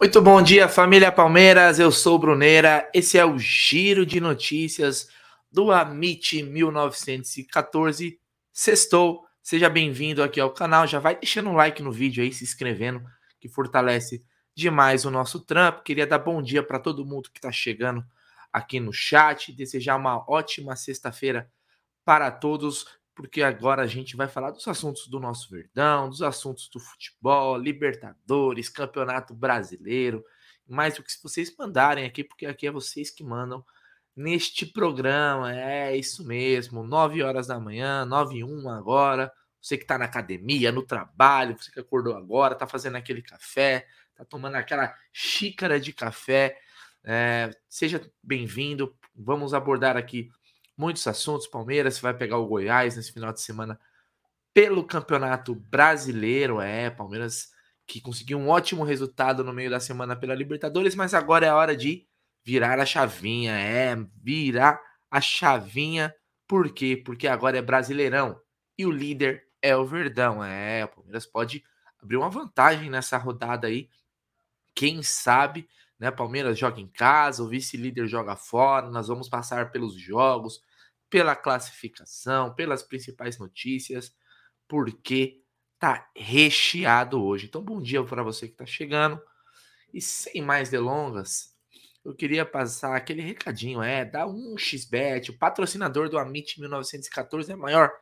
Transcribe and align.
Muito 0.00 0.22
bom 0.22 0.40
dia, 0.40 0.66
família 0.66 1.12
Palmeiras. 1.12 1.78
Eu 1.78 1.92
sou 1.92 2.18
Bruneira. 2.18 2.88
Esse 2.94 3.18
é 3.18 3.24
o 3.26 3.38
Giro 3.38 4.06
de 4.06 4.18
Notícias 4.18 5.08
do 5.52 5.70
Amit 5.70 6.42
1914. 6.42 8.18
Sextou. 8.50 9.26
Seja 9.42 9.68
bem-vindo 9.68 10.22
aqui 10.22 10.40
ao 10.40 10.54
canal. 10.54 10.86
Já 10.86 10.98
vai 10.98 11.16
deixando 11.16 11.50
um 11.50 11.52
like 11.52 11.82
no 11.82 11.92
vídeo 11.92 12.24
aí, 12.24 12.32
se 12.32 12.42
inscrevendo, 12.42 13.04
que 13.38 13.46
fortalece 13.46 14.24
demais 14.56 15.04
o 15.04 15.10
nosso 15.10 15.38
trampo. 15.38 15.82
Queria 15.82 16.06
dar 16.06 16.18
bom 16.18 16.40
dia 16.40 16.62
para 16.62 16.78
todo 16.78 17.04
mundo 17.04 17.28
que 17.30 17.38
está 17.38 17.52
chegando 17.52 18.02
aqui 18.50 18.80
no 18.80 18.94
chat. 18.94 19.52
Desejar 19.52 19.96
uma 19.96 20.24
ótima 20.26 20.76
sexta-feira 20.76 21.46
para 22.06 22.30
todos 22.30 22.86
porque 23.14 23.42
agora 23.42 23.82
a 23.82 23.86
gente 23.86 24.16
vai 24.16 24.28
falar 24.28 24.50
dos 24.50 24.66
assuntos 24.66 25.06
do 25.08 25.20
nosso 25.20 25.50
Verdão, 25.50 26.08
dos 26.08 26.22
assuntos 26.22 26.68
do 26.68 26.80
futebol, 26.80 27.56
Libertadores, 27.56 28.68
Campeonato 28.68 29.34
Brasileiro, 29.34 30.24
mais 30.66 30.94
do 30.94 31.02
que 31.02 31.10
vocês 31.22 31.54
mandarem 31.56 32.04
aqui, 32.04 32.22
porque 32.22 32.46
aqui 32.46 32.66
é 32.66 32.70
vocês 32.70 33.10
que 33.10 33.24
mandam 33.24 33.64
neste 34.14 34.64
programa. 34.66 35.54
É 35.54 35.96
isso 35.96 36.24
mesmo, 36.24 36.82
9 36.82 37.22
horas 37.22 37.46
da 37.46 37.58
manhã, 37.58 38.04
9 38.04 38.38
e 38.38 38.44
1 38.44 38.68
agora. 38.68 39.32
Você 39.60 39.76
que 39.76 39.84
está 39.84 39.98
na 39.98 40.06
academia, 40.06 40.72
no 40.72 40.82
trabalho, 40.82 41.56
você 41.58 41.70
que 41.70 41.80
acordou 41.80 42.16
agora, 42.16 42.54
está 42.54 42.66
fazendo 42.66 42.96
aquele 42.96 43.20
café, 43.20 43.86
está 44.10 44.24
tomando 44.24 44.54
aquela 44.54 44.94
xícara 45.12 45.78
de 45.78 45.92
café. 45.92 46.56
É, 47.04 47.50
seja 47.68 48.00
bem-vindo. 48.22 48.96
Vamos 49.14 49.52
abordar 49.52 49.96
aqui 49.96 50.30
muitos 50.80 51.06
assuntos. 51.06 51.46
Palmeiras 51.46 52.00
vai 52.00 52.14
pegar 52.14 52.38
o 52.38 52.46
Goiás 52.46 52.96
nesse 52.96 53.12
final 53.12 53.32
de 53.32 53.42
semana 53.42 53.78
pelo 54.54 54.82
Campeonato 54.82 55.54
Brasileiro. 55.54 56.60
É, 56.60 56.88
Palmeiras 56.88 57.50
que 57.86 58.00
conseguiu 58.00 58.38
um 58.38 58.48
ótimo 58.48 58.82
resultado 58.82 59.44
no 59.44 59.52
meio 59.52 59.68
da 59.68 59.80
semana 59.80 60.16
pela 60.16 60.34
Libertadores, 60.34 60.94
mas 60.94 61.12
agora 61.12 61.44
é 61.44 61.48
a 61.50 61.56
hora 61.56 61.76
de 61.76 62.06
virar 62.42 62.78
a 62.78 62.86
chavinha. 62.86 63.52
É, 63.52 63.94
virar 64.16 64.80
a 65.10 65.20
chavinha. 65.20 66.14
Por 66.48 66.72
quê? 66.72 66.96
Porque 66.96 67.28
agora 67.28 67.58
é 67.58 67.62
Brasileirão 67.62 68.40
e 68.78 68.86
o 68.86 68.90
líder 68.90 69.44
é 69.60 69.76
o 69.76 69.84
Verdão. 69.84 70.42
É, 70.42 70.84
o 70.84 70.88
Palmeiras 70.88 71.26
pode 71.26 71.62
abrir 72.02 72.16
uma 72.16 72.30
vantagem 72.30 72.88
nessa 72.88 73.18
rodada 73.18 73.66
aí. 73.66 73.90
Quem 74.74 75.02
sabe, 75.02 75.68
né? 75.98 76.10
Palmeiras 76.10 76.58
joga 76.58 76.80
em 76.80 76.88
casa, 76.88 77.42
o 77.42 77.48
vice-líder 77.48 78.06
joga 78.06 78.34
fora. 78.34 78.88
Nós 78.88 79.08
vamos 79.08 79.28
passar 79.28 79.70
pelos 79.70 79.94
jogos, 79.94 80.62
pela 81.10 81.34
classificação, 81.34 82.54
pelas 82.54 82.82
principais 82.82 83.36
notícias, 83.36 84.14
porque 84.66 85.42
tá 85.78 86.08
recheado 86.14 87.22
hoje. 87.22 87.46
Então, 87.46 87.62
bom 87.62 87.82
dia 87.82 88.02
para 88.04 88.22
você 88.22 88.46
que 88.46 88.54
está 88.54 88.64
chegando. 88.64 89.20
E 89.92 90.00
sem 90.00 90.40
mais 90.40 90.70
delongas, 90.70 91.52
eu 92.04 92.14
queria 92.14 92.46
passar 92.46 92.96
aquele 92.96 93.22
recadinho, 93.22 93.82
é, 93.82 94.04
dá 94.04 94.26
um 94.26 94.56
xbet, 94.56 95.30
o 95.30 95.38
patrocinador 95.38 96.08
do 96.08 96.18
Amit 96.18 96.60
1914 96.60 97.50
é 97.50 97.54
a 97.54 97.58
maior 97.58 97.92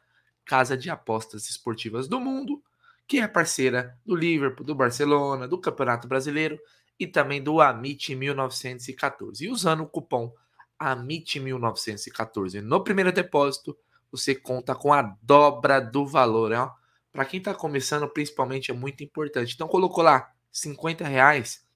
casa 0.45 0.77
de 0.77 0.91
apostas 0.91 1.49
esportivas 1.49 2.07
do 2.07 2.21
mundo, 2.21 2.63
que 3.07 3.19
é 3.19 3.27
parceira 3.27 3.99
do 4.05 4.15
Liverpool, 4.15 4.67
do 4.67 4.75
Barcelona, 4.75 5.49
do 5.49 5.59
Campeonato 5.59 6.07
Brasileiro 6.07 6.61
e 7.01 7.07
também 7.07 7.43
do 7.43 7.61
Amit 7.61 8.15
1914. 8.15 9.45
E 9.45 9.51
usando 9.51 9.83
o 9.83 9.87
cupom 9.87 10.33
AMIT 10.79 11.41
1914 11.41 12.61
no 12.61 12.83
primeiro 12.83 13.13
depósito, 13.13 13.77
você 14.11 14.35
conta 14.35 14.75
com 14.75 14.93
a 14.93 15.03
dobra 15.23 15.81
do 15.81 16.07
valor. 16.07 16.53
Para 17.13 17.25
quem 17.25 17.39
está 17.39 17.55
começando, 17.55 18.09
principalmente, 18.09 18.71
é 18.71 18.75
muito 18.75 19.03
importante. 19.03 19.55
Então, 19.55 19.69
colocou 19.69 20.03
lá 20.03 20.33
50 20.51 21.07
reais, 21.07 21.67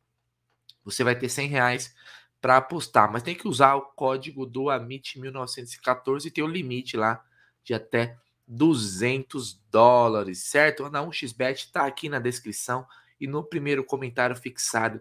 você 0.85 1.05
vai 1.05 1.17
ter 1.17 1.29
100 1.29 1.49
reais 1.49 1.95
para 2.41 2.57
apostar. 2.57 3.11
Mas 3.11 3.23
tem 3.23 3.35
que 3.35 3.49
usar 3.49 3.75
o 3.75 3.83
código 3.83 4.47
do 4.47 4.71
AMIT 4.71 5.21
1914 5.21 6.29
e 6.29 6.31
ter 6.31 6.43
o 6.43 6.47
limite 6.47 6.97
lá 6.97 7.23
de 7.65 7.75
até 7.75 8.19
200 8.47 9.61
dólares, 9.71 10.39
certo? 10.45 10.85
A 10.85 10.91
1xBet 10.91 11.55
está 11.55 11.87
aqui 11.87 12.09
na 12.09 12.19
descrição 12.19 12.87
e 13.21 13.27
no 13.27 13.45
primeiro 13.45 13.85
comentário 13.85 14.35
fixado 14.35 15.01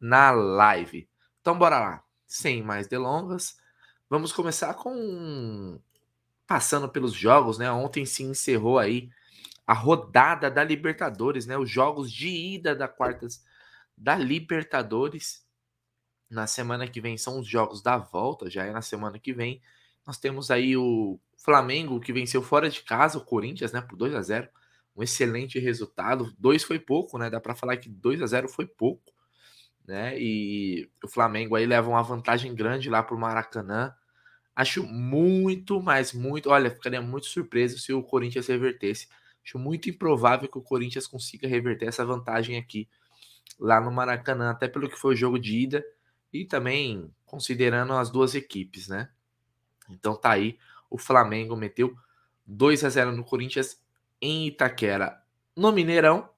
na 0.00 0.30
live. 0.30 1.08
Então, 1.40 1.58
bora 1.58 1.78
lá 1.78 2.04
sem 2.32 2.62
mais 2.62 2.86
delongas, 2.86 3.58
vamos 4.08 4.32
começar 4.32 4.72
com 4.74 5.78
passando 6.46 6.88
pelos 6.88 7.12
jogos, 7.12 7.58
né? 7.58 7.70
Ontem 7.70 8.06
se 8.06 8.22
encerrou 8.22 8.78
aí 8.78 9.10
a 9.66 9.74
rodada 9.74 10.50
da 10.50 10.64
Libertadores, 10.64 11.46
né? 11.46 11.58
Os 11.58 11.68
jogos 11.68 12.10
de 12.10 12.28
ida 12.28 12.74
da 12.74 12.88
quartas 12.88 13.44
da 13.96 14.16
Libertadores. 14.16 15.46
Na 16.30 16.46
semana 16.46 16.88
que 16.88 17.02
vem 17.02 17.18
são 17.18 17.38
os 17.38 17.46
jogos 17.46 17.82
da 17.82 17.98
volta, 17.98 18.48
já 18.48 18.64
é 18.64 18.72
na 18.72 18.80
semana 18.80 19.18
que 19.18 19.34
vem. 19.34 19.60
Nós 20.06 20.16
temos 20.16 20.50
aí 20.50 20.74
o 20.74 21.20
Flamengo 21.36 22.00
que 22.00 22.14
venceu 22.14 22.42
fora 22.42 22.70
de 22.70 22.80
casa 22.82 23.18
o 23.18 23.24
Corinthians, 23.24 23.72
né, 23.72 23.82
por 23.82 23.96
2 23.96 24.14
a 24.14 24.22
0. 24.22 24.48
Um 24.96 25.02
excelente 25.02 25.58
resultado. 25.58 26.34
Dois 26.38 26.64
foi 26.64 26.78
pouco, 26.78 27.18
né? 27.18 27.28
Dá 27.28 27.40
para 27.40 27.54
falar 27.54 27.76
que 27.76 27.90
2 27.90 28.22
a 28.22 28.26
0 28.26 28.48
foi 28.48 28.66
pouco 28.66 29.12
né? 29.86 30.18
E 30.18 30.88
o 31.02 31.08
Flamengo 31.08 31.56
aí 31.56 31.66
leva 31.66 31.88
uma 31.88 32.02
vantagem 32.02 32.54
grande 32.54 32.90
lá 32.90 33.02
para 33.02 33.14
o 33.14 33.18
Maracanã. 33.18 33.94
Acho 34.54 34.84
muito, 34.84 35.80
mas 35.80 36.12
muito. 36.12 36.50
Olha, 36.50 36.70
ficaria 36.70 37.00
muito 37.00 37.26
surpreso 37.26 37.78
se 37.78 37.92
o 37.92 38.02
Corinthians 38.02 38.46
revertesse. 38.46 39.08
Acho 39.44 39.58
muito 39.58 39.90
improvável 39.90 40.48
que 40.48 40.58
o 40.58 40.62
Corinthians 40.62 41.06
consiga 41.06 41.48
reverter 41.48 41.86
essa 41.86 42.04
vantagem 42.04 42.56
aqui 42.58 42.88
lá 43.58 43.80
no 43.80 43.90
Maracanã, 43.90 44.50
até 44.50 44.68
pelo 44.68 44.88
que 44.88 44.96
foi 44.96 45.14
o 45.14 45.16
jogo 45.16 45.38
de 45.38 45.58
ida 45.58 45.84
e 46.32 46.44
também 46.44 47.10
considerando 47.24 47.92
as 47.92 48.10
duas 48.10 48.34
equipes, 48.34 48.88
né? 48.88 49.10
Então 49.90 50.16
tá 50.16 50.30
aí, 50.30 50.58
o 50.88 50.96
Flamengo 50.96 51.56
meteu 51.56 51.94
2 52.46 52.84
a 52.84 52.88
0 52.88 53.12
no 53.12 53.24
Corinthians 53.24 53.80
em 54.20 54.46
Itaquera. 54.46 55.20
No 55.56 55.72
Mineirão, 55.72 56.28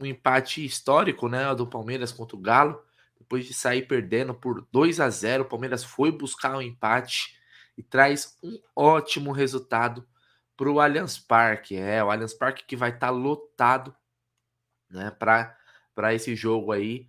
um 0.00 0.06
empate 0.06 0.64
histórico, 0.64 1.28
né, 1.28 1.54
do 1.54 1.66
Palmeiras 1.66 2.12
contra 2.12 2.36
o 2.36 2.40
Galo, 2.40 2.82
depois 3.18 3.46
de 3.46 3.54
sair 3.54 3.86
perdendo 3.86 4.34
por 4.34 4.66
2 4.70 5.00
a 5.00 5.08
0, 5.08 5.44
o 5.44 5.48
Palmeiras 5.48 5.84
foi 5.84 6.10
buscar 6.10 6.56
um 6.56 6.62
empate 6.62 7.38
e 7.76 7.82
traz 7.82 8.36
um 8.42 8.58
ótimo 8.74 9.32
resultado 9.32 10.06
para 10.56 10.70
o 10.70 10.80
Allianz 10.80 11.18
Parque. 11.18 11.76
É, 11.76 12.02
o 12.02 12.10
Allianz 12.10 12.34
Parque 12.34 12.64
que 12.64 12.76
vai 12.76 12.90
estar 12.90 13.06
tá 13.06 13.10
lotado, 13.10 13.94
né, 14.90 15.10
para 15.10 16.14
esse 16.14 16.34
jogo 16.34 16.72
aí 16.72 17.08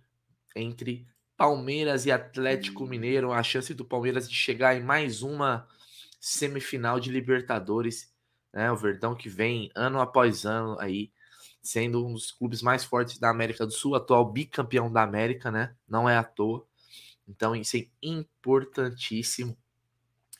entre 0.54 1.06
Palmeiras 1.36 2.06
e 2.06 2.12
Atlético 2.12 2.86
Mineiro, 2.86 3.32
a 3.32 3.42
chance 3.42 3.74
do 3.74 3.84
Palmeiras 3.84 4.28
de 4.28 4.34
chegar 4.34 4.74
em 4.74 4.82
mais 4.82 5.22
uma 5.22 5.68
semifinal 6.18 6.98
de 6.98 7.10
Libertadores, 7.10 8.10
né? 8.52 8.72
O 8.72 8.76
Verdão 8.76 9.14
que 9.14 9.28
vem 9.28 9.70
ano 9.74 10.00
após 10.00 10.46
ano 10.46 10.78
aí 10.80 11.12
sendo 11.66 12.06
um 12.06 12.12
dos 12.12 12.30
clubes 12.30 12.62
mais 12.62 12.84
fortes 12.84 13.18
da 13.18 13.30
América 13.30 13.66
do 13.66 13.72
Sul, 13.72 13.94
atual 13.94 14.30
bicampeão 14.30 14.90
da 14.90 15.02
América, 15.02 15.50
né? 15.50 15.74
Não 15.88 16.08
é 16.08 16.16
à 16.16 16.24
toa. 16.24 16.66
Então, 17.28 17.56
isso 17.56 17.76
é 17.76 17.86
importantíssimo 18.02 19.56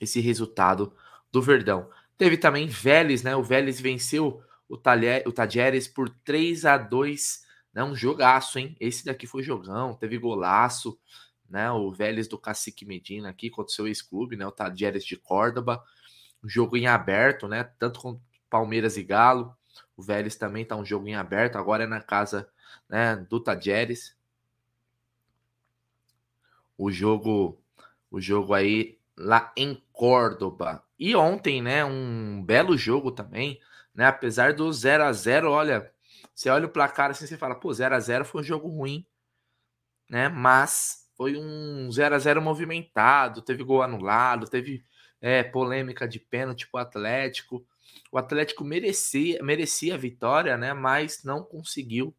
esse 0.00 0.20
resultado 0.20 0.92
do 1.32 1.42
Verdão. 1.42 1.90
Teve 2.16 2.36
também 2.36 2.66
Vélez, 2.66 3.22
né? 3.22 3.34
O 3.34 3.42
Vélez 3.42 3.80
venceu 3.80 4.42
o, 4.68 4.76
Talher, 4.76 5.22
o 5.26 5.32
Tajeres 5.32 5.88
por 5.88 6.08
3 6.08 6.64
a 6.64 6.78
2 6.78 7.46
né? 7.76 7.84
Um 7.84 7.94
jogaço, 7.94 8.58
hein? 8.58 8.74
Esse 8.80 9.04
daqui 9.04 9.26
foi 9.26 9.42
jogão, 9.42 9.94
teve 9.94 10.16
golaço, 10.16 10.98
né? 11.46 11.70
O 11.70 11.92
Vélez 11.92 12.26
do 12.26 12.38
Cacique 12.38 12.86
Medina 12.86 13.28
aqui 13.28 13.50
contra 13.50 13.70
o 13.70 13.74
seu 13.74 13.86
ex-clube, 13.86 14.34
né? 14.34 14.46
O 14.46 14.50
Tajeres 14.50 15.04
de 15.04 15.14
Córdoba. 15.14 15.84
Um 16.42 16.48
jogo 16.48 16.78
em 16.78 16.86
aberto, 16.86 17.46
né? 17.46 17.64
Tanto 17.78 18.00
com 18.00 18.18
Palmeiras 18.48 18.96
e 18.96 19.02
Galo. 19.02 19.54
O 19.96 20.02
Vélez 20.02 20.36
também 20.36 20.64
tá 20.64 20.76
um 20.76 20.84
jogo 20.84 21.08
em 21.08 21.14
aberto, 21.14 21.56
agora 21.56 21.84
é 21.84 21.86
na 21.86 22.00
casa 22.00 22.48
né, 22.88 23.16
do 23.16 23.40
Tajeres. 23.40 24.16
O 26.76 26.90
jogo, 26.90 27.58
o 28.10 28.20
jogo 28.20 28.52
aí 28.52 28.98
lá 29.16 29.52
em 29.56 29.82
Córdoba. 29.92 30.84
E 30.98 31.16
ontem, 31.16 31.62
né, 31.62 31.84
um 31.84 32.42
belo 32.44 32.76
jogo 32.76 33.10
também, 33.10 33.60
né? 33.94 34.06
Apesar 34.06 34.52
do 34.52 34.70
0 34.70 35.04
a 35.04 35.12
0, 35.12 35.50
olha, 35.50 35.90
você 36.34 36.50
olha 36.50 36.66
o 36.66 36.70
placar 36.70 37.10
assim, 37.10 37.26
você 37.26 37.36
fala, 37.38 37.54
pô, 37.54 37.72
0 37.72 37.94
a 37.94 38.00
0 38.00 38.24
foi 38.24 38.42
um 38.42 38.44
jogo 38.44 38.68
ruim, 38.68 39.06
né? 40.08 40.28
Mas 40.28 41.08
foi 41.16 41.36
um 41.36 41.90
0 41.90 42.14
a 42.14 42.18
0 42.18 42.42
movimentado, 42.42 43.40
teve 43.40 43.64
gol 43.64 43.82
anulado, 43.82 44.48
teve 44.48 44.84
é, 45.20 45.42
polêmica 45.42 46.06
de 46.06 46.20
pênalti 46.20 46.68
pro 46.68 46.80
Atlético. 46.80 47.66
O 48.10 48.18
Atlético 48.18 48.64
merecia, 48.64 49.42
merecia 49.42 49.94
a 49.94 49.98
vitória, 49.98 50.56
né? 50.56 50.72
Mas 50.72 51.24
não 51.24 51.42
conseguiu, 51.42 52.14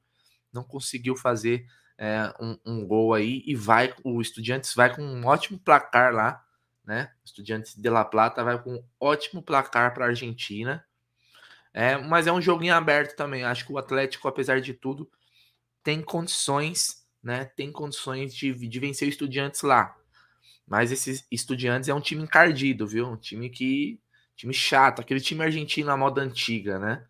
não 0.52 0.64
conseguiu 0.64 1.16
fazer 1.16 1.66
é, 1.98 2.34
um, 2.40 2.58
um, 2.66 2.86
gol 2.86 3.14
aí 3.14 3.44
e 3.46 3.56
vai 3.56 3.94
o 4.04 4.22
Estudiantes 4.22 4.74
vai 4.74 4.94
com 4.96 5.02
um 5.02 5.26
ótimo 5.26 5.60
placar 5.60 6.14
lá, 6.14 6.44
né? 6.86 7.12
O 7.24 7.26
Estudiantes 7.26 7.76
de 7.76 7.90
La 7.90 8.06
Plata 8.06 8.44
vai 8.44 8.62
com 8.62 8.76
um 8.76 8.84
ótimo 9.00 9.42
placar 9.42 9.94
para 9.94 10.06
a 10.06 10.10
Argentina. 10.10 10.86
É, 11.74 11.98
mas 11.98 12.28
é 12.28 12.32
um 12.32 12.42
jogo 12.42 12.64
em 12.64 12.72
aberto 12.72 13.16
também. 13.16 13.44
Acho 13.44 13.66
que 13.66 13.72
o 13.72 13.78
Atlético, 13.78 14.28
apesar 14.28 14.62
de 14.62 14.74
tudo, 14.74 15.10
tem 15.84 16.02
condições 16.02 17.08
né, 17.28 17.44
tem 17.58 17.72
condições 17.74 18.34
de, 18.34 18.54
de 18.54 18.80
vencer 18.80 19.06
o 19.06 19.10
Estudiantes 19.10 19.62
lá. 19.62 19.96
Mas 20.66 20.94
esses 20.94 21.28
Estudiantes 21.30 21.90
é 21.90 21.94
um 21.94 22.00
time 22.00 22.24
encardido, 22.24 22.88
viu? 22.88 23.06
Um 23.06 23.18
time 23.18 23.50
que. 23.50 24.00
Time 24.38 24.54
chato, 24.54 25.02
aquele 25.02 25.20
time 25.20 25.44
argentino 25.44 25.92
à 25.92 25.98
moda 25.98 26.22
antiga, 26.22 26.80
né? 26.80 27.06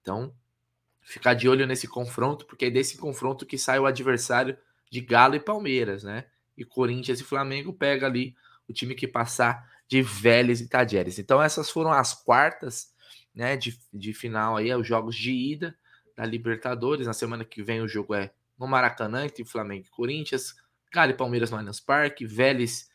Então, 0.00 0.32
ficar 1.00 1.34
de 1.34 1.48
olho 1.48 1.66
nesse 1.66 1.88
confronto, 1.88 2.46
porque 2.46 2.66
é 2.66 2.70
desse 2.70 2.98
confronto 2.98 3.46
que 3.46 3.58
sai 3.58 3.78
o 3.78 3.86
adversário 3.86 4.56
de 4.90 5.00
Galo 5.00 5.34
e 5.34 5.40
Palmeiras, 5.40 6.04
né? 6.04 6.26
E 6.56 6.64
Corinthians 6.64 7.18
e 7.18 7.24
Flamengo 7.24 7.72
pega 7.72 8.06
ali 8.06 8.36
o 8.68 8.72
time 8.72 8.94
que 8.94 9.08
passar 9.08 9.68
de 9.88 10.02
Vélez 10.02 10.60
e 10.60 10.68
Tadieres. 10.68 11.18
Então, 11.18 11.42
essas 11.42 11.70
foram 11.70 11.90
as 11.90 12.14
quartas 12.14 12.94
né, 13.34 13.56
de, 13.56 13.78
de 13.92 14.12
final 14.12 14.56
aí, 14.56 14.72
os 14.74 14.86
jogos 14.86 15.16
de 15.16 15.32
ida 15.32 15.76
da 16.16 16.24
Libertadores. 16.24 17.06
Na 17.06 17.12
semana 17.12 17.44
que 17.44 17.62
vem 17.62 17.80
o 17.80 17.88
jogo 17.88 18.14
é 18.14 18.32
no 18.58 18.66
Maracanã, 18.66 19.24
entre 19.24 19.44
Flamengo 19.44 19.86
e 19.86 19.90
Corinthians, 19.90 20.54
Galo 20.92 21.12
e 21.12 21.16
Palmeiras 21.16 21.50
no 21.50 21.56
Allianz 21.56 21.80
Parque, 21.80 22.26
Vélez 22.26 22.90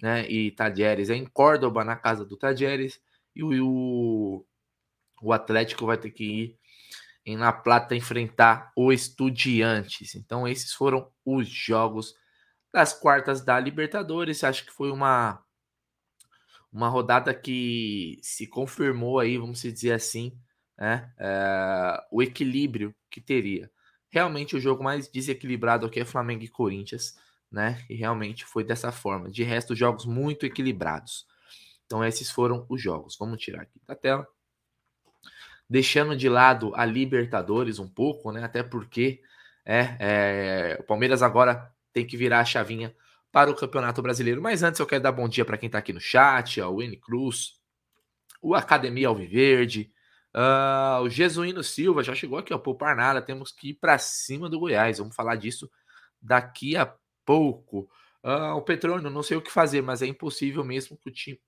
né, 0.00 0.30
e 0.30 0.52
Tadieres 0.52 1.10
é 1.10 1.16
em 1.16 1.26
Córdoba, 1.26 1.84
na 1.84 1.96
casa 1.96 2.24
do 2.24 2.36
Tadieres, 2.36 3.00
e 3.38 3.60
o, 3.60 4.44
o 5.22 5.32
Atlético 5.32 5.86
vai 5.86 5.96
ter 5.96 6.10
que 6.10 6.24
ir 6.24 6.58
em 7.24 7.36
La 7.36 7.52
Plata 7.52 7.94
enfrentar 7.94 8.72
o 8.74 8.92
Estudiantes. 8.92 10.14
Então, 10.14 10.48
esses 10.48 10.72
foram 10.72 11.10
os 11.24 11.46
jogos 11.46 12.14
das 12.72 12.92
quartas 12.92 13.44
da 13.44 13.58
Libertadores. 13.60 14.44
Acho 14.44 14.64
que 14.64 14.72
foi 14.72 14.90
uma 14.90 15.42
uma 16.72 16.88
rodada 16.88 17.34
que 17.34 18.18
se 18.22 18.46
confirmou 18.46 19.18
aí, 19.18 19.38
vamos 19.38 19.62
dizer 19.62 19.92
assim, 19.92 20.38
né, 20.76 21.10
é, 21.18 22.04
o 22.10 22.22
equilíbrio 22.22 22.94
que 23.10 23.20
teria. 23.20 23.70
Realmente 24.10 24.54
o 24.54 24.60
jogo 24.60 24.82
mais 24.84 25.08
desequilibrado 25.08 25.86
aqui 25.86 26.00
é 26.00 26.04
Flamengo 26.04 26.44
e 26.44 26.48
Corinthians, 26.48 27.18
né? 27.50 27.84
E 27.88 27.94
realmente 27.94 28.44
foi 28.44 28.64
dessa 28.64 28.90
forma. 28.92 29.30
De 29.30 29.42
resto, 29.42 29.74
jogos 29.74 30.06
muito 30.06 30.46
equilibrados. 30.46 31.26
Então 31.88 32.04
esses 32.04 32.30
foram 32.30 32.66
os 32.68 32.82
jogos. 32.82 33.16
Vamos 33.18 33.40
tirar 33.40 33.62
aqui 33.62 33.80
da 33.86 33.96
tela. 33.96 34.28
Deixando 35.68 36.14
de 36.14 36.28
lado 36.28 36.70
a 36.74 36.84
Libertadores 36.84 37.78
um 37.78 37.88
pouco, 37.88 38.30
né? 38.30 38.44
Até 38.44 38.62
porque 38.62 39.22
é, 39.64 39.96
é 39.98 40.76
o 40.78 40.82
Palmeiras 40.84 41.22
agora 41.22 41.72
tem 41.92 42.06
que 42.06 42.16
virar 42.16 42.40
a 42.40 42.44
chavinha 42.44 42.94
para 43.32 43.50
o 43.50 43.54
Campeonato 43.54 44.02
Brasileiro. 44.02 44.42
Mas 44.42 44.62
antes 44.62 44.78
eu 44.80 44.86
quero 44.86 45.02
dar 45.02 45.12
bom 45.12 45.26
dia 45.26 45.46
para 45.46 45.56
quem 45.56 45.66
está 45.66 45.78
aqui 45.78 45.94
no 45.94 46.00
chat, 46.00 46.60
o 46.60 46.82
N 46.82 46.96
Cruz, 46.98 47.54
o 48.42 48.54
Academia 48.54 49.08
Alviverde, 49.08 49.90
uh, 50.34 51.02
o 51.02 51.08
Jesuíno 51.08 51.64
Silva 51.64 52.02
já 52.02 52.14
chegou 52.14 52.38
aqui, 52.38 52.52
ó, 52.52 52.58
poupar 52.58 52.94
nada, 52.94 53.22
temos 53.22 53.50
que 53.50 53.70
ir 53.70 53.74
para 53.74 53.96
cima 53.98 54.48
do 54.48 54.60
Goiás. 54.60 54.98
Vamos 54.98 55.16
falar 55.16 55.36
disso 55.36 55.70
daqui 56.20 56.76
a 56.76 56.94
pouco. 57.24 57.88
Uh, 58.22 58.56
o 58.56 58.62
Petrônio, 58.62 59.10
não 59.10 59.22
sei 59.22 59.36
o 59.36 59.42
que 59.42 59.50
fazer, 59.50 59.82
mas 59.82 60.02
é 60.02 60.06
impossível 60.06 60.64
mesmo 60.64 60.98
que 60.98 61.08
o 61.08 61.12
time. 61.12 61.40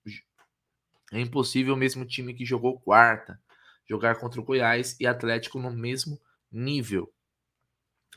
É 1.10 1.20
impossível 1.20 1.76
mesmo 1.76 2.04
o 2.04 2.06
time 2.06 2.34
que 2.34 2.44
jogou 2.44 2.78
quarta 2.80 3.40
jogar 3.90 4.14
contra 4.20 4.40
o 4.40 4.44
Goiás 4.44 4.96
e 5.00 5.06
Atlético 5.06 5.58
no 5.58 5.72
mesmo 5.72 6.20
nível. 6.50 7.12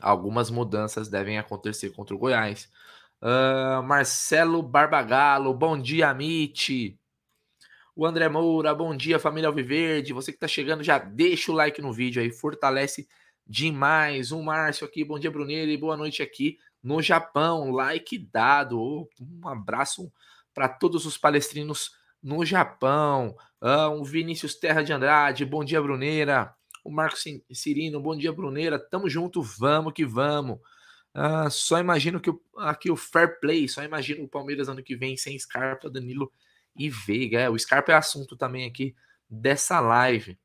Algumas 0.00 0.48
mudanças 0.48 1.08
devem 1.08 1.36
acontecer 1.36 1.90
contra 1.90 2.14
o 2.14 2.18
Goiás. 2.18 2.70
Uh, 3.20 3.82
Marcelo 3.82 4.62
Barbagalo, 4.62 5.52
bom 5.52 5.76
dia, 5.76 6.10
Amit. 6.10 6.96
O 7.96 8.06
André 8.06 8.28
Moura, 8.28 8.72
bom 8.72 8.96
dia, 8.96 9.18
família 9.18 9.48
Alviverde. 9.48 10.12
Você 10.12 10.30
que 10.30 10.36
está 10.36 10.46
chegando, 10.46 10.84
já 10.84 10.98
deixa 10.98 11.50
o 11.50 11.54
like 11.54 11.82
no 11.82 11.92
vídeo 11.92 12.22
aí, 12.22 12.30
fortalece 12.30 13.08
demais. 13.44 14.30
O 14.30 14.40
Márcio 14.42 14.86
aqui, 14.86 15.04
bom 15.04 15.18
dia, 15.18 15.30
Bruneiro, 15.30 15.70
e 15.72 15.76
boa 15.76 15.96
noite 15.96 16.22
aqui 16.22 16.58
no 16.80 17.02
Japão. 17.02 17.72
Like 17.72 18.16
dado. 18.32 19.08
Um 19.20 19.48
abraço 19.48 20.12
para 20.52 20.68
todos 20.68 21.04
os 21.04 21.18
palestrinos 21.18 21.92
no 22.24 22.44
Japão. 22.44 23.36
Uh, 23.60 24.00
o 24.00 24.04
Vinícius 24.04 24.54
Terra 24.54 24.82
de 24.82 24.92
Andrade, 24.92 25.44
bom 25.44 25.62
dia, 25.62 25.80
Bruneira. 25.82 26.54
O 26.82 26.90
Marcos 26.90 27.22
Cirino, 27.52 28.00
bom 28.00 28.16
dia, 28.16 28.32
Bruneira. 28.32 28.78
Tamo 28.78 29.08
junto, 29.08 29.42
vamos 29.42 29.92
que 29.92 30.04
vamos. 30.04 30.58
Ah, 31.14 31.48
só 31.48 31.78
imagino 31.78 32.20
que 32.20 32.28
o, 32.28 32.42
aqui 32.58 32.90
o 32.90 32.96
fair 32.96 33.38
play, 33.40 33.68
só 33.68 33.84
imagino 33.84 34.24
o 34.24 34.28
Palmeiras 34.28 34.68
ano 34.68 34.82
que 34.82 34.96
vem 34.96 35.16
sem 35.16 35.38
Scarpa, 35.38 35.88
Danilo 35.88 36.32
e 36.74 36.90
Veiga. 36.90 37.40
É, 37.40 37.48
o 37.48 37.58
Scarpa 37.58 37.92
é 37.92 37.94
assunto 37.94 38.36
também 38.36 38.66
aqui 38.66 38.94
dessa 39.30 39.78
live. 39.80 40.38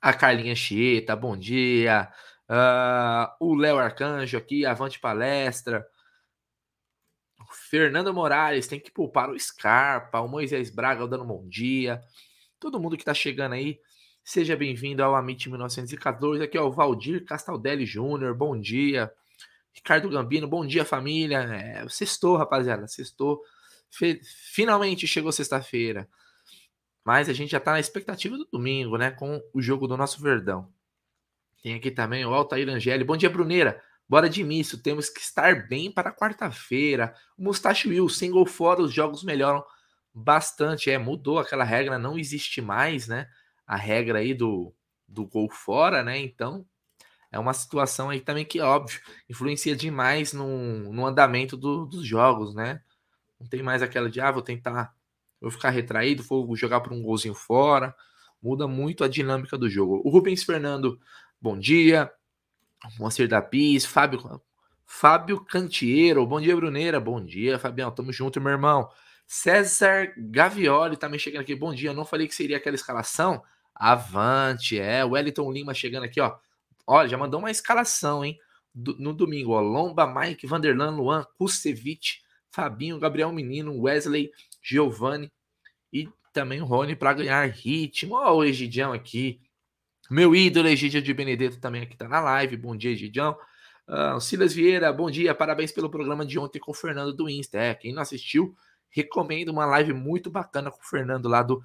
A 0.00 0.14
Carlinha 0.14 0.54
Chieta, 0.54 1.16
bom 1.16 1.36
dia. 1.36 2.08
Uh, 2.48 3.46
o 3.46 3.54
Léo 3.54 3.78
Arcanjo 3.78 4.38
aqui, 4.38 4.64
avante 4.64 5.00
palestra. 5.00 5.86
O 7.48 7.52
Fernando 7.52 8.12
Morales 8.12 8.66
tem 8.66 8.78
que 8.78 8.90
poupar 8.90 9.30
o 9.30 9.38
Scarpa. 9.38 10.20
O 10.20 10.28
Moisés 10.28 10.70
Braga 10.70 11.06
dando 11.08 11.24
bom 11.24 11.48
dia. 11.48 12.00
Todo 12.60 12.78
mundo 12.78 12.96
que 12.96 13.04
tá 13.04 13.14
chegando 13.14 13.54
aí, 13.54 13.80
seja 14.22 14.54
bem-vindo 14.54 15.02
ao 15.02 15.14
Amit 15.14 15.48
1914. 15.48 16.42
Aqui 16.42 16.58
é 16.58 16.60
o 16.60 16.70
Valdir 16.70 17.24
Castaldelli 17.24 17.86
Júnior, 17.86 18.34
bom 18.34 18.58
dia. 18.60 19.10
Ricardo 19.72 20.10
Gambino, 20.10 20.46
bom 20.46 20.66
dia 20.66 20.84
família. 20.84 21.38
É, 21.38 21.88
sextou, 21.88 22.36
rapaziada, 22.36 22.86
sextou. 22.86 23.40
Finalmente 24.52 25.06
chegou 25.06 25.32
sexta-feira. 25.32 26.06
Mas 27.02 27.30
a 27.30 27.32
gente 27.32 27.52
já 27.52 27.60
tá 27.60 27.72
na 27.72 27.80
expectativa 27.80 28.36
do 28.36 28.46
domingo, 28.52 28.98
né? 28.98 29.10
Com 29.10 29.42
o 29.54 29.62
jogo 29.62 29.88
do 29.88 29.96
nosso 29.96 30.20
Verdão. 30.20 30.70
Tem 31.62 31.74
aqui 31.74 31.90
também 31.90 32.26
o 32.26 32.34
Altair 32.34 32.68
Angeli. 32.68 33.04
Bom 33.04 33.16
dia, 33.16 33.30
Bruneira. 33.30 33.82
Bora 34.08 34.28
de 34.28 34.42
misto. 34.42 34.78
Temos 34.78 35.10
que 35.10 35.20
estar 35.20 35.68
bem 35.68 35.92
para 35.92 36.12
quarta-feira. 36.12 37.14
O 37.36 37.44
Mustache 37.44 37.88
Will, 37.88 38.06
gol 38.30 38.46
fora, 38.46 38.80
os 38.80 38.92
jogos 38.92 39.22
melhoram 39.22 39.62
bastante. 40.14 40.90
É, 40.90 40.96
mudou 40.96 41.38
aquela 41.38 41.64
regra, 41.64 41.98
não 41.98 42.18
existe 42.18 42.62
mais, 42.62 43.06
né? 43.06 43.28
A 43.66 43.76
regra 43.76 44.20
aí 44.20 44.32
do, 44.32 44.74
do 45.06 45.26
gol 45.26 45.50
fora, 45.50 46.02
né? 46.02 46.18
Então, 46.18 46.66
é 47.30 47.38
uma 47.38 47.52
situação 47.52 48.08
aí 48.08 48.20
também 48.20 48.46
que, 48.46 48.60
óbvio, 48.60 49.00
influencia 49.28 49.76
demais 49.76 50.32
no, 50.32 50.92
no 50.92 51.06
andamento 51.06 51.56
do, 51.56 51.84
dos 51.84 52.06
jogos, 52.06 52.54
né? 52.54 52.80
Não 53.38 53.46
tem 53.46 53.62
mais 53.62 53.82
aquela 53.82 54.10
de, 54.10 54.20
ah, 54.20 54.30
vou 54.30 54.42
tentar, 54.42 54.94
vou 55.40 55.50
ficar 55.50 55.70
retraído, 55.70 56.22
vou 56.22 56.56
jogar 56.56 56.80
por 56.80 56.92
um 56.94 57.02
golzinho 57.02 57.34
fora. 57.34 57.94
Muda 58.42 58.66
muito 58.66 59.04
a 59.04 59.08
dinâmica 59.08 59.58
do 59.58 59.68
jogo. 59.68 60.00
O 60.04 60.10
Rubens 60.10 60.44
Fernando, 60.44 60.98
bom 61.40 61.58
dia. 61.58 62.10
Moacir 62.98 63.28
da 63.28 63.42
Pis, 63.42 63.84
Fábio, 63.84 64.40
Fábio 64.84 65.44
Cantiero, 65.44 66.26
bom 66.26 66.40
dia, 66.40 66.54
Bruneira. 66.54 67.00
Bom 67.00 67.22
dia, 67.22 67.58
Fabião, 67.58 67.90
tamo 67.90 68.12
junto, 68.12 68.40
meu 68.40 68.52
irmão. 68.52 68.88
César 69.26 70.14
Gavioli 70.16 70.96
também 70.96 71.18
chegando 71.18 71.42
aqui, 71.42 71.54
bom 71.54 71.74
dia. 71.74 71.92
Não 71.92 72.04
falei 72.04 72.26
que 72.26 72.34
seria 72.34 72.56
aquela 72.56 72.76
escalação? 72.76 73.42
Avante, 73.74 74.78
é. 74.78 75.04
Wellington 75.04 75.52
Lima 75.52 75.74
chegando 75.74 76.04
aqui, 76.04 76.20
ó. 76.20 76.36
Olha, 76.86 77.08
já 77.08 77.18
mandou 77.18 77.38
uma 77.38 77.50
escalação, 77.50 78.24
hein? 78.24 78.38
Do, 78.74 78.96
no 78.98 79.12
domingo, 79.12 79.52
ó. 79.52 79.60
Lomba, 79.60 80.06
Mike, 80.06 80.46
Vanderlan, 80.46 80.96
Luan, 80.96 81.26
Kusevich, 81.36 82.22
Fabinho, 82.50 82.98
Gabriel 82.98 83.30
Menino, 83.32 83.78
Wesley, 83.78 84.30
Giovanni 84.62 85.30
e 85.92 86.08
também 86.32 86.62
o 86.62 86.64
Rony 86.64 86.96
para 86.96 87.12
ganhar 87.12 87.46
ritmo. 87.50 88.14
Ó, 88.14 88.36
o 88.36 88.44
Egidião 88.44 88.92
aqui. 88.92 89.40
Meu 90.10 90.34
ídolo, 90.34 90.68
Egidio 90.68 91.02
de 91.02 91.12
Benedetto, 91.12 91.60
também 91.60 91.82
aqui 91.82 91.94
tá 91.94 92.08
na 92.08 92.18
live. 92.18 92.56
Bom 92.56 92.74
dia, 92.74 92.92
Egidião. 92.92 93.36
Uh, 93.86 94.18
Silas 94.18 94.54
Vieira, 94.54 94.90
bom 94.90 95.10
dia. 95.10 95.34
Parabéns 95.34 95.70
pelo 95.70 95.90
programa 95.90 96.24
de 96.24 96.38
ontem 96.38 96.58
com 96.58 96.70
o 96.70 96.74
Fernando 96.74 97.12
do 97.12 97.28
Insta. 97.28 97.58
É, 97.58 97.74
quem 97.74 97.92
não 97.92 98.00
assistiu, 98.00 98.56
recomendo 98.88 99.50
uma 99.50 99.66
live 99.66 99.92
muito 99.92 100.30
bacana 100.30 100.70
com 100.70 100.80
o 100.80 100.86
Fernando 100.86 101.28
lá 101.28 101.42
do 101.42 101.62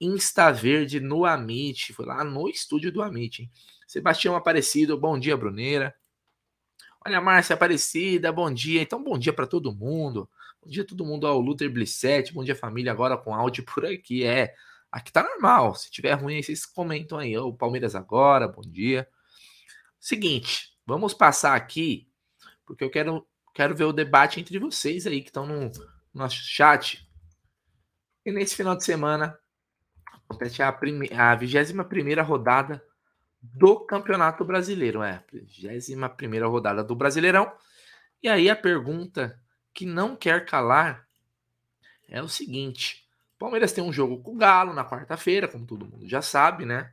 Insta 0.00 0.50
Verde 0.50 0.98
no 0.98 1.24
Amit. 1.24 1.92
Foi 1.92 2.04
lá 2.04 2.24
no 2.24 2.48
estúdio 2.48 2.90
do 2.90 3.00
Amit, 3.00 3.42
hein? 3.42 3.50
Sebastião 3.86 4.34
Aparecido, 4.34 4.98
bom 4.98 5.16
dia, 5.16 5.36
Bruneira. 5.36 5.94
Olha, 7.06 7.20
Márcia 7.20 7.54
Aparecida, 7.54 8.32
bom 8.32 8.52
dia. 8.52 8.82
Então, 8.82 9.00
bom 9.00 9.16
dia 9.16 9.32
para 9.32 9.46
todo 9.46 9.72
mundo. 9.72 10.28
Bom 10.60 10.68
dia 10.68 10.84
todo 10.84 11.04
mundo 11.04 11.28
ao 11.28 11.38
Luther 11.38 11.70
Blissett. 11.70 12.32
Bom 12.34 12.42
dia, 12.42 12.56
família. 12.56 12.90
Agora 12.90 13.16
com 13.16 13.32
áudio 13.32 13.64
por 13.64 13.86
aqui. 13.86 14.24
É, 14.24 14.52
aqui 14.94 15.12
tá 15.12 15.24
normal. 15.24 15.74
Se 15.74 15.90
tiver 15.90 16.12
ruim, 16.12 16.40
vocês 16.40 16.64
comentam 16.64 17.18
aí. 17.18 17.36
O 17.36 17.52
Palmeiras 17.52 17.96
agora, 17.96 18.46
bom 18.46 18.62
dia. 18.62 19.08
Seguinte, 19.98 20.72
vamos 20.86 21.12
passar 21.12 21.56
aqui, 21.56 22.08
porque 22.64 22.84
eu 22.84 22.90
quero, 22.90 23.26
quero 23.52 23.74
ver 23.74 23.84
o 23.84 23.92
debate 23.92 24.38
entre 24.38 24.56
vocês 24.56 25.04
aí 25.04 25.20
que 25.20 25.30
estão 25.30 25.46
no 25.46 25.72
nosso 26.12 26.36
chat. 26.36 27.04
E 28.24 28.30
nesse 28.30 28.54
final 28.54 28.76
de 28.76 28.84
semana, 28.84 29.36
acontece 30.28 30.62
a, 30.62 30.68
a 30.68 31.34
21 31.34 32.22
rodada 32.22 32.84
do 33.42 33.80
Campeonato 33.80 34.44
Brasileiro. 34.44 35.02
É, 35.02 35.24
21 35.32 36.48
rodada 36.48 36.84
do 36.84 36.94
Brasileirão. 36.94 37.52
E 38.22 38.28
aí 38.28 38.48
a 38.48 38.54
pergunta 38.54 39.42
que 39.72 39.84
não 39.84 40.14
quer 40.14 40.44
calar 40.44 41.04
é 42.08 42.22
o 42.22 42.28
seguinte: 42.28 43.03
Palmeiras 43.38 43.72
tem 43.72 43.82
um 43.82 43.92
jogo 43.92 44.22
com 44.22 44.32
o 44.32 44.36
Galo 44.36 44.72
na 44.72 44.88
quarta-feira, 44.88 45.48
como 45.48 45.66
todo 45.66 45.86
mundo 45.86 46.08
já 46.08 46.22
sabe, 46.22 46.64
né? 46.64 46.92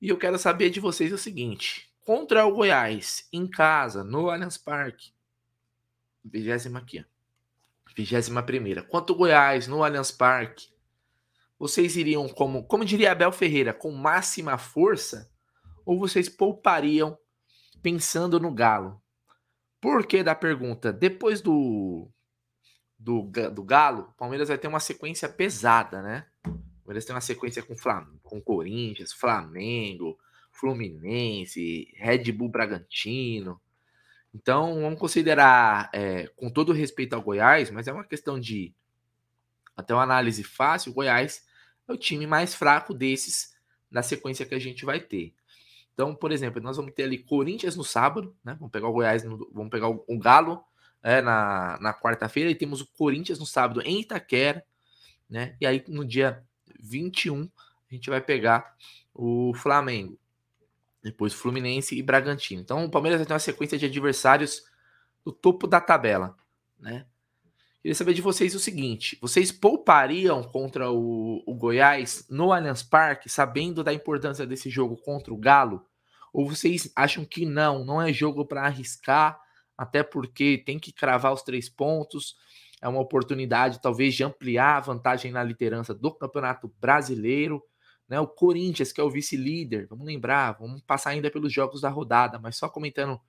E 0.00 0.08
eu 0.08 0.16
quero 0.16 0.38
saber 0.38 0.70
de 0.70 0.80
vocês 0.80 1.12
o 1.12 1.18
seguinte: 1.18 1.90
contra 2.04 2.46
o 2.46 2.54
Goiás, 2.54 3.28
em 3.32 3.46
casa, 3.46 4.04
no 4.04 4.30
Allianz 4.30 4.56
Parque. 4.56 5.12
Vigésima 6.24 6.78
aqui, 6.78 7.04
Vigésima 7.96 8.42
primeira. 8.42 8.82
Quanto 8.82 9.12
o 9.12 9.16
Goiás 9.16 9.66
no 9.66 9.82
Allianz 9.82 10.10
Parque, 10.10 10.68
vocês 11.58 11.96
iriam, 11.96 12.28
como, 12.28 12.64
como 12.64 12.84
diria 12.84 13.12
Abel 13.12 13.32
Ferreira, 13.32 13.72
com 13.72 13.90
máxima 13.90 14.56
força? 14.56 15.30
Ou 15.84 15.98
vocês 15.98 16.28
poupariam 16.28 17.18
pensando 17.82 18.38
no 18.38 18.52
Galo? 18.52 19.02
Por 19.80 20.06
que 20.06 20.22
da 20.22 20.34
pergunta? 20.34 20.92
Depois 20.92 21.40
do, 21.40 22.08
do, 22.98 23.22
do 23.52 23.62
Galo, 23.62 24.08
o 24.10 24.12
Palmeiras 24.14 24.48
vai 24.48 24.58
ter 24.58 24.66
uma 24.66 24.80
sequência 24.80 25.28
pesada, 25.28 26.02
né? 26.02 26.26
O 26.44 26.84
Palmeiras 26.84 27.04
tem 27.04 27.14
uma 27.14 27.20
sequência 27.20 27.62
com, 27.62 27.76
Flam 27.76 28.06
com 28.22 28.40
Corinthians, 28.40 29.12
Flamengo, 29.12 30.18
Fluminense, 30.50 31.92
Red 31.96 32.32
Bull 32.32 32.48
Bragantino. 32.48 33.60
Então, 34.34 34.80
vamos 34.80 34.98
considerar, 34.98 35.90
é, 35.92 36.26
com 36.36 36.50
todo 36.50 36.72
respeito 36.72 37.14
ao 37.14 37.22
Goiás, 37.22 37.70
mas 37.70 37.86
é 37.86 37.92
uma 37.92 38.04
questão 38.04 38.38
de 38.38 38.74
até 39.76 39.94
uma 39.94 40.02
análise 40.02 40.42
fácil, 40.42 40.90
o 40.90 40.94
Goiás 40.94 41.46
é 41.86 41.92
o 41.92 41.96
time 41.96 42.26
mais 42.26 42.52
fraco 42.52 42.92
desses 42.92 43.54
na 43.88 44.02
sequência 44.02 44.44
que 44.44 44.54
a 44.54 44.58
gente 44.58 44.84
vai 44.84 44.98
ter. 44.98 45.32
Então, 45.94 46.14
por 46.14 46.32
exemplo, 46.32 46.60
nós 46.60 46.76
vamos 46.76 46.92
ter 46.92 47.04
ali 47.04 47.18
Corinthians 47.18 47.76
no 47.76 47.84
sábado, 47.84 48.36
né? 48.44 48.54
Vamos 48.58 48.72
pegar 48.72 48.88
o 48.88 48.92
Goiás, 48.92 49.22
no, 49.22 49.50
vamos 49.52 49.70
pegar 49.70 49.88
o, 49.88 50.04
o 50.06 50.18
Galo 50.18 50.62
é, 51.02 51.20
na, 51.20 51.78
na 51.80 51.94
quarta-feira 51.94 52.50
e 52.50 52.54
temos 52.54 52.80
o 52.80 52.86
Corinthians 52.86 53.38
no 53.38 53.46
sábado 53.46 53.80
em 53.82 54.00
Itaquera, 54.00 54.64
né? 55.28 55.56
E 55.60 55.66
aí 55.66 55.84
no 55.88 56.04
dia 56.04 56.42
21 56.80 57.48
a 57.90 57.94
gente 57.94 58.10
vai 58.10 58.20
pegar 58.20 58.74
o 59.14 59.52
Flamengo 59.54 60.18
depois 61.02 61.32
Fluminense 61.32 61.96
e 61.96 62.02
Bragantino. 62.02 62.60
Então 62.60 62.84
o 62.84 62.90
Palmeiras 62.90 63.20
vai 63.20 63.26
ter 63.26 63.32
uma 63.32 63.38
sequência 63.38 63.78
de 63.78 63.86
adversários 63.86 64.64
do 65.24 65.32
topo 65.32 65.66
da 65.66 65.80
tabela, 65.80 66.36
né? 66.78 67.06
Queria 67.80 67.94
saber 67.94 68.12
de 68.12 68.22
vocês 68.22 68.54
o 68.54 68.60
seguinte: 68.60 69.16
vocês 69.20 69.52
poupariam 69.52 70.42
contra 70.42 70.90
o, 70.90 71.42
o 71.46 71.54
Goiás 71.54 72.26
no 72.28 72.52
Allianz 72.52 72.82
Parque, 72.82 73.28
sabendo 73.28 73.84
da 73.84 73.92
importância 73.92 74.46
desse 74.46 74.68
jogo 74.68 74.96
contra 74.96 75.32
o 75.32 75.36
Galo? 75.36 75.86
Ou 76.32 76.48
vocês 76.48 76.92
acham 76.94 77.24
que 77.24 77.46
não, 77.46 77.84
não 77.84 78.02
é 78.02 78.12
jogo 78.12 78.44
para 78.44 78.62
arriscar, 78.62 79.40
até 79.78 80.02
porque 80.02 80.60
tem 80.66 80.76
que 80.78 80.92
cravar 80.92 81.32
os 81.32 81.42
três 81.42 81.68
pontos? 81.68 82.36
É 82.82 82.88
uma 82.88 83.00
oportunidade, 83.00 83.80
talvez, 83.80 84.14
de 84.14 84.24
ampliar 84.24 84.76
a 84.76 84.80
vantagem 84.80 85.30
na 85.30 85.42
liderança 85.42 85.94
do 85.94 86.12
Campeonato 86.12 86.74
Brasileiro. 86.80 87.62
Né? 88.08 88.18
O 88.18 88.26
Corinthians, 88.26 88.90
que 88.90 89.00
é 89.00 89.04
o 89.04 89.10
vice-líder, 89.10 89.86
vamos 89.88 90.04
lembrar, 90.04 90.52
vamos 90.58 90.82
passar 90.82 91.10
ainda 91.10 91.30
pelos 91.30 91.52
jogos 91.52 91.80
da 91.80 91.88
rodada, 91.88 92.38
mas 92.38 92.56
só 92.56 92.68
comentando 92.68 93.20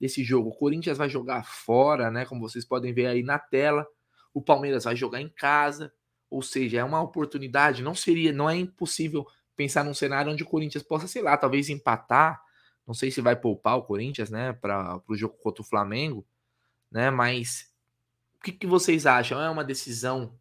desse 0.00 0.24
jogo. 0.24 0.50
O 0.50 0.54
Corinthians 0.54 0.98
vai 0.98 1.08
jogar 1.08 1.44
fora, 1.44 2.10
né? 2.10 2.24
Como 2.24 2.40
vocês 2.40 2.64
podem 2.64 2.92
ver 2.92 3.06
aí 3.06 3.22
na 3.22 3.38
tela. 3.38 3.86
O 4.32 4.42
Palmeiras 4.42 4.84
vai 4.84 4.96
jogar 4.96 5.20
em 5.20 5.28
casa, 5.28 5.92
ou 6.30 6.42
seja, 6.42 6.78
é 6.78 6.84
uma 6.84 7.00
oportunidade. 7.00 7.82
Não 7.82 7.94
seria, 7.94 8.32
não 8.32 8.48
é 8.48 8.56
impossível 8.56 9.26
pensar 9.56 9.84
num 9.84 9.94
cenário 9.94 10.32
onde 10.32 10.42
o 10.42 10.46
Corinthians 10.46 10.82
possa, 10.82 11.06
sei 11.06 11.22
lá, 11.22 11.36
talvez 11.36 11.68
empatar. 11.68 12.40
Não 12.86 12.94
sei 12.94 13.10
se 13.10 13.20
vai 13.20 13.34
poupar 13.34 13.76
o 13.76 13.82
Corinthians, 13.82 14.30
né, 14.30 14.52
para 14.52 15.00
o 15.08 15.16
jogo 15.16 15.36
contra 15.38 15.62
o 15.62 15.66
Flamengo, 15.66 16.26
né? 16.90 17.10
Mas 17.10 17.72
o 18.38 18.42
que, 18.42 18.52
que 18.52 18.66
vocês 18.66 19.06
acham? 19.06 19.40
É 19.40 19.48
uma 19.48 19.64
decisão 19.64 20.38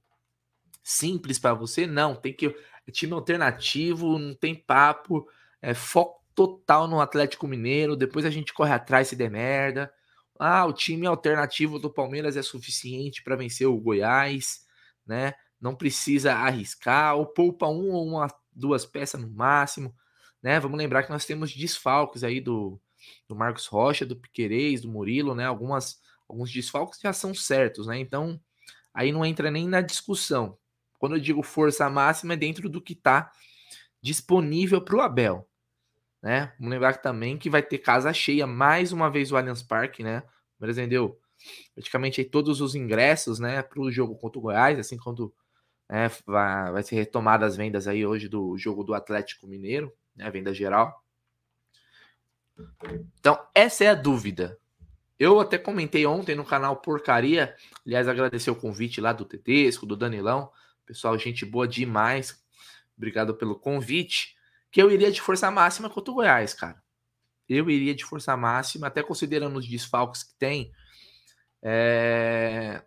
simples 0.84 1.40
para 1.40 1.54
você? 1.54 1.88
Não, 1.88 2.16
tem 2.16 2.34
que 2.34 2.54
é 2.86 2.92
time 2.92 3.14
alternativo, 3.14 4.20
não 4.20 4.36
tem 4.36 4.54
papo, 4.54 5.28
é 5.62 5.74
foco 5.74 6.22
total 6.36 6.88
no 6.88 7.00
Atlético 7.00 7.48
Mineiro, 7.48 7.96
depois 7.96 8.26
a 8.26 8.30
gente 8.30 8.54
corre 8.54 8.74
atrás 8.74 9.08
se 9.08 9.16
der 9.16 9.30
merda. 9.30 9.94
Ah, 10.38 10.66
o 10.66 10.74
time 10.74 11.06
alternativo 11.06 11.80
do 11.80 11.90
Palmeiras 11.90 12.36
é 12.36 12.42
suficiente 12.42 13.24
para 13.24 13.36
vencer 13.36 13.68
o 13.68 13.80
Goiás, 13.80 14.66
né? 15.06 15.34
Não 15.62 15.76
precisa 15.76 16.34
arriscar, 16.34 17.16
ou 17.16 17.26
poupa 17.26 17.68
um 17.68 17.92
ou 17.92 18.06
uma, 18.06 18.28
duas 18.52 18.86
peças 18.86 19.22
no 19.22 19.30
máximo, 19.30 19.96
né? 20.44 20.60
Vamos 20.60 20.78
lembrar 20.78 21.04
que 21.04 21.10
nós 21.10 21.26
temos 21.26 21.56
desfalques 21.56 22.24
aí 22.24 22.42
do, 22.42 22.80
do 23.28 23.36
Marcos 23.36 23.66
Rocha, 23.66 24.06
do 24.06 24.16
Piquerez, 24.16 24.82
do 24.82 24.90
Murilo, 24.90 25.34
né? 25.34 25.46
Algumas, 25.46 26.02
alguns 26.28 26.52
desfalques 26.52 27.00
já 27.00 27.14
são 27.14 27.34
certos, 27.34 27.88
né? 27.88 27.98
Então, 27.98 28.40
aí 28.94 29.12
não 29.12 29.26
entra 29.26 29.50
nem 29.50 29.68
na 29.68 29.80
discussão. 29.82 30.58
Quando 31.00 31.16
eu 31.16 31.22
digo 31.22 31.42
força 31.42 31.90
máxima, 31.90 32.34
é 32.34 32.38
dentro 32.38 32.70
do 32.70 32.82
que 32.82 32.94
está 32.94 33.32
disponível 34.02 34.82
para 34.82 34.96
o 34.98 35.02
Abel. 35.02 35.48
Né? 36.22 36.54
Vamos 36.58 36.72
lembrar 36.72 36.98
também 36.98 37.38
que 37.38 37.50
vai 37.50 37.62
ter 37.62 37.80
casa 37.80 38.14
cheia 38.14 38.46
mais 38.46 38.92
uma 38.92 39.10
vez 39.10 39.32
o 39.32 39.38
Allianz 39.38 39.62
Parque, 39.62 40.04
né? 40.04 40.20
O 40.20 40.60
Palmeiras 40.60 40.78
vendeu 40.78 41.20
praticamente 41.74 42.22
aí 42.22 42.26
todos 42.26 42.62
os 42.62 42.76
ingressos, 42.76 43.40
né, 43.40 43.62
para 43.62 43.82
o 43.82 43.92
jogo 43.92 44.16
contra 44.16 44.40
o 44.40 44.42
Goiás, 44.42 44.80
assim 44.80 44.98
quando 44.98 45.34
né, 45.90 46.10
vai, 46.26 46.72
vai 46.72 46.84
ser 46.84 46.96
retomada 46.96 47.46
as 47.46 47.58
vendas 47.58 47.88
aí 47.88 48.06
hoje 48.06 48.30
do 48.30 48.58
jogo 48.58 48.84
do 48.84 48.94
Atlético 48.94 49.48
Mineiro, 49.48 49.92
né, 50.16 50.30
venda 50.30 50.54
geral. 50.54 51.04
Então, 53.20 53.40
essa 53.54 53.84
é 53.84 53.90
a 53.90 53.96
dúvida. 53.96 54.58
Eu 55.18 55.40
até 55.40 55.58
comentei 55.58 56.06
ontem 56.06 56.36
no 56.36 56.46
canal 56.46 56.78
Porcaria, 56.78 57.56
aliás, 57.86 58.08
agradecer 58.08 58.52
o 58.52 58.56
convite 58.56 59.00
lá 59.00 59.14
do 59.14 59.26
Tetesco, 59.26 59.86
do 59.86 59.96
Danilão, 59.96 60.52
Pessoal, 60.86 61.18
gente 61.18 61.46
boa 61.46 61.68
demais. 61.68 62.44
Obrigado 62.98 63.34
pelo 63.34 63.58
convite. 63.58 64.36
Que 64.72 64.82
eu 64.82 64.92
iria 64.92 65.12
de 65.12 65.22
força 65.22 65.50
máxima 65.50 65.90
contra 65.90 66.12
o 66.12 66.16
Goiás, 66.16 66.54
cara. 66.54 66.82
Eu 67.48 67.70
iria 67.70 67.94
de 67.94 68.04
força 68.04 68.36
máxima, 68.36 68.88
até 68.88 69.02
considerando 69.04 69.58
os 69.58 69.68
desfalques 69.68 70.24
que 70.24 70.34
tem. 70.36 70.74
É... 71.62 72.82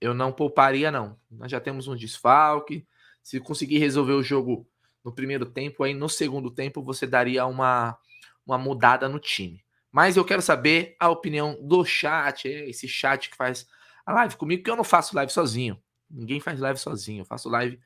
Eu 0.00 0.14
não 0.14 0.32
pouparia, 0.32 0.90
não. 0.90 1.18
Nós 1.30 1.50
já 1.50 1.60
temos 1.60 1.88
um 1.88 1.96
desfalque. 1.96 2.86
Se 3.22 3.40
conseguir 3.40 3.78
resolver 3.78 4.12
o 4.12 4.22
jogo 4.22 4.68
no 5.04 5.12
primeiro 5.12 5.46
tempo, 5.46 5.82
aí 5.82 5.94
no 5.94 6.08
segundo 6.08 6.50
tempo 6.50 6.82
você 6.82 7.06
daria 7.06 7.46
uma, 7.46 7.98
uma 8.46 8.58
mudada 8.58 9.08
no 9.08 9.18
time. 9.18 9.64
Mas 9.90 10.16
eu 10.16 10.24
quero 10.24 10.40
saber 10.40 10.96
a 10.98 11.10
opinião 11.10 11.58
do 11.60 11.84
chat, 11.84 12.48
esse 12.48 12.88
chat 12.88 13.28
que 13.28 13.36
faz 13.36 13.66
a 14.06 14.12
live 14.12 14.36
comigo, 14.36 14.62
que 14.62 14.70
eu 14.70 14.76
não 14.76 14.84
faço 14.84 15.14
live 15.14 15.30
sozinho. 15.30 15.80
Ninguém 16.10 16.40
faz 16.40 16.58
live 16.58 16.78
sozinho, 16.78 17.22
eu 17.22 17.26
faço 17.26 17.48
live 17.48 17.78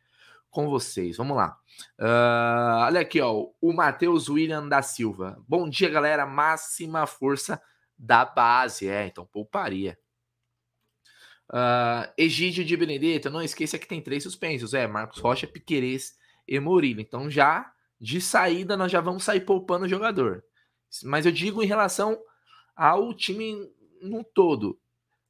com 0.51 0.69
vocês. 0.69 1.17
Vamos 1.17 1.37
lá. 1.37 1.59
Uh, 1.99 2.85
olha 2.87 3.01
aqui, 3.01 3.21
ó, 3.21 3.49
o 3.61 3.73
Matheus 3.73 4.29
William 4.29 4.69
da 4.69 4.83
Silva. 4.83 5.43
Bom 5.47 5.69
dia, 5.69 5.89
galera. 5.89 6.25
Máxima 6.25 7.07
força 7.07 7.61
da 7.99 8.25
base. 8.25 8.89
É, 8.89 9.07
então 9.07 9.27
pouparia. 9.27 9.99
Uh, 11.51 12.11
Egídio 12.17 12.65
de 12.65 12.77
Benedetto, 12.77 13.31
não 13.31 13.43
esqueça 13.43 13.79
que 13.79 13.87
tem 13.87 14.01
três 14.01 14.23
suspensos. 14.23 14.75
É, 14.75 14.87
Marcos 14.87 15.21
Rocha, 15.21 15.47
Piquerez 15.47 16.15
e 16.47 16.59
Murilo. 16.61 17.01
Então 17.01 17.31
já 17.31 17.73
de 18.01 18.21
saída 18.21 18.77
nós 18.77 18.93
já 18.93 19.01
vamos 19.01 19.25
sair 19.25 19.41
poupando 19.41 19.87
o 19.87 19.89
jogador. 19.89 20.45
Mas 21.05 21.27
eu 21.27 21.33
digo 21.33 21.63
em 21.63 21.67
relação 21.67 22.19
ao 22.75 23.15
time 23.15 23.57
no 24.01 24.23
todo. 24.23 24.79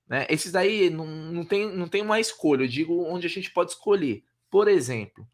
Né? 0.09 0.27
Esses 0.29 0.55
aí 0.55 0.91
não, 0.91 1.07
não, 1.07 1.45
tem, 1.45 1.75
não 1.75 1.89
tem 1.89 2.03
uma 2.03 2.21
escolha, 2.21 2.65
eu 2.65 2.69
digo 2.69 3.05
onde 3.05 3.27
a 3.27 3.31
gente 3.31 3.51
pode 3.51 3.73
escolher. 3.73 4.23
Por 4.51 4.69
exemplo, 4.69 5.27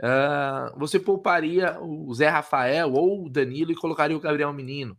uh, 0.00 0.78
você 0.78 0.98
pouparia 0.98 1.78
o 1.80 2.12
Zé 2.14 2.28
Rafael 2.28 2.92
ou 2.92 3.26
o 3.26 3.30
Danilo 3.30 3.72
e 3.72 3.76
colocaria 3.76 4.16
o 4.16 4.20
Gabriel 4.20 4.52
Menino. 4.52 4.98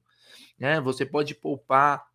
Né? 0.60 0.79
Você 0.81 1.05
pode 1.05 1.34
poupar. 1.36 2.05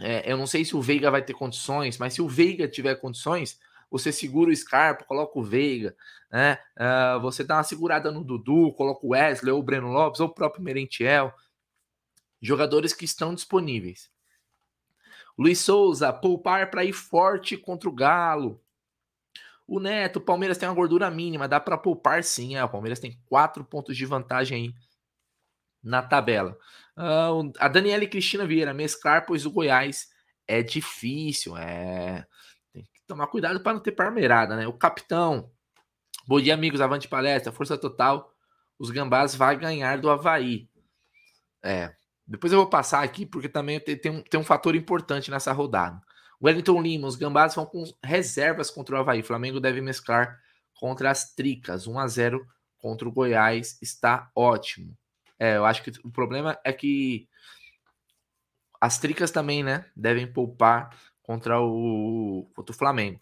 É, 0.00 0.30
eu 0.30 0.36
não 0.36 0.46
sei 0.46 0.64
se 0.64 0.76
o 0.76 0.82
Veiga 0.82 1.08
vai 1.08 1.22
ter 1.22 1.34
condições, 1.34 1.98
mas 1.98 2.14
se 2.14 2.22
o 2.22 2.28
Veiga 2.28 2.66
tiver 2.66 2.96
condições, 2.96 3.60
você 3.94 4.10
segura 4.10 4.50
o 4.50 4.56
Scarpa, 4.56 5.04
coloca 5.04 5.38
o 5.38 5.42
Veiga, 5.44 5.96
né? 6.28 6.58
Uh, 6.76 7.20
você 7.20 7.44
dá 7.44 7.58
uma 7.58 7.62
segurada 7.62 8.10
no 8.10 8.24
Dudu, 8.24 8.72
coloca 8.72 9.06
o 9.06 9.10
Wesley 9.10 9.52
ou 9.52 9.60
o 9.60 9.62
Breno 9.62 9.86
Lopes 9.86 10.18
ou 10.18 10.26
o 10.26 10.34
próprio 10.34 10.64
Merentiel. 10.64 11.32
Jogadores 12.42 12.92
que 12.92 13.04
estão 13.04 13.32
disponíveis. 13.32 14.10
Luiz 15.38 15.60
Souza, 15.60 16.12
poupar 16.12 16.72
para 16.72 16.84
ir 16.84 16.92
forte 16.92 17.56
contra 17.56 17.88
o 17.88 17.92
Galo. 17.92 18.60
O 19.64 19.78
Neto, 19.78 20.16
o 20.16 20.22
Palmeiras 20.22 20.58
tem 20.58 20.68
uma 20.68 20.74
gordura 20.74 21.08
mínima, 21.08 21.46
dá 21.46 21.60
para 21.60 21.78
poupar 21.78 22.24
sim. 22.24 22.56
É, 22.56 22.64
o 22.64 22.68
Palmeiras 22.68 22.98
tem 22.98 23.16
quatro 23.26 23.64
pontos 23.64 23.96
de 23.96 24.04
vantagem 24.04 24.58
aí 24.58 24.74
na 25.80 26.02
tabela. 26.02 26.58
Uh, 26.96 27.52
a 27.60 27.68
Daniela 27.68 28.02
e 28.02 28.08
Cristina 28.08 28.44
Vieira, 28.44 28.74
mesclar, 28.74 29.24
pois 29.24 29.46
o 29.46 29.52
Goiás 29.52 30.08
é 30.48 30.64
difícil. 30.64 31.56
É... 31.56 32.26
Tomar 33.06 33.26
cuidado 33.26 33.60
para 33.60 33.74
não 33.74 33.80
ter 33.80 33.92
parmeirada, 33.92 34.56
né? 34.56 34.66
O 34.66 34.72
capitão, 34.72 35.50
bom 36.26 36.40
dia, 36.40 36.54
amigos, 36.54 36.80
avante 36.80 37.08
palestra, 37.08 37.52
força 37.52 37.76
total. 37.76 38.32
Os 38.78 38.90
gambás 38.90 39.34
vai 39.34 39.56
ganhar 39.56 39.98
do 39.98 40.10
Havaí. 40.10 40.68
É, 41.62 41.94
depois 42.26 42.52
eu 42.52 42.58
vou 42.58 42.68
passar 42.68 43.02
aqui, 43.02 43.26
porque 43.26 43.48
também 43.48 43.78
tem, 43.80 44.10
um, 44.10 44.22
tem 44.22 44.40
um 44.40 44.44
fator 44.44 44.74
importante 44.74 45.30
nessa 45.30 45.52
rodada. 45.52 46.00
Wellington 46.42 46.80
Lima, 46.80 47.06
os 47.06 47.16
Gambás 47.16 47.54
vão 47.54 47.64
com 47.64 47.84
reservas 48.02 48.70
contra 48.70 48.96
o 48.96 48.98
Havaí. 48.98 49.22
Flamengo 49.22 49.60
deve 49.60 49.80
mesclar 49.80 50.38
contra 50.74 51.10
as 51.10 51.34
Tricas. 51.34 51.86
1 51.86 51.98
a 51.98 52.06
0 52.08 52.46
contra 52.78 53.08
o 53.08 53.12
Goiás 53.12 53.78
está 53.80 54.30
ótimo. 54.34 54.96
É, 55.38 55.56
eu 55.56 55.64
acho 55.64 55.82
que 55.82 55.92
o 56.04 56.10
problema 56.10 56.58
é 56.64 56.72
que 56.72 57.28
as 58.80 58.98
tricas 58.98 59.30
também, 59.30 59.62
né, 59.62 59.86
devem 59.96 60.30
poupar 60.30 60.94
contra 61.24 61.60
o, 61.60 62.46
contra 62.54 62.72
o 62.72 62.78
Flamengo. 62.78 63.20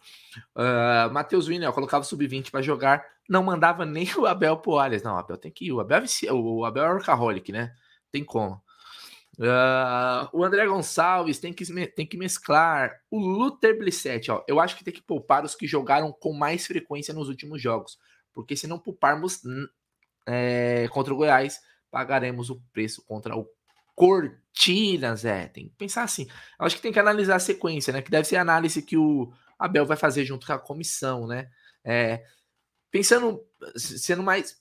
Uh, 0.54 1.12
Matheus 1.12 1.48
Wiener 1.48 1.72
colocava 1.72 2.02
o 2.02 2.06
sub-20 2.06 2.50
para 2.50 2.60
jogar, 2.60 3.04
não 3.28 3.42
mandava 3.42 3.86
nem 3.86 4.12
o 4.16 4.26
Abel 4.26 4.58
pro. 4.58 4.76
Não, 5.02 5.14
o 5.14 5.18
Abel 5.18 5.38
tem 5.38 5.50
que 5.50 5.66
ir. 5.66 5.72
O 5.72 5.80
Abel, 5.80 6.02
é 6.02 6.32
o 6.32 6.64
Abel 6.64 6.84
é 6.84 6.92
workaholic, 6.92 7.50
né? 7.50 7.74
Tem 8.10 8.22
como. 8.24 8.60
Uh, 9.38 10.28
o 10.32 10.44
André 10.44 10.66
Gonçalves 10.66 11.38
tem 11.38 11.52
que, 11.52 11.64
tem 11.86 12.06
que 12.06 12.18
mesclar. 12.18 13.00
O 13.10 13.18
Luther 13.18 13.78
Blissett, 13.78 14.30
ó, 14.30 14.44
eu 14.46 14.60
acho 14.60 14.76
que 14.76 14.84
tem 14.84 14.92
que 14.92 15.00
poupar 15.00 15.44
os 15.44 15.54
que 15.54 15.66
jogaram 15.66 16.12
com 16.12 16.32
mais 16.32 16.66
frequência 16.66 17.14
nos 17.14 17.28
últimos 17.28 17.62
jogos. 17.62 17.98
Porque 18.34 18.56
se 18.56 18.66
não 18.66 18.78
pouparmos 18.78 19.40
é, 20.26 20.88
contra 20.90 21.14
o 21.14 21.16
Goiás, 21.16 21.60
pagaremos 21.90 22.50
o 22.50 22.60
preço 22.72 23.02
contra 23.06 23.36
o 23.36 23.46
Cortinas. 23.94 25.24
É, 25.24 25.48
tem 25.48 25.68
que 25.68 25.74
pensar 25.76 26.02
assim. 26.02 26.26
Eu 26.58 26.66
acho 26.66 26.76
que 26.76 26.82
tem 26.82 26.92
que 26.92 26.98
analisar 26.98 27.36
a 27.36 27.40
sequência, 27.40 27.92
né? 27.92 28.02
Que 28.02 28.10
deve 28.10 28.26
ser 28.26 28.36
a 28.36 28.42
análise 28.42 28.82
que 28.82 28.96
o 28.96 29.32
Abel 29.58 29.86
vai 29.86 29.96
fazer 29.96 30.24
junto 30.24 30.46
com 30.46 30.52
a 30.52 30.58
comissão, 30.58 31.26
né? 31.26 31.50
É, 31.84 32.24
pensando, 32.90 33.44
sendo 33.76 34.22
mais 34.22 34.60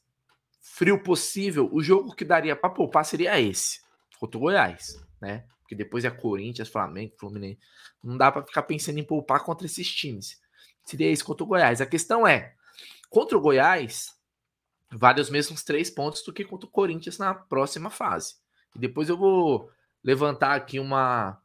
frio 0.62 1.02
possível, 1.02 1.70
o 1.72 1.82
jogo 1.82 2.16
que 2.16 2.24
daria 2.24 2.56
para 2.56 2.70
poupar 2.70 3.04
seria 3.04 3.40
esse 3.40 3.82
contra 4.20 4.38
o 4.38 4.42
Goiás, 4.42 5.04
né? 5.20 5.46
Porque 5.62 5.76
depois 5.76 6.06
é 6.06 6.10
Corinthians, 6.10 6.70
Flamengo, 6.70 7.16
Fluminense. 7.20 7.60
Não 8.04 8.18
dá 8.18 8.32
para 8.32 8.46
ficar 8.46 8.64
pensando 8.64 9.00
em 9.00 9.04
poupar 9.04 9.44
contra 9.44 9.66
esses 9.66 9.90
times. 9.90 10.40
Seria 10.86 11.10
esse 11.10 11.24
contra 11.24 11.44
o 11.44 11.48
Goiás. 11.48 11.82
A 11.82 11.86
questão 11.86 12.28
é, 12.28 12.54
contra 13.10 13.38
o 13.38 13.42
Goiás, 13.42 14.16
vale 14.92 15.22
os 15.22 15.30
mesmos 15.30 15.64
três 15.64 15.90
pontos 15.90 16.24
do 16.24 16.34
que 16.34 16.44
contra 16.44 16.68
o 16.68 16.72
Corinthians 16.72 17.18
na 17.18 17.34
próxima 17.34 17.90
fase. 17.90 18.36
E 18.76 18.80
depois 18.80 19.10
eu 19.10 19.18
vou 19.18 19.70
levantar 20.04 20.56
aqui 20.56 20.80
uma, 20.80 21.42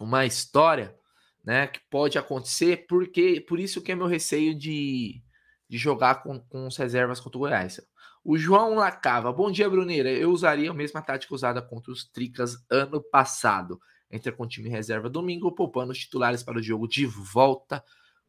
uma 0.00 0.26
história, 0.26 0.96
né, 1.44 1.66
que 1.66 1.80
pode 1.90 2.18
acontecer, 2.18 2.86
porque 2.88 3.40
por 3.40 3.58
isso 3.58 3.80
que 3.80 3.92
é 3.92 3.94
meu 3.94 4.06
receio 4.06 4.54
de, 4.54 5.22
de 5.68 5.78
jogar 5.78 6.22
com, 6.22 6.40
com 6.40 6.66
as 6.66 6.76
reservas 6.76 7.20
contra 7.20 7.38
o 7.38 7.40
Goiás. 7.40 7.80
O 8.24 8.36
João 8.36 8.74
Lacava. 8.74 9.32
Bom 9.32 9.50
dia, 9.50 9.70
Bruneira. 9.70 10.10
Eu 10.10 10.30
usaria 10.30 10.70
a 10.70 10.74
mesma 10.74 11.00
tática 11.00 11.34
usada 11.34 11.62
contra 11.62 11.92
os 11.92 12.04
Tricas 12.04 12.56
ano 12.70 13.02
passado. 13.02 13.80
Entra 14.10 14.32
com 14.32 14.42
o 14.42 14.48
time 14.48 14.68
reserva 14.68 15.08
domingo, 15.08 15.54
poupando 15.54 15.92
os 15.92 15.98
titulares 15.98 16.42
para 16.42 16.58
o 16.58 16.62
jogo 16.62 16.88
de 16.88 17.06
volta 17.06 17.82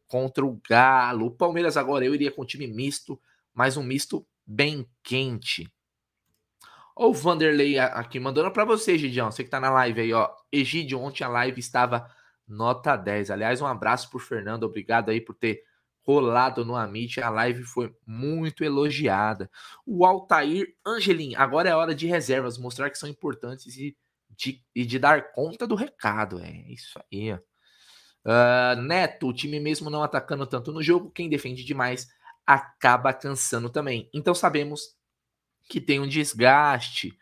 contra 0.06 0.44
o 0.44 0.60
Galo. 0.68 1.26
O 1.26 1.30
Palmeiras 1.30 1.76
agora 1.76 2.04
eu 2.04 2.14
iria 2.14 2.30
com 2.30 2.44
time 2.44 2.66
misto, 2.66 3.20
mas 3.52 3.76
um 3.76 3.82
misto 3.82 4.26
bem 4.46 4.88
quente. 5.02 5.70
Ó, 7.00 7.08
o 7.08 7.14
Vanderlei 7.14 7.78
aqui 7.78 8.20
mandando 8.20 8.50
para 8.50 8.62
você, 8.62 8.98
Gidião. 8.98 9.30
Você 9.30 9.42
que 9.42 9.48
tá 9.48 9.58
na 9.58 9.70
live 9.70 10.02
aí, 10.02 10.12
ó. 10.12 10.28
Egidio, 10.52 11.00
ontem 11.00 11.24
a 11.24 11.28
live 11.28 11.58
estava 11.58 12.06
nota 12.46 12.94
10. 12.94 13.30
Aliás, 13.30 13.62
um 13.62 13.66
abraço 13.66 14.10
pro 14.10 14.18
Fernando. 14.18 14.64
Obrigado 14.64 15.08
aí 15.08 15.18
por 15.18 15.34
ter 15.34 15.62
rolado 16.06 16.62
no 16.62 16.76
Amit. 16.76 17.18
A 17.22 17.30
live 17.30 17.62
foi 17.62 17.90
muito 18.06 18.62
elogiada. 18.62 19.50
O 19.86 20.04
Altair 20.04 20.74
Angelim, 20.86 21.34
agora 21.36 21.70
é 21.70 21.74
hora 21.74 21.94
de 21.94 22.06
reservas, 22.06 22.58
mostrar 22.58 22.90
que 22.90 22.98
são 22.98 23.08
importantes 23.08 23.78
e 23.78 23.96
de, 24.28 24.62
e 24.74 24.84
de 24.84 24.98
dar 24.98 25.32
conta 25.32 25.66
do 25.66 25.74
recado. 25.74 26.38
É 26.38 26.50
isso 26.70 27.00
aí. 27.10 27.32
Uh, 27.32 28.76
Neto, 28.82 29.28
o 29.28 29.32
time 29.32 29.58
mesmo 29.58 29.88
não 29.88 30.02
atacando 30.02 30.46
tanto 30.46 30.70
no 30.70 30.82
jogo, 30.82 31.10
quem 31.10 31.30
defende 31.30 31.64
demais 31.64 32.08
acaba 32.46 33.14
cansando 33.14 33.70
também. 33.70 34.10
Então 34.12 34.34
sabemos 34.34 34.99
que 35.70 35.80
tem 35.80 36.00
um 36.00 36.08
desgaste. 36.08 37.16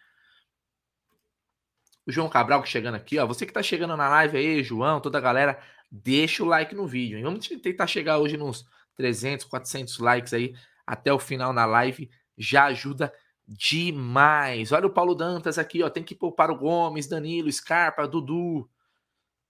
O 2.06 2.10
João 2.10 2.30
Cabral 2.30 2.62
que 2.62 2.68
chegando 2.68 2.94
aqui, 2.94 3.18
ó. 3.18 3.26
Você 3.26 3.44
que 3.44 3.52
tá 3.52 3.62
chegando 3.62 3.94
na 3.94 4.08
live 4.08 4.38
aí, 4.38 4.64
João, 4.64 5.00
toda 5.00 5.18
a 5.18 5.20
galera, 5.20 5.60
deixa 5.90 6.42
o 6.42 6.46
like 6.46 6.74
no 6.74 6.86
vídeo. 6.86 7.18
Hein? 7.18 7.24
Vamos 7.24 7.46
tentar 7.46 7.86
chegar 7.86 8.18
hoje 8.18 8.38
nos 8.38 8.64
300, 8.96 9.44
400 9.44 9.98
likes 9.98 10.32
aí 10.32 10.54
até 10.86 11.12
o 11.12 11.18
final 11.18 11.52
na 11.52 11.66
live. 11.66 12.10
Já 12.38 12.64
ajuda 12.64 13.12
demais. 13.46 14.72
Olha 14.72 14.86
o 14.86 14.92
Paulo 14.92 15.14
Dantas 15.14 15.58
aqui, 15.58 15.82
ó. 15.82 15.90
Tem 15.90 16.02
que 16.02 16.14
poupar 16.14 16.50
o 16.50 16.56
Gomes, 16.56 17.06
Danilo, 17.06 17.52
Scarpa, 17.52 18.08
Dudu. 18.08 18.66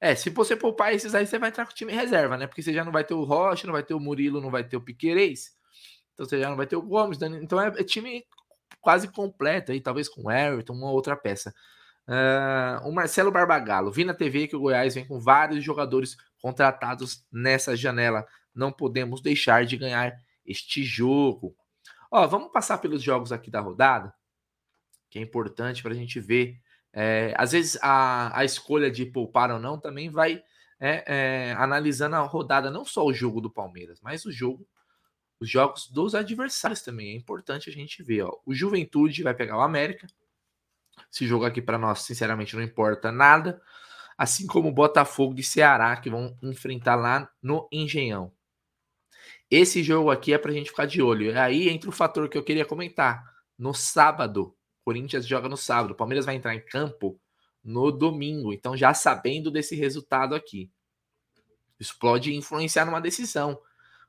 É, 0.01 0.17
se 0.17 0.29
você 0.31 0.57
poupar 0.57 0.93
esses 0.93 1.15
aí, 1.15 1.25
você 1.25 1.39
vai 1.39 1.51
entrar 1.51 1.65
com 1.67 1.73
o 1.73 1.75
time 1.75 1.93
reserva, 1.93 2.37
né? 2.37 2.49
Porque 2.49 2.63
você 2.63 2.73
já 2.73 2.85
não 2.85 2.93
vai 2.93 3.05
ter 3.05 3.15
o 3.15 3.23
Rocha, 3.23 3.67
não 3.67 3.75
vai 3.75 3.85
ter 3.85 3.95
o 3.95 4.01
Murilo, 4.01 4.41
não 4.41 4.51
vai 4.51 4.65
ter 4.65 4.77
o 4.77 4.81
Piquerez. 4.81 5.57
Então 6.15 6.27
você 6.27 6.41
já 6.41 6.49
não 6.49 6.57
vai 6.57 6.67
ter 6.67 6.75
o 6.75 6.83
Gomes, 6.83 7.17
Danilo. 7.17 7.45
Então 7.45 7.61
é, 7.61 7.69
é 7.69 7.85
time 7.85 8.25
quase 8.81 9.09
completo 9.09 9.73
aí, 9.73 9.81
talvez 9.81 10.09
com 10.09 10.23
o 10.23 10.73
uma 10.73 10.91
outra 10.91 11.17
peça. 11.17 11.55
Uh, 12.09 12.89
o 12.89 12.93
Marcelo 12.93 13.31
Barbagallo, 13.31 13.93
vi 13.93 14.05
na 14.05 14.15
TV 14.15 14.49
que 14.49 14.57
o 14.57 14.61
Goiás 14.61 14.95
vem 14.95 15.07
com 15.07 15.21
vários 15.21 15.63
jogadores 15.63 16.17
contratados 16.41 17.27
nessa 17.31 17.77
janela. 17.77 18.27
Não 18.55 18.73
podemos 18.73 19.21
deixar 19.21 19.67
de 19.67 19.77
ganhar 19.77 20.17
este 20.47 20.83
jogo. 20.83 21.55
Ó, 22.11 22.27
vamos 22.27 22.51
passar 22.51 22.79
pelos 22.79 23.03
jogos 23.03 23.31
aqui 23.31 23.51
da 23.51 23.61
rodada, 23.61 24.15
que 25.11 25.19
é 25.19 25.23
importante 25.23 25.83
para 25.83 25.93
a 25.93 25.97
gente 25.97 26.19
ver. 26.19 26.59
É, 26.93 27.35
às 27.37 27.53
vezes 27.53 27.79
a, 27.83 28.37
a 28.39 28.45
escolha 28.45 28.91
de 28.91 29.05
poupar 29.05 29.51
ou 29.51 29.59
não 29.59 29.79
também 29.79 30.09
vai 30.09 30.43
é, 30.81 31.05
é, 31.07 31.53
analisando 31.59 32.17
a 32.17 32.21
rodada, 32.21 32.71
não 32.71 32.85
só 32.85 33.05
o 33.05 33.13
jogo 33.13 33.41
do 33.41 33.51
Palmeiras, 33.51 34.01
mas 34.01 34.25
o 34.25 34.33
jogo, 34.33 34.67
os 35.41 35.49
jogos 35.49 35.89
dos 35.89 36.15
adversários 36.15 36.83
também. 36.83 37.13
É 37.13 37.17
importante 37.17 37.71
a 37.71 37.73
gente 37.73 38.03
ver. 38.03 38.23
Ó. 38.23 38.39
O 38.45 38.55
Juventude 38.55 39.23
vai 39.23 39.35
pegar 39.35 39.57
o 39.57 39.63
América. 39.63 40.07
Esse 41.13 41.27
jogo 41.27 41.45
aqui 41.45 41.63
para 41.63 41.79
nós, 41.79 42.01
sinceramente, 42.03 42.57
não 42.57 42.63
importa 42.63 43.13
nada 43.13 43.61
assim 44.19 44.49
como 44.49 44.69
o 44.69 44.73
Botafogo 44.73 45.39
e 45.39 45.45
Ceará, 45.45 45.97
que 45.97 46.11
vão 46.11 46.37
enfrentar 46.43 46.97
lá 46.97 47.31
no 47.41 47.69
Engenhão. 47.71 48.33
Esse 49.49 49.83
jogo 49.83 50.11
aqui 50.11 50.35
é 50.35 50.39
para 50.39 50.51
a 50.51 50.55
gente 50.55 50.71
ficar 50.71 50.87
de 50.87 51.01
olho. 51.01 51.31
É 51.31 51.39
aí 51.39 51.69
entra 51.69 51.89
o 51.89 51.93
fator 51.93 52.29
que 52.29 52.37
eu 52.37 52.43
queria 52.43 52.67
comentar. 52.67 53.23
No 53.57 53.73
sábado, 53.73 54.57
Corinthians 54.85 55.27
joga 55.27 55.49
no 55.49 55.57
sábado, 55.57 55.93
o 55.93 55.95
Palmeiras 55.95 56.27
vai 56.27 56.35
entrar 56.35 56.55
em 56.55 56.65
campo 56.65 57.19
no 57.63 57.93
domingo. 57.93 58.53
Então, 58.53 58.77
já 58.77 58.93
sabendo 58.93 59.51
desse 59.51 59.77
resultado 59.77 60.35
aqui, 60.35 60.71
isso 61.79 61.97
pode 61.99 62.35
influenciar 62.35 62.85
numa 62.85 63.01
decisão. 63.01 63.59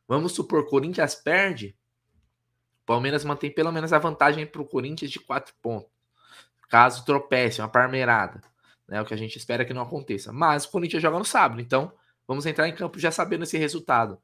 Vamos 0.09 0.31
supor, 0.31 0.67
Corinthians 0.67 1.13
perde, 1.13 1.77
Palmeiras 2.83 3.23
mantém 3.23 3.53
pelo 3.53 3.71
menos 3.71 3.93
a 3.93 3.99
vantagem 3.99 4.43
para 4.43 4.59
o 4.59 4.65
Corinthians 4.65 5.11
de 5.11 5.19
quatro 5.19 5.53
pontos. 5.61 5.91
Caso 6.67 7.05
tropece, 7.05 7.61
uma 7.61 7.69
parmeirada. 7.69 8.41
Né, 8.87 8.99
o 8.99 9.05
que 9.05 9.13
a 9.13 9.17
gente 9.17 9.37
espera 9.37 9.63
que 9.63 9.71
não 9.71 9.83
aconteça. 9.83 10.33
Mas 10.33 10.65
o 10.65 10.71
Corinthians 10.71 11.03
joga 11.03 11.19
no 11.19 11.23
sábado, 11.23 11.61
então 11.61 11.93
vamos 12.27 12.47
entrar 12.47 12.67
em 12.67 12.73
campo 12.73 12.97
já 12.97 13.11
sabendo 13.11 13.43
esse 13.43 13.55
resultado. 13.59 14.19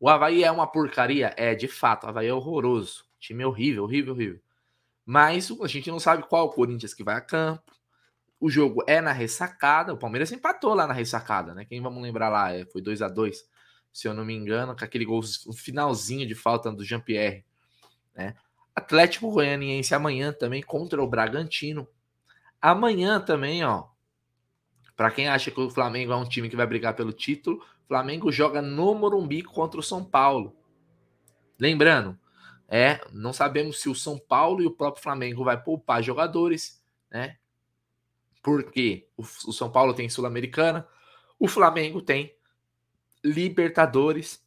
O 0.00 0.08
Havaí 0.08 0.42
é 0.42 0.50
uma 0.50 0.66
porcaria? 0.66 1.32
É, 1.36 1.54
de 1.54 1.68
fato, 1.68 2.04
o 2.04 2.08
Havaí 2.08 2.26
é 2.26 2.34
horroroso. 2.34 3.04
Time 3.20 3.44
horrível, 3.44 3.84
horrível, 3.84 4.12
horrível. 4.12 4.40
Mas 5.06 5.52
a 5.62 5.68
gente 5.68 5.88
não 5.88 6.00
sabe 6.00 6.24
qual 6.24 6.46
o 6.46 6.50
Corinthians 6.50 6.92
que 6.92 7.04
vai 7.04 7.14
a 7.14 7.20
campo. 7.20 7.72
O 8.40 8.50
jogo 8.50 8.82
é 8.88 9.00
na 9.00 9.12
ressacada. 9.12 9.94
O 9.94 9.96
Palmeiras 9.96 10.32
empatou 10.32 10.74
lá 10.74 10.84
na 10.84 10.92
ressacada, 10.92 11.54
né? 11.54 11.64
Quem 11.64 11.80
vamos 11.80 12.02
lembrar 12.02 12.28
lá? 12.28 12.52
É, 12.52 12.66
foi 12.66 12.82
2 12.82 13.00
a 13.02 13.08
2 13.08 13.53
se 13.94 14.08
eu 14.08 14.12
não 14.12 14.24
me 14.24 14.34
engano, 14.34 14.76
com 14.76 14.84
aquele 14.84 15.04
gol, 15.04 15.22
finalzinho 15.54 16.26
de 16.26 16.34
falta 16.34 16.70
do 16.72 16.84
Jean-Pierre. 16.84 17.44
Né? 18.12 18.34
Atlético 18.74 19.30
Goianiense 19.30 19.94
amanhã 19.94 20.32
também 20.32 20.60
contra 20.60 21.00
o 21.00 21.06
Bragantino. 21.06 21.86
Amanhã 22.60 23.20
também, 23.20 23.64
ó. 23.64 23.86
Para 24.96 25.12
quem 25.12 25.28
acha 25.28 25.48
que 25.52 25.60
o 25.60 25.70
Flamengo 25.70 26.12
é 26.12 26.16
um 26.16 26.28
time 26.28 26.48
que 26.48 26.56
vai 26.56 26.66
brigar 26.66 26.96
pelo 26.96 27.12
título, 27.12 27.64
Flamengo 27.86 28.32
joga 28.32 28.60
no 28.60 28.96
Morumbi 28.96 29.44
contra 29.44 29.78
o 29.78 29.82
São 29.82 30.04
Paulo. 30.04 30.56
Lembrando, 31.56 32.18
é, 32.66 33.00
não 33.12 33.32
sabemos 33.32 33.80
se 33.80 33.88
o 33.88 33.94
São 33.94 34.18
Paulo 34.18 34.60
e 34.60 34.66
o 34.66 34.72
próprio 34.72 35.04
Flamengo 35.04 35.44
vai 35.44 35.62
poupar 35.62 36.02
jogadores, 36.02 36.82
né? 37.08 37.36
Porque 38.42 39.06
o, 39.16 39.22
o 39.22 39.52
São 39.52 39.70
Paulo 39.70 39.94
tem 39.94 40.08
Sul-Americana, 40.08 40.88
o 41.38 41.46
Flamengo 41.46 42.02
tem 42.02 42.34
Libertadores 43.24 44.44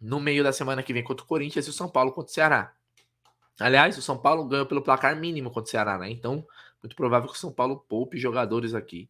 no 0.00 0.18
meio 0.18 0.42
da 0.42 0.52
semana 0.52 0.82
que 0.82 0.92
vem 0.92 1.04
contra 1.04 1.24
o 1.24 1.28
Corinthians 1.28 1.66
e 1.66 1.70
o 1.70 1.72
São 1.72 1.88
Paulo 1.88 2.10
contra 2.10 2.30
o 2.30 2.34
Ceará. 2.34 2.74
Aliás, 3.60 3.96
o 3.96 4.02
São 4.02 4.18
Paulo 4.18 4.44
ganhou 4.46 4.66
pelo 4.66 4.82
placar 4.82 5.14
mínimo 5.16 5.50
contra 5.50 5.68
o 5.68 5.70
Ceará, 5.70 5.96
né? 5.96 6.10
Então, 6.10 6.44
muito 6.82 6.96
provável 6.96 7.28
que 7.28 7.36
o 7.36 7.38
São 7.38 7.52
Paulo 7.52 7.84
poupe 7.88 8.18
jogadores 8.18 8.74
aqui 8.74 9.08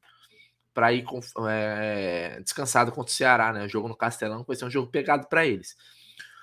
para 0.75 0.93
ir 0.93 1.05
é, 1.49 2.41
descansado 2.43 2.93
contra 2.93 3.11
o 3.11 3.15
Ceará, 3.15 3.53
né? 3.53 3.65
O 3.65 3.69
jogo 3.69 3.89
no 3.89 3.97
Castelão 3.97 4.45
vai 4.47 4.57
ser 4.57 4.67
um 4.67 4.71
jogo 4.71 4.91
pegado 4.91 5.27
para 5.29 5.47
eles. 5.47 5.77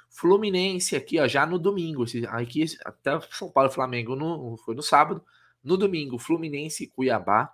Fluminense 0.10 0.95
aqui, 0.95 1.19
ó, 1.19 1.27
já 1.27 1.45
no 1.45 1.60
domingo. 1.60 2.03
Aqui, 2.29 2.65
até 2.84 3.19
São 3.32 3.51
Paulo 3.51 3.69
e 3.69 3.73
Flamengo 3.73 4.15
no, 4.15 4.58
foi 4.58 4.73
no 4.73 4.82
sábado. 4.82 5.23
No 5.63 5.77
domingo, 5.77 6.17
Fluminense 6.17 6.86
e 6.86 6.88
Cuiabá. 6.88 7.53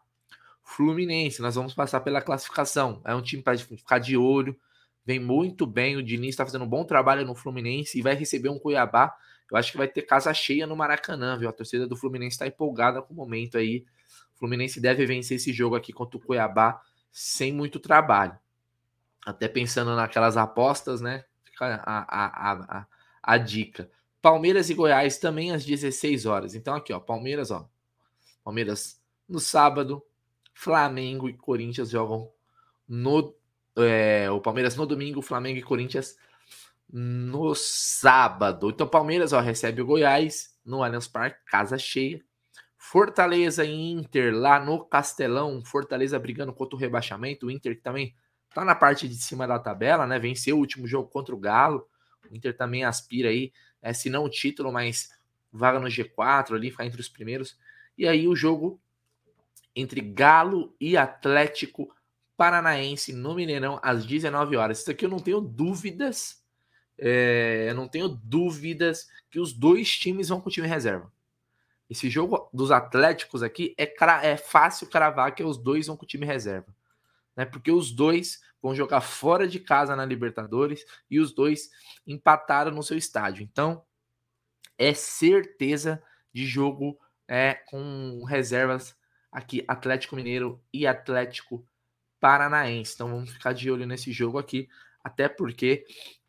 Fluminense, 0.65 1.43
nós 1.43 1.54
vamos 1.54 1.75
passar 1.75 2.01
pela 2.01 2.19
classificação. 2.19 2.99
É 3.06 3.13
um 3.13 3.21
time 3.21 3.41
para 3.41 3.56
ficar 3.56 3.99
de 3.99 4.17
olho. 4.17 4.60
Vem 5.06 5.19
muito 5.19 5.65
bem. 5.67 5.95
O 5.95 6.04
Diniz 6.04 6.32
está 6.32 6.43
fazendo 6.43 6.65
um 6.65 6.67
bom 6.67 6.84
trabalho 6.84 7.23
no 7.23 7.36
Fluminense 7.36 7.99
e 7.99 8.01
vai 8.01 8.15
receber 8.15 8.49
um 8.49 8.58
Cuiabá 8.58 9.15
Eu 9.49 9.58
acho 9.58 9.71
que 9.71 9.78
vai 9.78 9.88
ter 9.88 10.01
casa 10.01 10.34
cheia 10.34 10.65
no 10.65 10.75
Maracanã, 10.75 11.38
viu? 11.38 11.47
A 11.47 11.54
torcida 11.54 11.88
do 11.88 11.95
Fluminense 11.95 12.34
está 12.34 12.47
empolgada 12.47 12.99
com 12.99 13.13
o 13.13 13.15
momento 13.15 13.60
aí. 13.60 13.86
O 14.36 14.39
Fluminense 14.39 14.82
deve 14.82 15.06
vencer 15.06 15.38
esse 15.38 15.54
jogo 15.54 15.75
aqui 15.75 15.93
contra 15.93 16.17
o 16.17 16.19
Cuiabá 16.19 16.82
sem 17.12 17.54
muito 17.54 17.80
trabalho. 17.80 18.38
Até 19.23 19.47
pensando 19.47 19.95
naquelas 19.95 20.36
apostas, 20.36 20.99
né? 20.99 21.25
Fica 21.43 21.82
a, 21.86 21.99
a, 21.99 22.80
a, 22.80 22.88
a, 23.21 23.38
dica. 23.38 23.89
Palmeiras 24.19 24.71
e 24.71 24.73
Goiás 24.73 25.19
também 25.19 25.51
às 25.51 25.63
16 25.63 26.25
horas. 26.25 26.56
Então 26.56 26.73
aqui, 26.75 26.91
ó, 26.91 26.99
Palmeiras, 26.99 27.51
ó. 27.51 27.69
Palmeiras 28.43 28.99
no 29.30 29.39
sábado, 29.39 30.04
Flamengo 30.56 31.30
e 31.30 31.34
Corinthians 31.34 31.89
jogam 31.89 32.32
no 32.88 33.36
é, 33.76 34.32
o 34.32 34.39
Palmeiras 34.39 34.76
no 34.76 34.86
domingo, 34.86 35.22
Flamengo 35.22 35.60
e 35.60 35.62
Corinthians 35.63 36.18
no 36.91 37.54
sábado. 37.54 38.70
Então, 38.70 38.88
Palmeiras 38.88 39.34
ó, 39.34 39.41
recebe 39.41 39.82
o 39.82 39.86
Goiás 39.86 40.58
no 40.65 40.82
Allianz 40.82 41.08
Parque, 41.08 41.44
casa 41.46 41.78
cheia. 41.78 42.24
Fortaleza 42.78 43.65
e 43.65 43.91
Inter 43.91 44.34
lá 44.34 44.60
no 44.60 44.86
Castelão. 44.86 45.62
Fortaleza 45.63 46.18
brigando 46.18 46.54
contra 46.54 46.76
o 46.76 46.80
rebaixamento. 46.80 47.48
O 47.48 47.52
Inter 47.52 47.76
que 47.76 47.82
também 47.82 48.15
tá 48.54 48.63
na 48.63 48.76
parte 48.76 49.10
de 49.10 49.15
cima 49.15 49.46
da 49.46 49.60
tabela, 49.60 50.08
né? 50.08 50.18
Venceu 50.20 50.56
o 50.56 50.60
último 50.60 50.88
jogo 50.88 51.10
contra 51.10 51.36
o 51.36 51.39
Galo. 51.39 51.86
O 52.32 52.36
Inter 52.36 52.56
também 52.56 52.86
aspira 52.86 53.30
aí, 53.30 53.52
é, 53.82 53.91
se 53.91 54.10
não 54.10 54.24
o 54.24 54.30
título, 54.30 54.72
mas 54.72 55.10
vaga 55.52 55.80
no 55.80 55.88
G4 55.88 56.56
ali, 56.56 56.72
ficar 56.72 56.86
entre 56.86 57.02
os 57.02 57.10
primeiros. 57.10 57.58
E 57.98 58.08
aí 58.08 58.28
o 58.28 58.36
jogo 58.36 58.80
entre 59.76 60.02
Galo 60.02 60.76
e 60.80 60.96
Atlético 60.96 61.94
Paranaense 62.38 63.14
no 63.14 63.36
Mineirão 63.36 63.80
às 63.82 64.06
19 64.06 64.56
horas. 64.56 64.80
Isso 64.80 64.92
aqui 64.92 65.06
eu 65.06 65.10
não 65.10 65.20
tenho 65.20 65.42
dúvidas. 65.42 66.44
É, 66.98 67.68
eu 67.70 67.76
não 67.76 67.88
tenho 67.88 68.08
dúvidas 68.08 69.08
que 69.30 69.40
os 69.40 69.52
dois 69.54 69.98
times 69.98 70.30
vão 70.30 70.40
com 70.40 70.50
o 70.50 70.52
time 70.52 70.68
reserva. 70.68 71.12
Esse 71.90 72.10
jogo 72.10 72.50
dos 72.54 72.72
Atléticos 72.72 73.44
aqui 73.44 73.76
é, 73.78 73.94
é 74.24 74.38
fácil 74.38 74.88
cravar 74.88 75.36
que 75.36 75.44
os 75.44 75.58
dois 75.58 75.88
vão 75.88 75.98
com 75.98 76.04
o 76.04 76.08
time 76.08 76.26
reserva. 76.26 76.74
Né? 77.36 77.46
Porque 77.46 77.72
os 77.72 77.92
dois 77.92 78.42
vão 78.62 78.74
jogar 78.74 79.02
fora 79.02 79.48
de 79.48 79.60
casa 79.60 79.96
na 79.96 80.06
Libertadores 80.06 80.84
e 81.10 81.20
os 81.20 81.34
dois 81.34 81.70
empataram 82.08 82.72
no 82.72 82.82
seu 82.82 82.98
estádio. 82.98 83.44
Então, 83.44 83.84
é 84.78 84.94
certeza 84.94 86.02
de 86.34 86.46
jogo 86.46 87.00
é, 87.28 87.54
com 87.54 88.24
reservas 88.24 88.96
aqui 89.36 89.65
Atlético 89.67 90.15
Mineiro 90.15 90.62
e 90.71 90.88
Atlético 90.88 91.67
Paranaense. 92.21 92.93
Então 92.95 93.10
vamos 93.10 93.32
ficar 93.32 93.52
de 93.52 93.69
olho 93.69 93.86
nesse 93.86 94.13
jogo 94.13 94.38
aqui, 94.38 94.69
até 95.04 95.28
porque, 95.28 95.86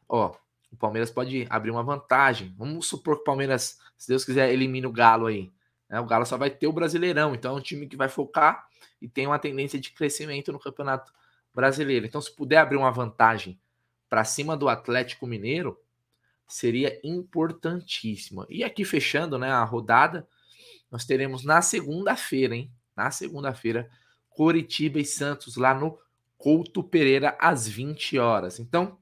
ó, 0.08 0.34
o 0.72 0.76
Palmeiras 0.76 1.08
pode 1.08 1.46
abrir 1.48 1.70
uma 1.70 1.84
vantagem. 1.84 2.52
Vamos 2.58 2.88
supor 2.88 3.14
que 3.14 3.22
o 3.22 3.24
Palmeiras, 3.24 3.78
se 3.96 4.08
Deus 4.08 4.24
quiser, 4.24 4.52
elimine 4.52 4.88
o 4.88 4.92
Galo 4.92 5.26
aí. 5.26 5.52
Né? 5.88 6.00
O 6.00 6.04
Galo 6.04 6.26
só 6.26 6.36
vai 6.36 6.50
ter 6.50 6.66
o 6.66 6.72
Brasileirão, 6.72 7.32
então 7.32 7.54
é 7.54 7.58
um 7.58 7.62
time 7.62 7.86
que 7.86 7.96
vai 7.96 8.08
focar 8.08 8.66
e 9.00 9.08
tem 9.08 9.24
uma 9.24 9.38
tendência 9.38 9.78
de 9.78 9.92
crescimento 9.92 10.52
no 10.52 10.58
Campeonato 10.58 11.12
Brasileiro. 11.54 12.06
Então, 12.06 12.20
se 12.20 12.34
puder 12.34 12.58
abrir 12.58 12.76
uma 12.76 12.90
vantagem 12.90 13.58
para 14.08 14.24
cima 14.24 14.56
do 14.56 14.68
Atlético 14.68 15.28
Mineiro, 15.28 15.80
seria 16.48 17.00
importantíssima. 17.04 18.46
E 18.50 18.64
aqui 18.64 18.84
fechando, 18.84 19.38
né, 19.38 19.52
a 19.52 19.62
rodada, 19.62 20.26
nós 20.90 21.04
teremos 21.04 21.44
na 21.44 21.62
segunda-feira, 21.62 22.56
hein? 22.56 22.70
Na 22.96 23.10
segunda-feira, 23.10 23.90
Coritiba 24.30 24.98
e 24.98 25.04
Santos 25.04 25.56
lá 25.56 25.74
no 25.74 25.98
Couto 26.38 26.82
Pereira 26.82 27.36
às 27.40 27.68
20 27.68 28.18
horas. 28.18 28.58
Então, 28.58 28.98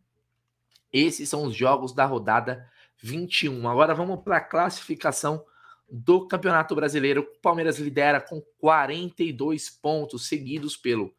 esses 0.92 1.28
são 1.28 1.44
os 1.44 1.54
jogos 1.54 1.92
da 1.92 2.04
rodada 2.04 2.68
21. 2.98 3.68
Agora 3.68 3.94
vamos 3.94 4.22
para 4.22 4.38
a 4.38 4.40
classificação 4.40 5.44
do 5.90 6.26
Campeonato 6.26 6.74
Brasileiro. 6.74 7.22
O 7.22 7.40
Palmeiras 7.40 7.78
lidera 7.78 8.20
com 8.20 8.40
42 8.58 9.70
pontos, 9.70 10.28
seguidos 10.28 10.76
pelo 10.76 11.14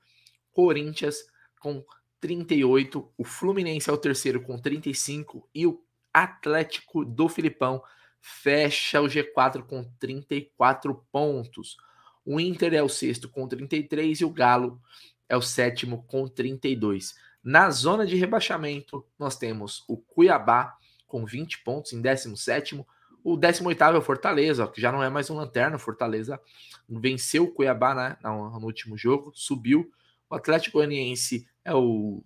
Corinthians 0.52 1.18
com 1.60 1.84
38, 2.22 3.12
o 3.18 3.24
Fluminense 3.24 3.90
é 3.90 3.94
o 3.94 3.98
terceiro 3.98 4.42
com 4.42 4.58
35 4.58 5.48
e 5.54 5.68
o 5.68 5.84
Atlético 6.12 7.06
do 7.06 7.30
Filipão 7.30 7.84
fecha 8.20 9.02
o 9.02 9.06
G4 9.06 9.62
com 9.64 9.84
34 10.00 11.06
pontos. 11.12 11.78
O 12.26 12.40
Inter 12.40 12.74
é 12.74 12.82
o 12.82 12.90
sexto 12.90 13.30
com 13.30 13.48
33 13.48 14.22
e 14.22 14.26
o 14.26 14.30
Galo 14.30 14.82
é 15.30 15.38
o 15.38 15.42
sétimo 15.42 16.04
com 16.08 16.28
32. 16.28 17.16
Na 17.44 17.70
zona 17.70 18.06
de 18.06 18.16
rebaixamento, 18.16 19.06
nós 19.20 19.38
temos 19.38 19.84
o 19.88 19.98
Cuiabá 19.98 20.76
com 21.06 21.24
20 21.26 21.64
pontos 21.64 21.94
em 21.94 22.02
17. 22.02 22.84
O 23.24 23.38
18 23.38 23.84
é 23.84 23.98
o 23.98 24.02
Fortaleza, 24.02 24.68
que 24.68 24.82
já 24.82 24.92
não 24.92 25.04
é 25.04 25.10
mais 25.10 25.30
um 25.30 25.36
lanterna. 25.36 25.78
Fortaleza 25.78 26.42
venceu 26.90 27.44
o 27.44 27.52
Cuiabá 27.52 27.94
né, 27.94 28.18
no, 28.24 28.60
no 28.60 28.66
último 28.66 28.98
jogo, 28.98 29.32
subiu. 29.36 29.92
O 30.28 30.36
Atlético 30.36 30.80
Goianiense 30.80 31.48
é 31.64 31.74
o 31.74 32.24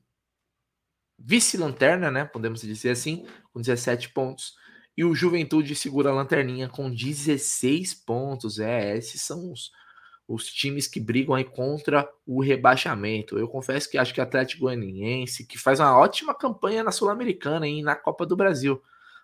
vice-lanterna, 1.18 2.10
né? 2.10 2.24
Podemos 2.24 2.62
dizer 2.62 2.92
assim, 2.92 3.26
com 3.52 3.60
17 3.60 4.10
pontos. 4.10 4.56
E 4.96 5.04
o 5.04 5.14
Juventude 5.14 5.76
segura 5.76 6.10
a 6.10 6.14
lanterninha 6.14 6.70
com 6.70 6.90
16 6.90 7.94
pontos. 7.94 8.60
É, 8.60 8.98
esses 8.98 9.22
são 9.22 9.52
os, 9.52 9.72
os 10.30 10.46
times 10.46 10.88
que 10.88 11.00
brigam 11.00 11.34
aí 11.34 11.44
contra 11.44 12.08
o 12.24 12.40
rebaixamento. 12.40 13.40
Eu 13.40 13.48
confesso 13.48 13.90
que 13.90 13.98
acho 13.98 14.14
que 14.14 14.20
o 14.20 14.24
Atlético 14.24 14.62
Goianiense, 14.62 15.44
que 15.44 15.58
faz 15.58 15.80
uma 15.80 15.98
ótima 15.98 16.36
campanha 16.36 16.84
na 16.84 16.92
Sul-Americana 16.92 17.68
e 17.68 17.82
na 17.82 17.96
Copa 17.96 18.28
do 18.28 18.36
Brasil, 18.36 18.80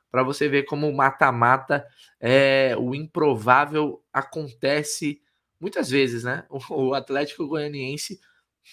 para 0.09 0.23
você 0.23 0.49
ver 0.49 0.63
como 0.63 0.89
o 0.89 0.97
mata-mata 0.97 1.85
é 2.19 2.75
o 2.79 2.95
improvável 2.95 4.03
acontece 4.11 5.21
muitas 5.59 5.91
vezes, 5.91 6.23
né? 6.23 6.43
O 6.71 6.95
Atlético 6.95 7.47
Goianiense 7.47 8.19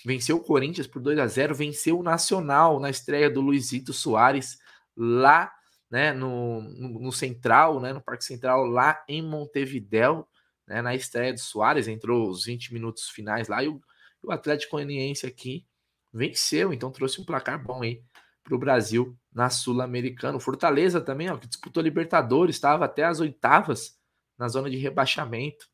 venceu 0.03 0.39
o 0.39 0.43
Corinthians 0.43 0.87
por 0.87 1.03
2 1.03 1.19
a 1.19 1.27
0, 1.27 1.55
venceu 1.55 1.99
o 1.99 2.03
Nacional 2.03 2.81
na 2.81 2.89
estreia 2.89 3.29
do 3.29 3.43
Luizito 3.43 3.93
Soares 3.93 4.57
lá, 4.97 5.53
né, 5.91 6.15
no, 6.15 6.63
no, 6.63 6.89
no 6.99 7.13
Central, 7.13 7.79
né, 7.79 7.93
no 7.93 8.01
Parque 8.01 8.25
Central 8.25 8.65
lá 8.65 9.05
em 9.07 9.21
Montevidéu 9.21 10.27
né, 10.67 10.83
na 10.83 10.95
estreia 10.95 11.33
do 11.33 11.41
Soares, 11.41 11.89
entrou 11.89 12.29
os 12.29 12.45
20 12.45 12.73
minutos 12.73 13.09
finais 13.09 13.49
lá 13.49 13.63
e 13.63 13.69
o, 13.69 13.81
o 14.23 14.33
Atlético 14.33 14.77
Goianiense 14.77 15.27
aqui 15.27 15.67
venceu, 16.13 16.73
então 16.73 16.91
trouxe 16.91 17.21
um 17.21 17.25
placar 17.25 17.63
bom 17.63 17.83
aí 17.83 18.03
para 18.45 18.55
o 18.55 18.59
Brasil 18.59 19.17
na 19.33 19.49
Sul-Americana. 19.49 20.39
Fortaleza 20.39 21.01
também, 21.01 21.31
ó, 21.31 21.37
que 21.37 21.47
disputou 21.47 21.83
Libertadores, 21.83 22.57
estava 22.57 22.85
até 22.85 23.05
as 23.05 23.21
oitavas 23.21 23.97
na 24.37 24.49
zona 24.49 24.69
de 24.69 24.77
rebaixamento. 24.77 25.69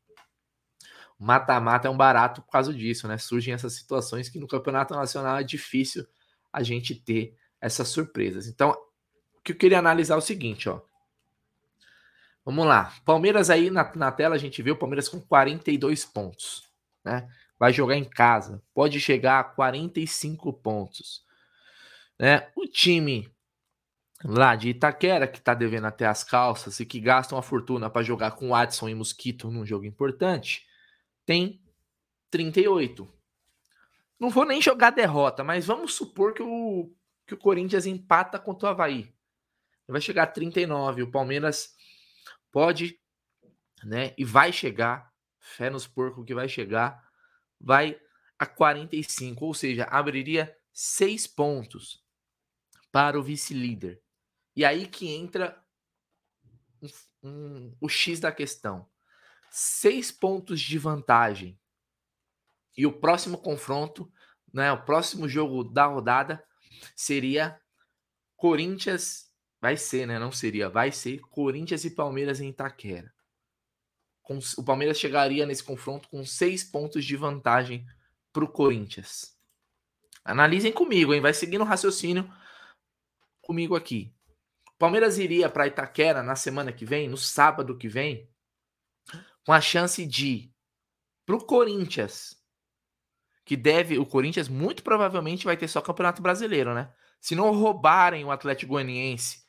Mata-mata 1.17 1.87
é 1.87 1.91
um 1.91 1.97
barato 1.97 2.41
por 2.41 2.51
causa 2.51 2.73
disso, 2.73 3.07
né? 3.07 3.17
Surgem 3.17 3.53
essas 3.53 3.73
situações 3.73 4.29
que 4.29 4.39
no 4.39 4.47
Campeonato 4.47 4.93
Nacional 4.93 5.37
é 5.37 5.43
difícil 5.43 6.07
a 6.53 6.63
gente 6.63 6.95
ter 6.95 7.35
essas 7.59 7.89
surpresas. 7.89 8.47
Então, 8.47 8.71
o 9.33 9.41
que 9.43 9.51
eu 9.51 9.57
queria 9.57 9.79
analisar 9.79 10.15
é 10.15 10.17
o 10.17 10.21
seguinte, 10.21 10.69
ó. 10.69 10.79
Vamos 12.49 12.65
lá. 12.65 12.95
Palmeiras 13.05 13.51
aí 13.51 13.69
na, 13.69 13.93
na 13.95 14.11
tela 14.11 14.33
a 14.33 14.39
gente 14.39 14.59
vê 14.63 14.71
o 14.71 14.75
Palmeiras 14.75 15.07
com 15.07 15.21
42 15.21 16.03
pontos. 16.03 16.67
Né? 17.05 17.29
Vai 17.59 17.71
jogar 17.71 17.95
em 17.95 18.03
casa. 18.03 18.59
Pode 18.73 18.99
chegar 18.99 19.39
a 19.39 19.43
45 19.43 20.51
pontos. 20.53 21.23
Né? 22.17 22.49
O 22.55 22.65
time 22.65 23.31
lá 24.25 24.55
de 24.55 24.69
Itaquera, 24.69 25.27
que 25.27 25.39
tá 25.39 25.53
devendo 25.53 25.85
até 25.85 26.07
as 26.07 26.23
calças 26.23 26.79
e 26.79 26.87
que 26.87 26.99
gasta 26.99 27.35
uma 27.35 27.43
fortuna 27.43 27.87
para 27.87 28.01
jogar 28.01 28.31
com 28.31 28.49
Watson 28.49 28.89
e 28.89 28.95
Mosquito 28.95 29.51
num 29.51 29.63
jogo 29.63 29.85
importante, 29.85 30.65
tem 31.27 31.61
38. 32.31 33.07
Não 34.19 34.31
vou 34.31 34.43
nem 34.43 34.59
jogar 34.59 34.89
derrota, 34.89 35.43
mas 35.43 35.67
vamos 35.67 35.93
supor 35.93 36.33
que 36.33 36.41
o, 36.41 36.91
que 37.27 37.35
o 37.35 37.37
Corinthians 37.37 37.85
empata 37.85 38.39
contra 38.39 38.69
o 38.69 38.71
Havaí. 38.71 39.13
Vai 39.87 40.01
chegar 40.01 40.23
a 40.23 40.27
39. 40.27 41.03
O 41.03 41.11
Palmeiras 41.11 41.77
pode, 42.51 42.99
né? 43.83 44.13
E 44.17 44.25
vai 44.25 44.51
chegar, 44.51 45.11
fé 45.39 45.69
nos 45.69 45.87
porcos 45.87 46.25
que 46.25 46.33
vai 46.33 46.47
chegar, 46.47 47.07
vai 47.59 47.99
a 48.37 48.45
45, 48.45 49.45
ou 49.45 49.53
seja, 49.53 49.83
abriria 49.85 50.55
seis 50.71 51.27
pontos 51.27 52.03
para 52.91 53.19
o 53.19 53.23
vice-líder. 53.23 54.01
E 54.55 54.63
aí 54.63 54.87
que 54.87 55.09
entra 55.09 55.61
um, 56.81 56.87
um, 57.29 57.77
o 57.81 57.89
X 57.89 58.19
da 58.19 58.31
questão. 58.31 58.89
Seis 59.51 60.11
pontos 60.11 60.61
de 60.61 60.77
vantagem. 60.77 61.59
E 62.77 62.85
o 62.85 62.93
próximo 62.93 63.37
confronto, 63.37 64.11
né, 64.53 64.71
o 64.71 64.85
próximo 64.85 65.27
jogo 65.27 65.63
da 65.63 65.85
rodada 65.85 66.43
seria 66.95 67.59
Corinthians 68.37 69.28
Vai 69.61 69.75
ser, 69.75 70.05
né? 70.05 70.17
Não 70.17 70.31
seria. 70.31 70.69
Vai 70.69 70.91
ser 70.91 71.19
Corinthians 71.21 71.83
e 71.83 71.91
Palmeiras 71.91 72.39
em 72.39 72.49
Itaquera. 72.49 73.13
O 74.57 74.63
Palmeiras 74.63 74.99
chegaria 74.99 75.45
nesse 75.45 75.63
confronto 75.63 76.07
com 76.07 76.23
seis 76.23 76.63
pontos 76.63 77.03
de 77.03 77.15
vantagem 77.15 77.85
para 78.31 78.43
o 78.43 78.47
Corinthians. 78.47 79.35
Analisem 80.23 80.71
comigo, 80.71 81.13
hein? 81.13 81.21
Vai 81.21 81.33
seguindo 81.33 81.61
o 81.61 81.65
raciocínio 81.65 82.31
comigo 83.41 83.75
aqui. 83.75 84.13
Palmeiras 84.77 85.17
iria 85.17 85.49
para 85.49 85.67
Itaquera 85.67 86.21
na 86.21 86.35
semana 86.35 86.71
que 86.71 86.85
vem, 86.85 87.09
no 87.09 87.17
sábado 87.17 87.77
que 87.77 87.87
vem, 87.87 88.29
com 89.45 89.51
a 89.51 89.59
chance 89.59 90.05
de 90.05 90.53
para 91.25 91.35
o 91.35 91.43
Corinthians, 91.43 92.37
que 93.43 93.57
deve, 93.57 93.97
o 93.97 94.05
Corinthians 94.05 94.47
muito 94.47 94.83
provavelmente 94.83 95.45
vai 95.45 95.57
ter 95.57 95.67
só 95.67 95.81
Campeonato 95.81 96.21
Brasileiro, 96.21 96.73
né? 96.73 96.93
Se 97.19 97.35
não 97.35 97.51
roubarem 97.51 98.23
o 98.23 98.31
Atlético 98.31 98.73
Goianiense 98.73 99.43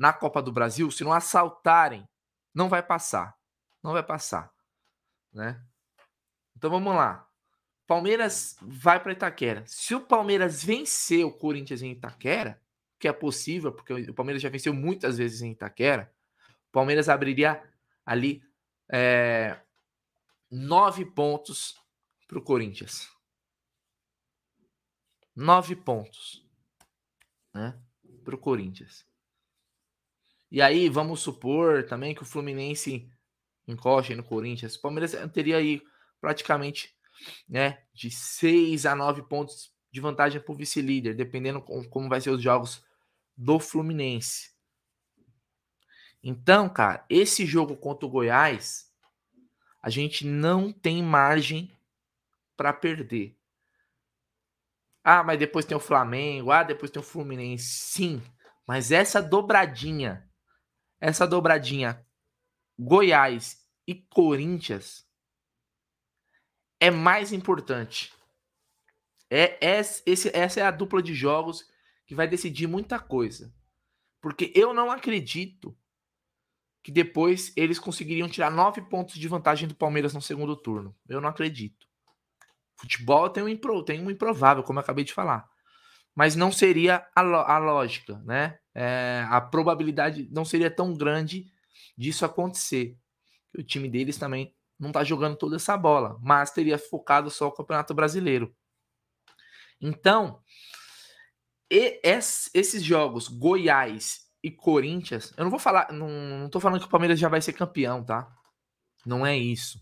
na 0.00 0.14
Copa 0.14 0.40
do 0.40 0.50
Brasil, 0.50 0.90
se 0.90 1.04
não 1.04 1.12
assaltarem, 1.12 2.08
não 2.54 2.70
vai 2.70 2.82
passar. 2.82 3.38
Não 3.82 3.92
vai 3.92 4.02
passar, 4.02 4.50
né? 5.30 5.62
Então 6.56 6.70
vamos 6.70 6.94
lá. 6.94 7.28
Palmeiras 7.86 8.56
vai 8.62 8.98
para 8.98 9.12
Itaquera. 9.12 9.62
Se 9.66 9.94
o 9.94 10.00
Palmeiras 10.00 10.64
vencer 10.64 11.22
o 11.26 11.30
Corinthians 11.30 11.82
em 11.82 11.92
Itaquera, 11.92 12.58
que 12.98 13.08
é 13.08 13.12
possível, 13.12 13.72
porque 13.72 13.92
o 13.92 14.14
Palmeiras 14.14 14.40
já 14.40 14.48
venceu 14.48 14.72
muitas 14.72 15.18
vezes 15.18 15.42
em 15.42 15.52
Itaquera, 15.52 16.10
o 16.68 16.72
Palmeiras 16.72 17.10
abriria 17.10 17.62
ali 18.04 18.42
é, 18.90 19.60
nove 20.50 21.04
pontos 21.04 21.78
para 22.26 22.38
o 22.38 22.42
Corinthians. 22.42 23.06
Nove 25.36 25.76
pontos 25.76 26.42
né, 27.52 27.78
para 28.24 28.34
o 28.34 28.38
Corinthians. 28.38 29.09
E 30.50 30.60
aí, 30.60 30.88
vamos 30.88 31.20
supor 31.20 31.84
também 31.84 32.14
que 32.14 32.22
o 32.22 32.26
Fluminense 32.26 33.10
encoste 33.66 34.14
no 34.14 34.24
Corinthians. 34.24 34.74
O 34.74 34.80
Palmeiras 34.82 35.14
teria 35.32 35.58
aí 35.58 35.82
praticamente 36.20 36.94
né, 37.48 37.82
de 37.92 38.10
6 38.10 38.86
a 38.86 38.94
9 38.94 39.22
pontos 39.22 39.72
de 39.92 40.00
vantagem 40.00 40.40
para 40.40 40.52
o 40.52 40.56
vice-líder, 40.56 41.14
dependendo 41.14 41.60
como 41.60 42.08
vai 42.08 42.20
ser 42.20 42.30
os 42.30 42.42
jogos 42.42 42.84
do 43.36 43.58
Fluminense. 43.58 44.50
Então, 46.22 46.68
cara, 46.68 47.04
esse 47.08 47.46
jogo 47.46 47.76
contra 47.76 48.06
o 48.06 48.10
Goiás, 48.10 48.92
a 49.82 49.88
gente 49.88 50.26
não 50.26 50.72
tem 50.72 51.02
margem 51.02 51.74
para 52.56 52.72
perder. 52.72 53.36
Ah, 55.02 55.24
mas 55.24 55.38
depois 55.38 55.64
tem 55.64 55.76
o 55.76 55.80
Flamengo, 55.80 56.50
ah, 56.50 56.62
depois 56.62 56.90
tem 56.90 57.00
o 57.00 57.04
Fluminense. 57.04 57.64
Sim, 57.64 58.22
mas 58.66 58.92
essa 58.92 59.22
dobradinha, 59.22 60.29
essa 61.00 61.26
dobradinha 61.26 62.04
Goiás 62.78 63.66
e 63.86 63.94
Corinthians 63.94 65.06
é 66.78 66.90
mais 66.90 67.32
importante. 67.32 68.12
É, 69.28 69.58
é 69.64 69.80
esse, 69.80 70.30
essa 70.34 70.60
é 70.60 70.62
a 70.62 70.70
dupla 70.70 71.02
de 71.02 71.14
jogos 71.14 71.68
que 72.06 72.14
vai 72.14 72.26
decidir 72.26 72.66
muita 72.66 72.98
coisa. 72.98 73.54
Porque 74.20 74.52
eu 74.54 74.74
não 74.74 74.90
acredito 74.90 75.76
que 76.82 76.90
depois 76.90 77.52
eles 77.56 77.78
conseguiriam 77.78 78.28
tirar 78.28 78.50
nove 78.50 78.80
pontos 78.82 79.14
de 79.14 79.28
vantagem 79.28 79.68
do 79.68 79.74
Palmeiras 79.74 80.14
no 80.14 80.22
segundo 80.22 80.56
turno. 80.56 80.96
Eu 81.08 81.20
não 81.20 81.28
acredito. 81.28 81.86
Futebol 82.76 83.28
tem 83.28 83.42
um, 83.42 83.48
impro, 83.48 83.84
tem 83.84 84.00
um 84.00 84.10
improvável, 84.10 84.62
como 84.62 84.78
eu 84.78 84.82
acabei 84.82 85.04
de 85.04 85.12
falar. 85.12 85.48
Mas 86.14 86.36
não 86.36 86.50
seria 86.50 87.06
a, 87.14 87.20
a 87.20 87.58
lógica, 87.58 88.18
né? 88.24 88.58
É, 88.74 89.24
a 89.28 89.40
probabilidade 89.40 90.28
não 90.30 90.44
seria 90.44 90.70
tão 90.70 90.94
grande 90.94 91.46
disso 91.96 92.24
acontecer. 92.24 92.96
O 93.56 93.62
time 93.62 93.88
deles 93.88 94.16
também 94.16 94.54
não 94.78 94.92
tá 94.92 95.04
jogando 95.04 95.36
toda 95.36 95.56
essa 95.56 95.76
bola, 95.76 96.18
mas 96.22 96.50
teria 96.50 96.78
focado 96.78 97.30
só 97.30 97.48
o 97.48 97.52
Campeonato 97.52 97.92
Brasileiro. 97.92 98.54
Então, 99.80 100.42
esses 101.70 102.82
jogos, 102.82 103.28
Goiás 103.28 104.28
e 104.42 104.50
Corinthians, 104.50 105.32
eu 105.36 105.44
não 105.44 105.50
vou 105.50 105.60
falar, 105.60 105.92
não, 105.92 106.08
não 106.08 106.50
tô 106.50 106.58
falando 106.58 106.80
que 106.80 106.86
o 106.86 106.90
Palmeiras 106.90 107.18
já 107.18 107.28
vai 107.28 107.40
ser 107.40 107.52
campeão, 107.52 108.04
tá? 108.04 108.30
Não 109.04 109.24
é 109.24 109.36
isso. 109.36 109.80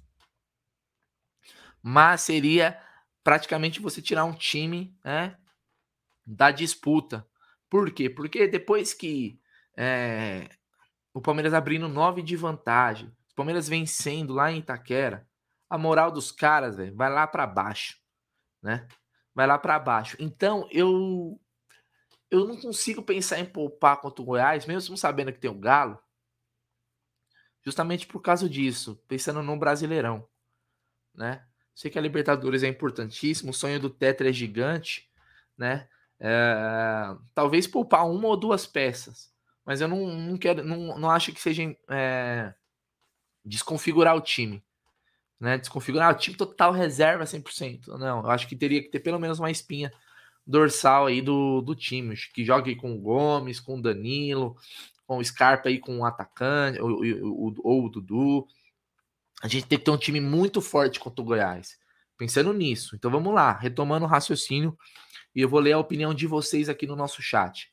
Mas 1.83 2.23
seria 2.23 2.81
praticamente 3.23 3.81
você 3.81 4.03
tirar 4.03 4.25
um 4.25 4.35
time 4.35 4.97
né, 5.05 5.37
da 6.29 6.51
disputa. 6.51 7.27
Por 7.71 7.91
quê? 7.91 8.11
Porque 8.11 8.47
depois 8.47 8.93
que 8.93 9.41
é, 9.77 10.51
o 11.15 11.23
Palmeiras 11.23 11.55
abrindo 11.55 11.89
nove 11.89 12.23
de 12.23 12.37
vantagem, 12.37 13.09
o 13.33 13.35
Palmeiras 13.35 13.69
vencendo 13.69 14.35
lá 14.35 14.53
em 14.53 14.59
Itaquera, 14.59 15.27
a 15.71 15.79
moral 15.79 16.11
dos 16.11 16.31
caras 16.31 16.77
véio, 16.77 16.95
vai 16.95 17.11
lá 17.11 17.27
para 17.27 17.47
baixo, 17.47 17.99
né? 18.63 18.87
Vai 19.35 19.47
lá 19.47 19.59
para 19.59 19.79
baixo. 19.79 20.17
Então 20.21 20.69
eu 20.71 21.41
eu 22.31 22.47
não 22.47 22.61
consigo 22.61 23.03
pensar 23.03 23.39
em 23.39 23.47
poupar 23.47 23.99
contra 23.99 24.21
o 24.21 24.25
Goiás, 24.25 24.67
mesmo 24.67 24.99
sabendo 24.99 25.33
que 25.33 25.39
tem 25.39 25.51
o 25.51 25.59
Galo, 25.59 25.99
justamente 27.65 28.07
por 28.07 28.21
causa 28.21 28.47
disso, 28.47 29.03
pensando 29.09 29.43
no 29.43 29.59
Brasileirão, 29.59 30.29
né? 31.15 31.47
Sei 31.75 31.91
que 31.91 31.99
a 31.99 32.03
Libertadores 32.03 32.63
é 32.63 32.69
importantíssimo, 32.69 33.51
o 33.51 33.55
sonho 33.55 33.81
do 33.81 33.89
Tetra 33.89 34.29
é 34.29 34.33
gigante, 34.33 35.11
né? 35.57 35.89
É, 36.21 37.15
talvez 37.35 37.67
poupar 37.67 38.09
uma 38.09 38.29
ou 38.29 38.37
duas 38.37 38.67
peças, 38.67 39.31
mas 39.65 39.81
eu 39.81 39.89
não, 39.89 40.07
não 40.07 40.37
quero, 40.37 40.65
não, 40.65 40.99
não 40.99 41.11
acho 41.11 41.33
que 41.33 41.41
seja 41.41 41.63
é, 41.89 42.53
desconfigurar 43.45 44.17
o 44.17 44.21
time, 44.21 44.63
né? 45.39 45.59
Desconfigurar 45.59 46.13
o 46.13 46.19
time 46.19 46.37
total 46.37 46.73
reserva 46.73 47.25
100%. 47.25 47.87
Não, 47.99 48.21
eu 48.21 48.31
acho 48.31 48.49
que 48.49 48.57
teria 48.57 48.83
que 48.83 48.89
ter 48.89 49.01
pelo 49.01 49.19
menos 49.19 49.39
uma 49.39 49.51
espinha 49.51 49.93
dorsal 50.47 51.07
aí 51.07 51.21
do, 51.21 51.61
do 51.61 51.75
time, 51.75 52.17
que 52.35 52.45
jogue 52.45 52.75
com 52.75 52.95
o 52.95 53.01
Gomes, 53.01 53.61
com 53.61 53.79
o 53.79 53.83
Danilo, 53.83 54.57
com 55.07 55.19
o 55.19 55.25
Scarpa 55.25 55.69
aí 55.69 55.79
com 55.79 55.99
o 55.99 56.05
atacante, 56.05 56.81
ou, 56.81 57.01
ou, 57.23 57.55
ou 57.63 57.85
o 57.87 57.89
Dudu, 57.89 58.47
a 59.43 59.49
gente 59.49 59.67
tem 59.67 59.79
que 59.79 59.85
ter 59.85 59.91
um 59.91 59.97
time 59.97 60.21
muito 60.21 60.61
forte 60.61 60.99
contra 60.99 61.23
o 61.23 61.25
Goiás. 61.25 61.79
Pensando 62.17 62.53
nisso. 62.53 62.97
Então 62.97 63.11
vamos 63.11 63.33
lá, 63.33 63.53
retomando 63.53 64.05
o 64.05 64.09
raciocínio. 64.09 64.77
E 65.39 65.41
eu 65.41 65.49
vou 65.49 65.61
ler 65.61 65.71
a 65.71 65.79
opinião 65.79 66.13
de 66.13 66.27
vocês 66.27 66.69
aqui 66.69 66.85
no 66.85 66.97
nosso 66.97 67.23
chat. 67.23 67.73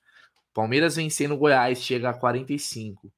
Palmeiras 0.53 0.97
vencendo 0.97 1.33
o 1.33 1.37
Goiás 1.37 1.81
chega 1.81 2.11
a 2.11 2.13
45. 2.13 3.11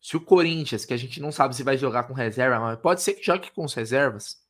Se 0.00 0.16
o 0.16 0.20
Corinthians, 0.20 0.84
que 0.84 0.92
a 0.92 0.96
gente 0.96 1.20
não 1.20 1.30
sabe 1.30 1.54
se 1.54 1.62
vai 1.62 1.78
jogar 1.78 2.08
com 2.08 2.12
reserva, 2.12 2.58
mas 2.58 2.80
pode 2.80 3.02
ser 3.02 3.14
que 3.14 3.22
jogue 3.22 3.52
com 3.52 3.64
as 3.64 3.72
reservas. 3.72 4.44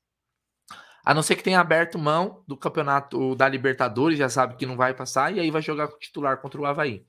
A 1.04 1.12
não 1.12 1.22
ser 1.22 1.36
que 1.36 1.42
tenha 1.42 1.60
aberto 1.60 1.98
mão 1.98 2.42
do 2.48 2.56
campeonato 2.56 3.34
da 3.34 3.46
Libertadores, 3.46 4.18
já 4.18 4.30
sabe 4.30 4.56
que 4.56 4.64
não 4.64 4.78
vai 4.78 4.94
passar, 4.94 5.30
e 5.30 5.40
aí 5.40 5.50
vai 5.50 5.60
jogar 5.60 5.88
com 5.88 5.96
o 5.96 5.98
titular 5.98 6.40
contra 6.40 6.58
o 6.58 6.64
Havaí. 6.64 7.06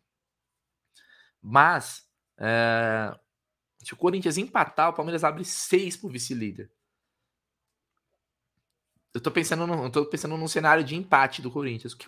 Mas, 1.41 2.05
é, 2.38 3.17
se 3.81 3.93
o 3.93 3.97
Corinthians 3.97 4.38
empatar, 4.38 4.89
o 4.89 4.93
Palmeiras 4.93 5.23
abre 5.23 5.45
seis 5.45 5.95
pro 5.95 6.10
vice-líder. 6.10 6.69
Eu 9.13 9.21
tô 9.21 9.32
pensando 9.32 9.67
no, 9.67 9.86
eu 9.86 9.89
tô 9.89 10.06
pensando 10.06 10.38
num 10.38 10.47
cenário 10.47 10.84
de 10.84 10.95
empate 10.95 11.41
do 11.41 11.52
Corinthians, 11.52 11.93
que, 11.93 12.08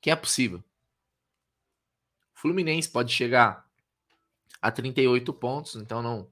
que 0.00 0.10
é 0.10 0.16
possível. 0.16 0.58
O 2.34 2.40
Fluminense 2.40 2.88
pode 2.88 3.12
chegar 3.12 3.66
a 4.60 4.70
38 4.70 5.32
pontos, 5.32 5.76
então 5.76 6.02
não 6.02 6.30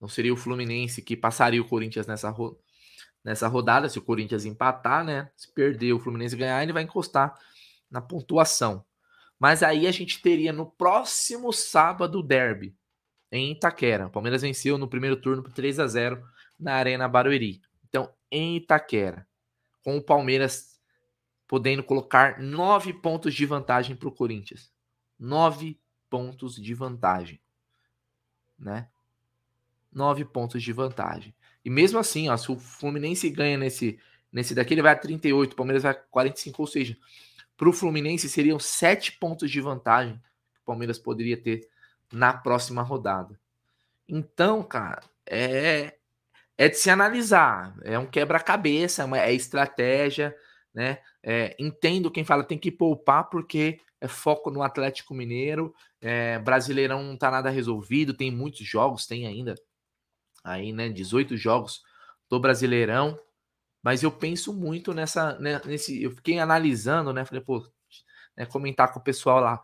não 0.00 0.08
seria 0.08 0.32
o 0.32 0.36
Fluminense 0.36 1.02
que 1.02 1.16
passaria 1.16 1.60
o 1.60 1.68
Corinthians 1.68 2.06
nessa, 2.06 2.30
ro 2.30 2.58
nessa 3.24 3.48
rodada, 3.48 3.88
se 3.88 3.98
o 3.98 4.02
Corinthians 4.02 4.44
empatar, 4.44 5.04
né? 5.04 5.30
Se 5.36 5.52
perder 5.52 5.92
o 5.92 5.98
Fluminense 5.98 6.36
ganhar, 6.36 6.62
ele 6.62 6.72
vai 6.72 6.82
encostar 6.82 7.34
na 7.90 8.00
pontuação. 8.00 8.84
Mas 9.38 9.62
aí 9.62 9.86
a 9.86 9.92
gente 9.92 10.20
teria 10.22 10.52
no 10.52 10.66
próximo 10.66 11.52
sábado 11.52 12.20
o 12.20 12.22
derby 12.22 12.74
em 13.30 13.52
Itaquera. 13.52 14.06
O 14.06 14.10
Palmeiras 14.10 14.42
venceu 14.42 14.78
no 14.78 14.88
primeiro 14.88 15.16
turno 15.16 15.42
por 15.42 15.52
3 15.52 15.80
a 15.80 15.86
0 15.86 16.22
na 16.58 16.74
Arena 16.74 17.08
Barueri. 17.08 17.60
Então, 17.88 18.12
em 18.30 18.56
Itaquera, 18.56 19.26
com 19.82 19.96
o 19.96 20.02
Palmeiras 20.02 20.80
podendo 21.46 21.82
colocar 21.82 22.40
nove 22.40 22.92
pontos 22.92 23.34
de 23.34 23.46
vantagem 23.46 23.94
para 23.94 24.08
o 24.08 24.12
Corinthians. 24.12 24.72
Nove 25.18 25.80
pontos 26.10 26.56
de 26.56 26.74
vantagem. 26.74 27.40
Né? 28.58 28.88
Nove 29.92 30.24
pontos 30.24 30.62
de 30.62 30.72
vantagem. 30.72 31.34
E 31.64 31.70
mesmo 31.70 31.98
assim, 31.98 32.28
ó, 32.28 32.36
se 32.36 32.50
o 32.50 32.58
Fluminense 32.58 33.30
ganha 33.30 33.56
nesse, 33.56 33.98
nesse 34.32 34.54
daqui, 34.54 34.74
ele 34.74 34.82
vai 34.82 34.92
a 34.92 34.96
38, 34.98 35.52
o 35.52 35.56
Palmeiras 35.56 35.82
vai 35.82 35.92
a 35.92 35.94
45, 35.94 36.62
ou 36.62 36.66
seja, 36.66 36.96
para 37.56 37.68
o 37.68 37.72
Fluminense 37.72 38.28
seriam 38.28 38.58
sete 38.58 39.12
pontos 39.12 39.50
de 39.50 39.60
vantagem 39.60 40.16
que 40.54 40.60
o 40.60 40.64
Palmeiras 40.64 40.98
poderia 40.98 41.36
ter 41.36 41.68
na 42.12 42.32
próxima 42.32 42.82
rodada. 42.82 43.38
Então, 44.08 44.62
cara, 44.62 45.02
é 45.24 45.95
é 46.58 46.68
de 46.68 46.76
se 46.76 46.90
analisar, 46.90 47.74
é 47.82 47.98
um 47.98 48.06
quebra-cabeça, 48.06 49.08
é, 49.16 49.30
é 49.30 49.34
estratégia, 49.34 50.34
né? 50.74 50.98
É, 51.22 51.56
entendo 51.58 52.10
quem 52.10 52.24
fala 52.24 52.44
tem 52.44 52.58
que 52.58 52.70
poupar 52.70 53.28
porque 53.28 53.80
é 54.00 54.08
foco 54.08 54.50
no 54.50 54.62
Atlético 54.62 55.14
Mineiro, 55.14 55.74
é, 56.00 56.38
Brasileirão 56.38 57.02
não 57.02 57.16
tá 57.16 57.30
nada 57.30 57.50
resolvido, 57.50 58.14
tem 58.14 58.30
muitos 58.30 58.66
jogos, 58.66 59.06
tem 59.06 59.26
ainda 59.26 59.54
aí, 60.44 60.72
né? 60.72 60.88
18 60.88 61.36
jogos 61.36 61.82
do 62.28 62.40
Brasileirão, 62.40 63.18
mas 63.82 64.02
eu 64.02 64.10
penso 64.10 64.52
muito 64.52 64.92
nessa, 64.94 65.38
né, 65.38 65.60
nesse, 65.64 66.02
eu 66.02 66.10
fiquei 66.12 66.38
analisando, 66.38 67.12
né? 67.12 67.24
Falei, 67.24 67.42
pô, 67.42 67.64
né, 68.36 68.46
comentar 68.46 68.92
com 68.92 69.00
o 69.00 69.02
pessoal 69.02 69.40
lá 69.40 69.62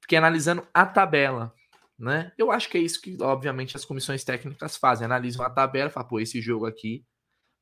Porque 0.00 0.16
analisando 0.16 0.66
a 0.74 0.86
tabela, 0.86 1.54
né? 1.98 2.32
Eu 2.36 2.50
acho 2.50 2.68
que 2.68 2.78
é 2.78 2.80
isso 2.80 3.00
que, 3.00 3.16
obviamente, 3.22 3.76
as 3.76 3.84
comissões 3.84 4.24
técnicas 4.24 4.76
fazem. 4.76 5.04
Analisam 5.04 5.44
a 5.44 5.50
tabela, 5.50 5.90
falam, 5.90 6.08
pô, 6.08 6.20
esse 6.20 6.40
jogo 6.40 6.66
aqui 6.66 7.04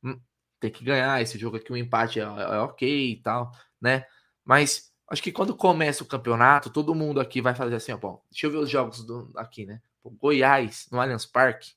hum, 0.02 0.20
tem 0.60 0.70
que 0.70 0.84
ganhar, 0.84 1.20
esse 1.20 1.38
jogo 1.38 1.56
aqui 1.56 1.70
o 1.72 1.74
um 1.74 1.78
empate 1.78 2.20
é, 2.20 2.22
é, 2.22 2.58
ok 2.60 3.12
e 3.12 3.22
tal, 3.22 3.52
né? 3.80 4.04
Mas 4.44 4.92
acho 5.08 5.22
que 5.22 5.32
quando 5.32 5.56
começa 5.56 6.02
o 6.02 6.06
campeonato, 6.06 6.70
todo 6.70 6.94
mundo 6.94 7.20
aqui 7.20 7.40
vai 7.40 7.54
fazer 7.54 7.74
assim, 7.76 7.92
ó, 7.92 7.96
bom, 7.96 8.22
deixa 8.30 8.46
eu 8.46 8.50
ver 8.50 8.58
os 8.58 8.70
jogos 8.70 9.04
do, 9.04 9.30
aqui, 9.36 9.66
né? 9.66 9.80
Pô, 10.02 10.10
Goiás, 10.10 10.88
no 10.90 11.00
Allianz 11.00 11.26
Parque, 11.26 11.72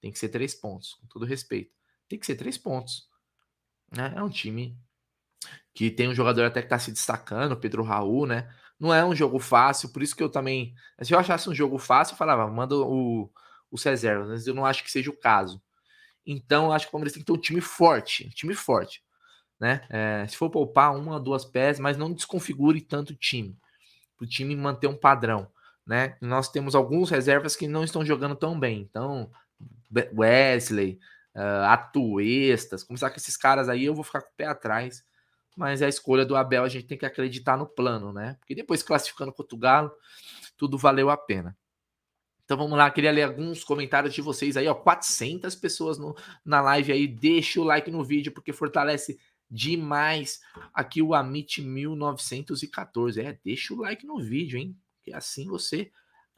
tem 0.00 0.10
que 0.10 0.18
ser 0.18 0.28
três 0.28 0.54
pontos, 0.54 0.94
com 0.94 1.06
todo 1.06 1.26
respeito. 1.26 1.72
Tem 2.08 2.18
que 2.18 2.26
ser 2.26 2.36
três 2.36 2.56
pontos. 2.56 3.08
Né? 3.92 4.12
É 4.16 4.22
um 4.22 4.30
time 4.30 4.78
que 5.74 5.90
tem 5.90 6.08
um 6.08 6.14
jogador 6.14 6.44
até 6.44 6.62
que 6.62 6.68
tá 6.68 6.78
se 6.78 6.90
destacando, 6.90 7.56
Pedro 7.56 7.82
Raul, 7.82 8.26
né? 8.26 8.52
Não 8.80 8.94
é 8.94 9.04
um 9.04 9.14
jogo 9.14 9.38
fácil, 9.38 9.90
por 9.90 10.02
isso 10.02 10.16
que 10.16 10.22
eu 10.22 10.30
também. 10.30 10.74
Se 11.02 11.12
eu 11.12 11.18
achasse 11.18 11.50
um 11.50 11.54
jogo 11.54 11.78
fácil, 11.78 12.14
eu 12.14 12.16
falava, 12.16 12.50
manda 12.50 12.74
o, 12.74 13.30
os 13.70 13.82
reservas, 13.82 14.28
mas 14.28 14.46
eu 14.46 14.54
não 14.54 14.64
acho 14.64 14.82
que 14.82 14.90
seja 14.90 15.10
o 15.10 15.16
caso. 15.16 15.60
Então, 16.26 16.66
eu 16.66 16.72
acho 16.72 16.86
que 16.86 16.88
o 16.88 16.92
Palmeiras 16.92 17.12
tem 17.12 17.22
que 17.22 17.26
ter 17.26 17.32
um 17.32 17.40
time 17.40 17.60
forte, 17.60 18.26
um 18.26 18.30
time 18.30 18.54
forte. 18.54 19.02
Né? 19.60 19.82
É, 19.90 20.26
se 20.26 20.36
for 20.36 20.48
poupar 20.48 20.96
uma, 20.96 21.20
duas 21.20 21.44
peças, 21.44 21.78
mas 21.78 21.98
não 21.98 22.10
desconfigure 22.10 22.80
tanto 22.80 23.10
o 23.10 23.16
time, 23.16 23.54
para 24.16 24.24
o 24.24 24.28
time 24.28 24.56
manter 24.56 24.86
um 24.86 24.96
padrão. 24.96 25.46
Né? 25.86 26.16
Nós 26.18 26.48
temos 26.48 26.74
alguns 26.74 27.10
reservas 27.10 27.54
que 27.54 27.68
não 27.68 27.84
estão 27.84 28.02
jogando 28.02 28.34
tão 28.34 28.58
bem. 28.58 28.80
Então, 28.80 29.30
Wesley, 30.16 30.98
uh, 31.34 31.66
Atuestas, 31.66 32.82
começar 32.82 33.10
com 33.10 33.16
esses 33.16 33.36
caras 33.36 33.68
aí, 33.68 33.84
eu 33.84 33.94
vou 33.94 34.04
ficar 34.04 34.22
com 34.22 34.30
o 34.30 34.36
pé 34.36 34.46
atrás 34.46 35.04
mas 35.56 35.82
é 35.82 35.86
a 35.86 35.88
escolha 35.88 36.24
do 36.24 36.36
Abel, 36.36 36.64
a 36.64 36.68
gente 36.68 36.86
tem 36.86 36.98
que 36.98 37.06
acreditar 37.06 37.56
no 37.56 37.66
plano, 37.66 38.12
né? 38.12 38.36
Porque 38.40 38.54
depois 38.54 38.82
classificando 38.82 39.32
contra 39.32 39.54
o 39.54 39.58
Galo, 39.58 39.92
tudo 40.56 40.78
valeu 40.78 41.10
a 41.10 41.16
pena. 41.16 41.56
Então 42.44 42.56
vamos 42.56 42.76
lá, 42.76 42.90
queria 42.90 43.12
ler 43.12 43.22
alguns 43.22 43.62
comentários 43.62 44.12
de 44.12 44.20
vocês 44.20 44.56
aí, 44.56 44.66
ó, 44.66 44.74
400 44.74 45.54
pessoas 45.54 45.98
no, 45.98 46.16
na 46.44 46.60
live 46.60 46.92
aí, 46.92 47.06
deixa 47.06 47.60
o 47.60 47.64
like 47.64 47.90
no 47.90 48.04
vídeo 48.04 48.32
porque 48.32 48.52
fortalece 48.52 49.18
demais 49.50 50.40
aqui 50.72 51.02
o 51.02 51.14
Amit 51.14 51.60
1914. 51.60 53.20
É, 53.20 53.38
deixa 53.44 53.74
o 53.74 53.80
like 53.80 54.06
no 54.06 54.20
vídeo, 54.20 54.58
hein? 54.58 54.76
Que 55.02 55.12
assim 55.12 55.46
você 55.46 55.90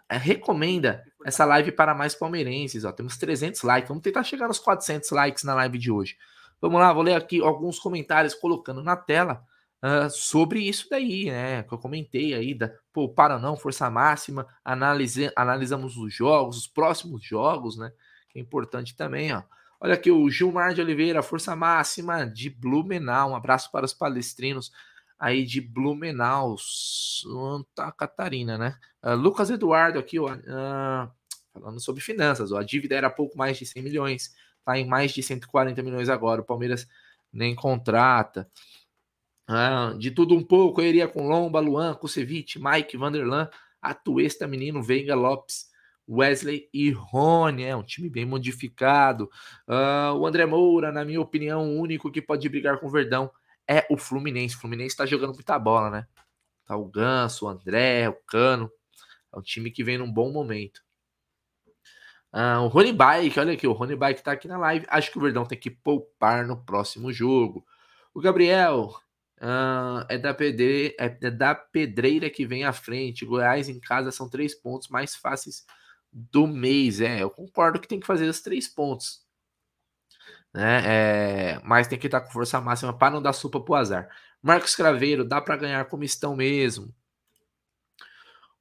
é, 0.09 0.17
recomenda 0.17 1.05
essa 1.25 1.45
live 1.45 1.73
para 1.73 1.95
mais 1.95 2.15
palmeirenses, 2.15 2.85
ó. 2.85 2.93
Temos 2.93 3.17
300 3.17 3.63
likes, 3.63 3.89
vamos 3.89 4.03
tentar 4.03 4.23
chegar 4.25 4.49
nos 4.49 4.59
400 4.59 5.11
likes 5.11 5.45
na 5.45 5.55
live 5.55 5.79
de 5.79 5.91
hoje. 5.91 6.17
Vamos 6.63 6.79
lá, 6.79 6.93
vou 6.93 7.03
ler 7.03 7.17
aqui 7.17 7.41
alguns 7.43 7.81
comentários 7.81 8.35
colocando 8.35 8.85
na 8.85 8.97
tela 8.97 9.45
uh, 9.83 10.09
sobre 10.09 10.61
isso 10.61 10.87
daí, 10.89 11.25
né? 11.29 11.65
Que 11.65 11.75
eu 11.75 11.79
comentei 11.79 12.35
aí 12.35 12.55
da 12.55 12.73
pô, 12.93 13.09
para 13.09 13.37
não, 13.37 13.57
força 13.57 13.91
máxima, 13.91 14.47
analise, 14.65 15.33
analisamos 15.35 15.97
os 15.97 16.15
jogos, 16.15 16.57
os 16.57 16.69
próximos 16.69 17.25
jogos, 17.25 17.77
né? 17.77 17.93
Que 18.29 18.39
é 18.39 18.43
importante 18.43 18.95
também, 18.95 19.35
ó. 19.35 19.43
Olha 19.81 19.95
aqui 19.95 20.13
o 20.13 20.31
Gilmar 20.31 20.73
de 20.73 20.81
Oliveira, 20.81 21.21
força 21.21 21.57
máxima 21.57 22.25
de 22.25 22.49
Blumenau. 22.49 23.31
Um 23.31 23.35
abraço 23.35 23.69
para 23.73 23.85
os 23.85 23.93
palestrinos 23.93 24.71
aí 25.19 25.45
de 25.45 25.61
Blumenau, 25.61 26.55
Santa 26.61 27.91
Catarina, 27.91 28.57
né? 28.57 28.79
Uh, 29.03 29.17
Lucas 29.17 29.51
Eduardo 29.51 29.99
aqui, 29.99 30.17
ó, 30.21 30.33
uh, 30.33 31.11
falando 31.53 31.81
sobre 31.81 32.01
finanças, 32.01 32.53
ó, 32.53 32.59
a 32.59 32.63
dívida 32.63 32.95
era 32.95 33.11
pouco 33.11 33.37
mais 33.37 33.59
de 33.59 33.67
100 33.67 33.83
milhões 33.83 34.33
está 34.63 34.79
em 34.79 34.87
mais 34.87 35.13
de 35.13 35.23
140 35.23 35.83
milhões 35.83 36.09
agora. 36.09 36.41
O 36.41 36.45
Palmeiras 36.45 36.87
nem 37.33 37.55
contrata. 37.55 38.49
Ah, 39.47 39.95
de 39.99 40.11
tudo 40.11 40.35
um 40.35 40.43
pouco, 40.43 40.81
eu 40.81 40.87
iria 40.87 41.09
com 41.09 41.29
Lomba, 41.29 41.61
Luan, 41.61 41.95
Kusevich, 41.95 42.59
Mike, 42.63 42.97
Vanderlan, 42.97 43.49
Atuesta, 43.81 44.47
Menino, 44.47 44.83
Veiga, 44.83 45.15
Lopes, 45.15 45.67
Wesley 46.09 46.69
e 46.73 46.91
Rony. 46.91 47.65
É 47.65 47.77
um 47.77 47.83
time 47.83 48.09
bem 48.09 48.25
modificado. 48.25 49.29
Ah, 49.67 50.15
o 50.15 50.27
André 50.27 50.47
Moura, 50.47 50.93
na 50.93 51.05
minha 51.05 51.21
opinião, 51.21 51.69
o 51.69 51.81
único 51.81 52.11
que 52.11 52.23
pode 52.23 52.49
brigar 52.49 52.79
com 52.79 52.87
o 52.87 52.91
Verdão 52.91 53.31
é 53.69 53.87
o 53.91 53.97
Fluminense. 53.97 54.57
O 54.57 54.61
Fluminense 54.61 54.95
está 54.95 55.07
jogando 55.07 55.35
muita 55.35 55.59
bola, 55.59 55.91
né? 55.91 56.07
Tá 56.65 56.77
o 56.77 56.87
Ganso, 56.87 57.47
o 57.47 57.49
André, 57.49 58.09
o 58.09 58.17
Cano. 58.27 58.71
É 59.33 59.39
um 59.39 59.43
time 59.43 59.71
que 59.71 59.83
vem 59.83 59.99
num 59.99 60.11
bom 60.11 60.31
momento. 60.31 60.83
Ah, 62.33 62.63
o 62.63 62.69
Rony 62.69 62.93
Bike, 62.93 63.39
olha 63.39 63.53
aqui, 63.53 63.67
o 63.67 63.73
Rony 63.73 63.95
Bike 63.95 64.23
tá 64.23 64.33
aqui 64.33 64.49
na 64.49 64.57
live. 64.59 64.87
Acho 64.89 65.11
que 65.13 65.19
o 65.19 65.21
Verdão 65.21 65.45
tem 65.45 65.59
que 65.59 65.71
poupar 65.71 66.47
no 66.47 66.57
próximo 66.57 67.13
jogo. 67.13 67.65
O 68.15 68.21
Gabriel 68.21 68.95
ah, 69.41 70.07
é, 70.09 70.17
da 70.19 70.33
pedreira, 70.33 70.95
é 70.99 71.31
da 71.31 71.55
pedreira 71.55 72.31
que 72.31 72.47
vem 72.47 72.65
à 72.65 72.73
frente. 72.73 73.27
Goiás 73.27 73.69
em 73.69 73.79
casa 73.81 74.11
são 74.11 74.29
três 74.31 74.55
pontos 74.55 74.89
mais 74.89 75.15
fáceis 75.15 75.67
do 76.13 76.47
mês. 76.47 77.01
É, 77.01 77.23
eu 77.23 77.31
concordo 77.31 77.81
que 77.81 77.89
tem 77.89 78.01
que 78.01 78.07
fazer 78.07 78.27
os 78.29 78.41
três 78.41 78.69
pontos. 78.69 79.23
Né? 80.55 80.83
É, 81.57 81.61
mas 81.65 81.89
tem 81.89 81.99
que 81.99 82.07
estar 82.07 82.21
com 82.21 82.31
força 82.31 82.61
máxima 82.61 82.97
para 82.97 83.13
não 83.13 83.23
dar 83.23 83.33
sopa 83.33 83.61
pro 83.61 83.75
azar. 83.75 84.09
Marcos 84.43 84.75
Craveiro, 84.77 85.25
dá 85.25 85.41
para 85.41 85.57
ganhar 85.57 85.85
como 85.87 86.05
estão 86.05 86.37
mesmo. 86.37 86.95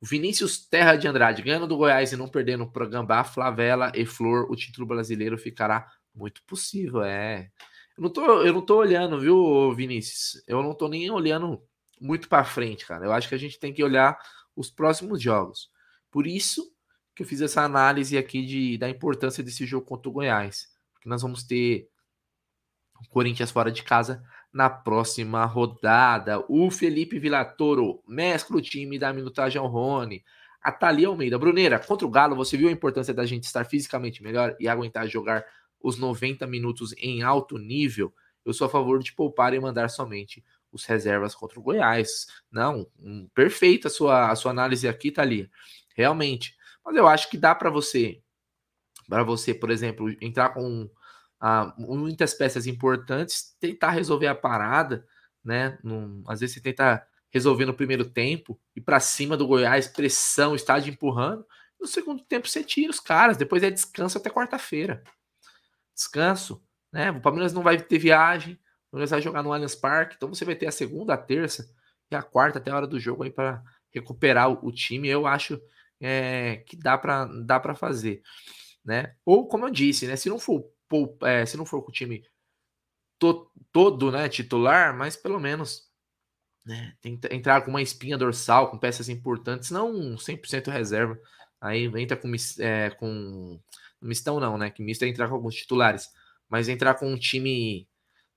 Vinícius 0.02 0.66
Terra 0.68 0.96
de 0.96 1.08
Andrade, 1.08 1.44
ganhando 1.44 1.68
do 1.68 1.78
Goiás 1.78 2.12
e 2.12 2.18
não 2.18 2.28
perdendo 2.28 2.70
para 2.70 2.88
Gambá, 2.88 3.24
Flavela 3.24 3.92
e 3.96 4.06
Flor, 4.06 4.50
o 4.50 4.56
título 4.56 4.88
brasileiro 4.88 5.38
ficará 5.38 5.88
muito 6.14 6.42
possível, 6.44 7.04
é. 7.04 7.50
Eu 7.96 8.04
não 8.04 8.10
tô, 8.10 8.42
eu 8.42 8.54
não 8.54 8.62
tô 8.62 8.78
olhando, 8.78 9.20
viu, 9.20 9.74
Vinícius? 9.74 10.42
Eu 10.48 10.64
não 10.64 10.74
tô 10.74 10.88
nem 10.88 11.10
olhando 11.12 11.62
muito 12.00 12.28
para 12.28 12.44
frente, 12.44 12.86
cara. 12.86 13.06
Eu 13.06 13.14
acho 13.14 13.30
que 13.30 13.36
a 13.36 13.38
gente 13.38 13.60
tem 13.60 13.72
que 13.72 13.84
olhar 13.84 14.18
os 14.56 14.72
próximos 14.72 15.22
jogos. 15.22 15.70
Por 16.10 16.26
isso 16.26 16.74
que 17.16 17.22
eu 17.22 17.28
fiz 17.28 17.42
essa 17.42 17.62
análise 17.62 18.18
aqui 18.18 18.46
de, 18.46 18.78
da 18.78 18.90
importância 18.90 19.44
desse 19.44 19.66
jogo 19.66 19.86
contra 19.86 20.10
o 20.10 20.14
Goiás. 20.14 20.68
Porque 20.94 21.08
nós 21.08 21.22
vamos 21.22 21.44
ter 21.44 21.88
o 23.00 23.10
Corinthians 23.10 23.52
fora 23.52 23.72
de 23.72 23.84
casa 23.84 24.24
na 24.54 24.70
próxima 24.70 25.46
rodada. 25.46 26.44
O 26.50 26.70
Felipe 26.70 27.20
Villatoro 27.20 28.04
mescla 28.08 28.58
o 28.58 28.62
time 28.62 29.00
da 29.00 29.14
minutagem 29.14 29.60
ao 29.60 29.68
Rony. 29.68 30.24
A 30.62 30.72
Thalia 30.72 31.08
Almeida. 31.08 31.40
Bruneira, 31.40 31.80
contra 31.80 32.06
o 32.06 32.10
Galo, 32.10 32.36
você 32.36 32.58
viu 32.58 32.70
a 32.70 32.72
importância 32.72 33.14
da 33.14 33.26
gente 33.26 33.46
estar 33.46 33.66
fisicamente 33.66 34.22
melhor 34.22 34.56
e 34.60 34.68
aguentar 34.68 35.08
jogar 35.08 35.44
os 35.80 35.98
90 35.98 36.46
minutos 36.46 36.94
em 36.98 37.24
alto 37.24 37.58
nível? 37.58 38.14
Eu 38.46 38.54
sou 38.54 38.68
a 38.68 38.70
favor 38.70 39.02
de 39.02 39.14
poupar 39.14 39.54
e 39.54 39.60
mandar 39.60 39.90
somente 39.90 40.44
os 40.72 40.86
reservas 40.86 41.36
contra 41.36 41.60
o 41.60 41.64
Goiás. 41.64 42.28
Não, 42.52 42.88
um, 43.00 43.28
perfeita 43.34 43.88
a 43.88 43.92
sua, 43.92 44.32
a 44.32 44.36
sua 44.36 44.52
análise 44.52 44.88
aqui, 44.88 45.12
Thalia. 45.12 45.50
Realmente. 45.96 46.56
Mas 46.86 46.96
eu 46.96 47.08
acho 47.08 47.30
que 47.30 47.38
dá 47.38 47.54
para 47.54 47.70
você, 47.70 48.22
para 49.08 49.24
você, 49.24 49.54
por 49.54 49.70
exemplo, 49.70 50.10
entrar 50.22 50.50
com 50.50 50.90
ah, 51.42 51.74
muitas 51.76 52.36
peças 52.36 52.68
importantes, 52.68 53.56
tentar 53.60 53.90
resolver 53.90 54.28
a 54.28 54.36
parada, 54.36 55.08
né? 55.44 55.80
Num, 55.84 56.24
às 56.28 56.40
vezes 56.40 56.54
você 56.54 56.62
tenta 56.62 57.04
resolver 57.32 57.66
no 57.66 57.74
primeiro 57.74 58.06
tempo 58.06 58.60
e 58.76 58.82
para 58.82 59.00
cima 59.00 59.36
do 59.36 59.48
Goiás, 59.48 59.88
pressão, 59.88 60.54
estádio 60.54 60.94
empurrando. 60.94 61.44
No 61.80 61.88
segundo 61.88 62.24
tempo 62.24 62.48
você 62.48 62.64
tira 62.64 62.92
os 62.92 63.00
caras, 63.00 63.38
depois 63.38 63.64
é 63.64 63.72
descanso 63.72 64.20
até 64.20 64.30
quarta-feira. 64.30 65.04
Descanso, 65.96 66.64
né? 66.94 67.10
O 67.10 67.20
Palmeiras 67.20 67.54
não 67.54 67.64
vai 67.64 67.82
ter 67.82 67.98
viagem, 67.98 68.54
o 68.54 68.92
Palmeiras 68.92 69.10
vai 69.10 69.22
jogar 69.22 69.42
no 69.42 69.52
Allianz 69.52 69.74
Parque, 69.74 70.16
então 70.16 70.30
você 70.30 70.46
vai 70.46 70.56
ter 70.56 70.68
a 70.68 70.72
segunda, 70.72 71.16
a 71.16 71.18
terça 71.18 71.74
e 72.12 72.16
a 72.16 72.22
quarta 72.22 72.60
até 72.60 72.70
a 72.70 72.76
hora 72.76 72.88
do 72.88 73.00
jogo 73.00 73.24
aí 73.24 73.32
para 73.32 73.64
recuperar 73.90 74.52
o, 74.52 74.68
o, 74.68 74.72
time. 74.72 75.08
Eu 75.08 75.26
acho 75.26 75.60
é, 76.00 76.58
que 76.68 76.78
dá 76.78 77.00
para 77.00 77.26
dá 77.26 77.60
para 77.60 77.74
fazer, 77.74 78.22
né? 78.86 79.16
Ou 79.26 79.48
como 79.48 79.66
eu 79.66 79.72
disse, 79.72 80.06
né? 80.06 80.16
Se 80.16 80.30
não 80.30 80.38
for 80.38 80.70
é, 81.24 81.46
se 81.46 81.58
não 81.58 81.66
for 81.66 81.82
com 81.82 81.90
o 81.90 81.94
time 81.94 82.24
to, 83.20 83.50
todo 83.72 84.12
né, 84.12 84.28
titular, 84.30 84.96
mas 84.96 85.16
pelo 85.16 85.40
menos 85.40 85.90
né, 86.66 86.96
entrar 87.32 87.62
com 87.62 87.70
uma 87.70 87.82
espinha 87.82 88.18
dorsal, 88.18 88.70
com 88.70 88.78
peças 88.78 89.10
importantes, 89.10 89.72
não 89.72 90.16
100% 90.16 90.72
reserva. 90.72 91.20
Aí 91.60 91.86
entra 92.02 92.18
com, 92.18 92.32
é, 92.60 92.90
com 92.92 93.60
mistão 94.02 94.40
não, 94.40 94.58
né? 94.58 94.72
Que 94.72 94.82
misto 94.82 95.04
é 95.04 95.08
entrar 95.08 95.28
com 95.28 95.36
alguns 95.36 95.56
titulares, 95.56 96.10
mas 96.50 96.68
entrar 96.68 96.96
com 96.96 97.08
um 97.08 97.18
time 97.18 97.88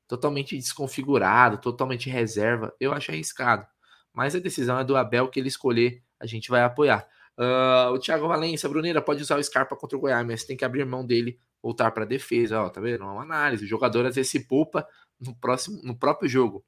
totalmente 0.07 0.57
desconfigurado, 0.57 1.59
totalmente 1.59 2.11
reserva, 2.11 2.75
eu 2.79 2.93
acho 2.93 3.11
arriscado. 3.11 3.67
Mas 4.13 4.35
a 4.35 4.39
decisão 4.39 4.79
é 4.79 4.85
do 4.85 4.97
Abel 4.97 5.29
que 5.29 5.41
ele 5.41 5.49
escolher, 5.49 6.03
a 6.21 6.27
gente 6.27 6.51
vai 6.51 6.63
apoiar. 6.63 7.09
Uh, 7.39 7.91
o 7.93 7.99
Thiago 7.99 8.29
Valência, 8.29 8.69
Bruneira, 8.69 9.03
pode 9.03 9.23
usar 9.23 9.39
o 9.39 9.43
Scarpa 9.43 9.75
contra 9.75 9.97
o 9.97 10.01
Goiás, 10.01 10.27
mas 10.27 10.45
tem 10.45 10.57
que 10.57 10.65
abrir 10.65 10.85
mão 10.85 11.05
dele 11.05 11.39
voltar 11.65 11.91
para 11.93 12.05
a 12.05 12.07
defesa. 12.07 12.61
Ó, 12.61 12.69
tá 12.69 12.79
vendo? 12.79 13.03
É 13.03 13.07
uma 13.07 13.23
análise. 13.23 13.65
O 13.65 13.69
jogador 13.69 14.05
às 14.05 14.15
vezes 14.15 14.31
se 14.31 14.47
poupa 14.47 14.87
no, 15.19 15.35
próximo, 15.35 15.81
no 15.83 15.97
próprio 15.97 16.29
jogo. 16.29 16.63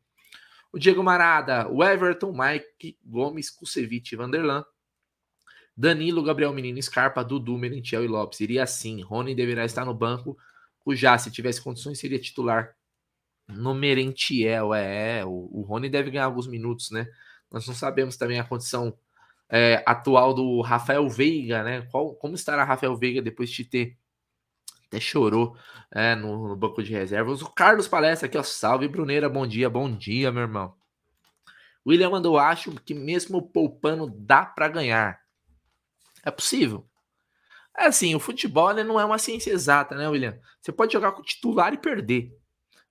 O 0.72 0.78
Diego 0.78 1.03
Marada, 1.03 1.68
o 1.68 1.84
Everton, 1.84 2.32
Mike, 2.32 2.99
Gomes, 3.05 3.51
Kusevich, 3.51 4.16
Vanderlan, 4.16 4.64
Danilo, 5.76 6.22
Gabriel 6.22 6.53
Menino, 6.53 6.82
Scarpa, 6.82 7.22
Dudu, 7.22 7.59
Merentiel 7.59 8.05
e 8.05 8.09
Lopes. 8.09 8.40
Iria 8.40 8.62
assim. 8.62 9.03
Rony 9.03 9.34
deverá 9.34 9.66
estar 9.66 9.84
no 9.84 9.94
banco. 9.94 10.36
O 10.84 10.94
Já, 10.94 11.18
se 11.18 11.30
tivesse 11.30 11.62
condições, 11.62 11.99
seria 11.99 12.18
titular 12.18 12.74
no 13.47 13.74
Merentiel. 13.74 14.72
É, 14.72 15.18
é, 15.18 15.24
o, 15.26 15.49
o 15.53 15.62
Rony 15.62 15.90
deve 15.90 16.11
ganhar 16.11 16.24
alguns 16.24 16.47
minutos, 16.47 16.90
né? 16.90 17.07
Nós 17.51 17.66
não 17.66 17.74
sabemos 17.74 18.16
também 18.16 18.40
a 18.40 18.44
condição 18.44 18.97
é, 19.51 19.82
atual 19.86 20.32
do 20.32 20.62
Rafael 20.62 21.07
Veiga, 21.09 21.62
né? 21.62 21.82
Qual, 21.90 22.14
como 22.14 22.34
estará 22.34 22.64
Rafael 22.64 22.97
Veiga 22.97 23.20
depois 23.20 23.51
de 23.51 23.64
ter 23.64 23.97
até 24.89 25.01
chorou 25.01 25.57
é, 25.93 26.14
no, 26.14 26.49
no, 26.49 26.57
banco 26.57 26.82
de 26.82 26.93
reservas. 26.93 27.43
O 27.43 27.51
Carlos 27.51 27.89
Palestra 27.89 28.26
aqui, 28.26 28.39
ó. 28.39 28.43
Salve, 28.43 28.89
Bruneira. 28.89 29.28
Bom 29.28 29.47
dia, 29.47 29.68
bom 29.68 29.91
dia, 29.91 30.30
meu 30.32 30.43
irmão. 30.43 30.74
William 31.87 32.11
mandou, 32.11 32.39
acho 32.39 32.72
que 32.84 32.95
mesmo 32.95 33.41
poupando 33.41 34.09
dá 34.09 34.45
para 34.45 34.68
ganhar. 34.68 35.20
É 36.24 36.30
possível. 36.30 36.89
É 37.76 37.87
assim, 37.87 38.14
o 38.14 38.20
futebol 38.20 38.72
né, 38.72 38.82
não 38.82 38.99
é 38.99 39.05
uma 39.05 39.18
ciência 39.18 39.53
exata, 39.53 39.95
né, 39.95 40.09
William? 40.09 40.39
Você 40.61 40.72
pode 40.72 40.93
jogar 40.93 41.12
com 41.12 41.22
titular 41.22 41.72
e 41.72 41.78
perder. 41.78 42.32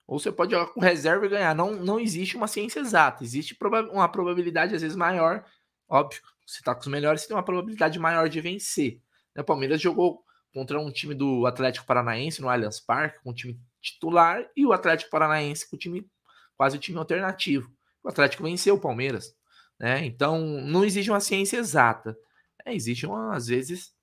Ou 0.07 0.19
você 0.19 0.31
pode 0.31 0.51
jogar 0.51 0.67
com 0.67 0.79
reserva 0.79 1.25
e 1.25 1.29
ganhar. 1.29 1.55
Não, 1.55 1.71
não 1.71 1.99
existe 1.99 2.37
uma 2.37 2.47
ciência 2.47 2.79
exata. 2.79 3.23
Existe 3.23 3.57
uma 3.91 4.07
probabilidade, 4.07 4.75
às 4.75 4.81
vezes, 4.81 4.95
maior. 4.95 5.43
Óbvio, 5.89 6.21
você 6.45 6.61
tá 6.61 6.73
com 6.73 6.81
os 6.81 6.87
melhores, 6.87 7.21
você 7.21 7.27
tem 7.27 7.35
uma 7.35 7.43
probabilidade 7.43 7.97
maior 7.99 8.29
de 8.29 8.39
vencer. 8.39 9.01
O 9.35 9.43
Palmeiras 9.43 9.81
jogou 9.81 10.23
contra 10.55 10.79
um 10.79 10.89
time 10.89 11.13
do 11.13 11.45
Atlético 11.45 11.85
Paranaense 11.85 12.41
no 12.41 12.47
Allianz 12.47 12.79
Parque, 12.79 13.21
com 13.21 13.31
um 13.31 13.33
time 13.33 13.59
titular, 13.81 14.49
e 14.55 14.65
o 14.65 14.71
Atlético 14.71 15.11
Paranaense 15.11 15.69
com 15.69 15.75
o 15.75 15.79
time 15.79 16.09
quase 16.55 16.77
o 16.77 16.79
time 16.79 16.97
alternativo. 16.97 17.69
O 18.01 18.07
Atlético 18.07 18.43
venceu 18.43 18.75
o 18.75 18.79
Palmeiras. 18.79 19.35
Né? 19.77 20.05
Então, 20.05 20.39
não 20.61 20.85
existe 20.85 21.11
uma 21.11 21.19
ciência 21.19 21.57
exata. 21.57 22.17
É, 22.65 22.73
existe, 22.73 23.05
uma, 23.05 23.35
às 23.35 23.47
vezes, 23.47 23.93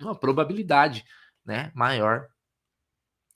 uma 0.00 0.14
probabilidade 0.14 1.04
né, 1.44 1.72
maior. 1.74 2.28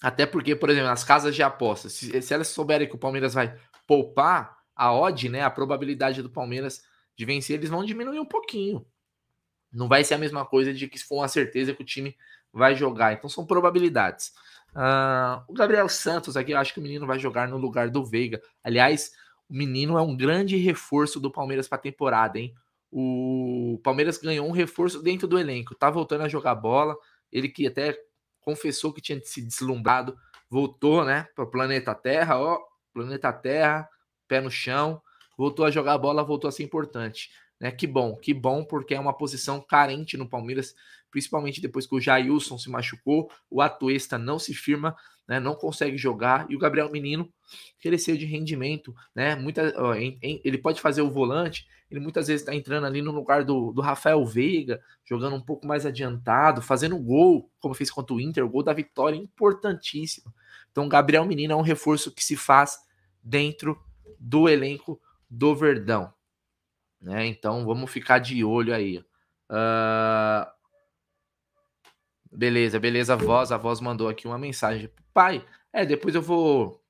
Até 0.01 0.25
porque, 0.25 0.55
por 0.55 0.71
exemplo, 0.71 0.91
as 0.91 1.03
casas 1.03 1.35
de 1.35 1.43
apostas, 1.43 1.95
se, 1.95 2.23
se 2.23 2.33
elas 2.33 2.47
souberem 2.47 2.89
que 2.89 2.95
o 2.95 2.99
Palmeiras 2.99 3.35
vai 3.35 3.59
poupar, 3.85 4.57
a 4.77 4.93
odd, 4.93 5.29
né, 5.29 5.43
a 5.43 5.51
probabilidade 5.51 6.23
do 6.23 6.31
Palmeiras 6.31 6.83
de 7.17 7.25
vencer, 7.25 7.57
eles 7.57 7.71
vão 7.71 7.85
diminuir 7.85 8.21
um 8.21 8.25
pouquinho. 8.25 8.87
Não 9.73 9.89
vai 9.89 10.05
ser 10.05 10.15
a 10.15 10.19
mesma 10.19 10.47
coisa 10.47 10.73
de 10.73 10.87
que 10.87 10.99
se 10.99 11.05
for 11.05 11.17
uma 11.17 11.29
certeza 11.29 11.75
que 11.75 11.83
o 11.83 11.87
time 11.87 12.17
vai 12.55 12.75
jogar. 12.75 13.13
Então 13.13 13.29
são 13.29 13.45
probabilidades. 13.45 14.33
Uh, 14.75 15.43
o 15.49 15.53
Gabriel 15.53 15.89
Santos 15.89 16.37
aqui, 16.37 16.53
eu 16.53 16.59
acho 16.59 16.73
que 16.73 16.81
o 16.81 16.83
menino 16.83 17.07
vai 17.07 17.19
jogar 17.19 17.49
no 17.49 17.57
lugar 17.57 17.91
do 17.91 18.05
Veiga. 18.05 18.41
Aliás, 18.63 19.13
o 19.49 19.55
menino 19.55 19.99
é 19.99 20.03
um 20.03 20.17
grande 20.17 20.57
reforço 20.57 21.21
do 21.21 21.31
Palmeiras 21.31 21.69
para 21.69 21.79
a 21.79 21.83
temporada, 21.83 22.39
hein? 22.39 22.55
O 22.91 23.81
Palmeiras 23.83 24.19
ganhou 24.19 24.47
um 24.47 24.53
reforço 24.53 25.03
dentro 25.03 25.27
do 25.27 25.39
elenco, 25.39 25.75
tá 25.75 25.91
voltando 25.91 26.23
a 26.23 26.29
jogar 26.29 26.55
bola. 26.55 26.97
Ele 27.33 27.49
que 27.49 27.67
até 27.67 27.99
confessou 28.41 28.93
que 28.93 29.01
tinha 29.01 29.21
se 29.25 29.43
deslumbrado, 29.43 30.17
voltou, 30.49 31.05
né, 31.05 31.27
para 31.35 31.45
o 31.45 31.51
planeta 31.51 31.95
Terra, 31.95 32.39
ó, 32.39 32.61
planeta 32.93 33.33
Terra, 33.33 33.89
pé 34.29 34.41
no 34.41 34.51
chão, 34.51 35.03
voltou 35.37 35.65
a 35.65 35.71
jogar 35.71 35.99
bola, 35.99 36.23
voltou 36.23 36.47
a 36.47 36.53
ser 36.53 36.63
importante. 36.63 37.31
Né? 37.61 37.71
Que 37.71 37.87
bom, 37.87 38.17
que 38.17 38.33
bom, 38.35 38.65
porque 38.65 38.95
é 38.95 39.01
uma 39.01 39.17
posição 39.17 39.61
carente 39.61 40.17
no 40.17 40.29
Palmeiras, 40.29 40.75
principalmente 41.15 41.61
depois 41.61 41.87
que 41.87 41.95
o 41.95 42.01
Jailson 42.01 42.59
se 42.59 42.69
machucou, 42.69 43.31
o 43.49 43.63
Atuesta 43.63 44.19
não 44.19 44.37
se 44.37 44.53
firma, 44.53 44.97
né? 45.29 45.39
não 45.39 45.55
consegue 45.55 45.97
jogar, 45.97 46.45
e 46.51 46.57
o 46.57 46.59
Gabriel 46.59 46.91
Menino 46.91 47.33
cresceu 47.81 48.17
de 48.17 48.27
rendimento, 48.27 48.93
né? 49.15 49.37
Muita, 49.37 49.73
ó, 49.77 49.95
em, 49.95 50.19
em, 50.21 50.41
ele 50.45 50.59
pode 50.59 50.81
fazer 50.81 51.03
o 51.03 51.11
volante, 51.11 51.69
ele 51.89 52.01
muitas 52.01 52.27
vezes 52.27 52.43
está 52.43 52.53
entrando 52.53 52.85
ali 52.85 53.01
no 53.01 53.13
lugar 53.13 53.45
do, 53.45 53.71
do 53.71 53.81
Rafael 53.81 54.27
Veiga, 54.27 54.81
jogando 55.05 55.37
um 55.37 55.41
pouco 55.41 55.69
mais 55.69 55.87
adiantado, 55.87 56.61
fazendo 56.61 56.99
gol, 56.99 57.49
como 57.61 57.75
fez 57.75 57.93
contra 57.93 58.13
o 58.13 58.21
Inter, 58.21 58.45
o 58.45 58.51
gol 58.51 58.65
da 58.65 58.73
vitória, 58.73 59.17
importantíssimo. 59.17 60.35
Então, 60.73 60.89
Gabriel 60.89 61.25
Menino 61.25 61.53
é 61.53 61.57
um 61.57 61.63
reforço 61.63 62.11
que 62.13 62.25
se 62.25 62.35
faz 62.35 62.77
dentro 63.23 63.81
do 64.19 64.49
elenco 64.49 65.01
do 65.31 65.55
Verdão. 65.55 66.13
Né? 67.05 67.27
Então 67.27 67.67
vamos 67.67 67.91
ficar 67.91 68.19
de 68.19 68.43
olho 68.43 68.75
aí. 68.75 68.99
Uh... 69.51 70.55
Beleza, 72.35 72.81
beleza, 72.81 73.17
voz. 73.17 73.53
A 73.53 73.57
voz 73.57 73.81
mandou 73.81 74.09
aqui 74.09 74.27
uma 74.27 74.39
mensagem. 74.39 74.91
Pai, 75.13 75.45
é, 75.73 75.87
depois 75.87 76.15
eu 76.15 76.23
vou. 76.23 76.83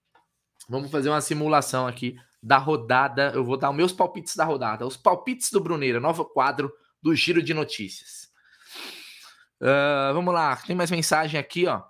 Vamos 0.69 0.91
fazer 0.91 1.11
uma 1.11 1.21
simulação 1.21 1.87
aqui 1.87 2.19
da 2.43 2.57
rodada. 2.57 3.31
Eu 3.35 3.45
vou 3.45 3.59
dar 3.59 3.71
os 3.71 3.77
meus 3.77 3.93
palpites 3.93 4.35
da 4.37 4.45
rodada. 4.45 4.87
Os 4.87 4.97
palpites 4.97 5.51
do 5.51 5.61
Bruneira, 5.61 6.01
novo 6.01 6.25
quadro 6.25 6.73
do 7.03 7.15
Giro 7.15 7.43
de 7.43 7.53
Notícias. 7.53 8.33
Uh, 9.61 10.13
vamos 10.15 10.33
lá, 10.33 10.57
tem 10.57 10.75
mais 10.75 10.91
mensagem 10.91 11.39
aqui, 11.39 11.67
ó. 11.67 11.83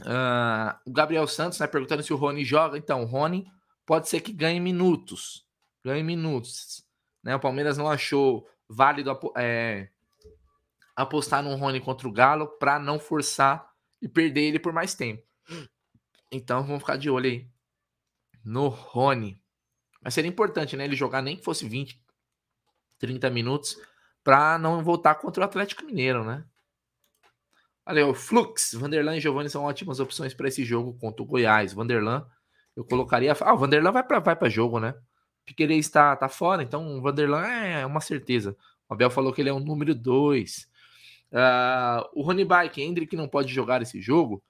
Uh, 0.00 0.74
o 0.86 0.92
Gabriel 0.92 1.26
Santos 1.26 1.58
né, 1.58 1.66
perguntando 1.66 2.02
se 2.02 2.12
o 2.12 2.16
Rony 2.16 2.44
joga. 2.44 2.78
Então, 2.78 3.02
o 3.02 3.06
Rony 3.06 3.46
pode 3.84 4.08
ser 4.08 4.20
que 4.20 4.32
ganhe 4.32 4.58
minutos. 4.58 5.46
Ganhe 5.84 6.02
minutos. 6.02 6.82
Né? 7.22 7.36
O 7.36 7.40
Palmeiras 7.40 7.76
não 7.76 7.90
achou 7.90 8.48
válido 8.68 9.10
é, 9.36 9.88
apostar 10.96 11.42
no 11.42 11.54
Rony 11.56 11.80
contra 11.80 12.06
o 12.06 12.12
Galo 12.12 12.46
para 12.58 12.78
não 12.78 12.98
forçar 12.98 13.68
e 14.00 14.08
perder 14.08 14.42
ele 14.42 14.58
por 14.58 14.72
mais 14.72 14.94
tempo. 14.94 15.22
Então 16.30 16.62
vamos 16.64 16.80
ficar 16.80 16.96
de 16.96 17.08
olho 17.10 17.30
aí 17.30 17.48
no 18.44 18.68
Rony. 18.68 19.40
Mas 20.02 20.14
seria 20.14 20.28
importante, 20.28 20.76
né? 20.76 20.84
Ele 20.84 20.94
jogar 20.94 21.22
nem 21.22 21.36
que 21.36 21.44
fosse 21.44 21.66
20, 21.66 22.00
30 22.98 23.30
minutos 23.30 23.80
para 24.22 24.58
não 24.58 24.82
voltar 24.82 25.14
contra 25.16 25.42
o 25.42 25.44
Atlético 25.44 25.84
Mineiro, 25.84 26.24
né? 26.24 26.44
Olha, 27.86 28.14
Flux, 28.14 28.74
Vanderlan 28.74 29.16
e 29.16 29.20
Giovanni 29.20 29.50
são 29.50 29.64
ótimas 29.64 30.00
opções 30.00 30.32
para 30.32 30.48
esse 30.48 30.64
jogo 30.64 30.94
contra 30.98 31.22
o 31.22 31.26
Goiás. 31.26 31.72
Vanderlan, 31.72 32.26
eu 32.74 32.84
colocaria. 32.84 33.34
Ah, 33.40 33.54
o 33.54 33.58
Vanderlan 33.58 33.92
vai 33.92 34.02
para 34.02 34.20
vai 34.20 34.50
jogo, 34.50 34.80
né? 34.80 34.94
Piquerez 35.44 35.84
está 35.84 36.16
tá 36.16 36.28
fora, 36.28 36.62
então 36.62 36.98
o 36.98 37.02
Vanderlan 37.02 37.46
é 37.46 37.84
uma 37.84 38.00
certeza. 38.00 38.56
O 38.88 38.94
Abel 38.94 39.10
falou 39.10 39.32
que 39.32 39.42
ele 39.42 39.50
é 39.50 39.52
o 39.52 39.60
número 39.60 39.94
2. 39.94 40.66
Uh, 41.34 42.08
o 42.14 42.22
Rony 42.22 42.44
Bike, 42.44 42.80
Hendrick 42.80 43.16
não 43.16 43.26
pode 43.28 43.52
jogar 43.52 43.82
esse 43.82 44.00
jogo. 44.00 44.40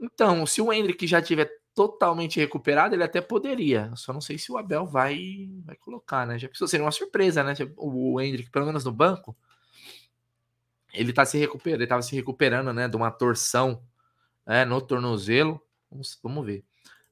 Então, 0.00 0.46
se 0.46 0.62
o 0.62 0.72
Hendrick 0.72 1.04
já 1.08 1.20
tiver 1.20 1.50
totalmente 1.74 2.38
recuperado, 2.38 2.94
ele 2.94 3.02
até 3.02 3.20
poderia. 3.20 3.90
Só 3.96 4.12
não 4.12 4.20
sei 4.20 4.38
se 4.38 4.52
o 4.52 4.56
Abel 4.56 4.86
vai, 4.86 5.48
vai 5.64 5.74
colocar, 5.76 6.24
né? 6.24 6.38
Já 6.38 6.48
pensou 6.48 6.68
seria 6.68 6.84
uma 6.84 6.92
surpresa, 6.92 7.42
né? 7.42 7.54
O 7.76 8.20
Hendrick, 8.20 8.50
pelo 8.50 8.66
menos 8.66 8.84
no 8.84 8.92
banco, 8.92 9.36
ele 10.92 11.12
tá 11.12 11.24
se 11.24 11.36
recuperando, 11.36 11.80
ele 11.80 11.88
tava 11.88 12.02
se 12.02 12.14
recuperando, 12.14 12.72
né? 12.72 12.86
De 12.86 12.96
uma 12.96 13.10
torção 13.10 13.82
né, 14.46 14.64
no 14.64 14.80
tornozelo. 14.80 15.60
Vamos, 15.90 16.18
vamos 16.22 16.46
ver. 16.46 16.64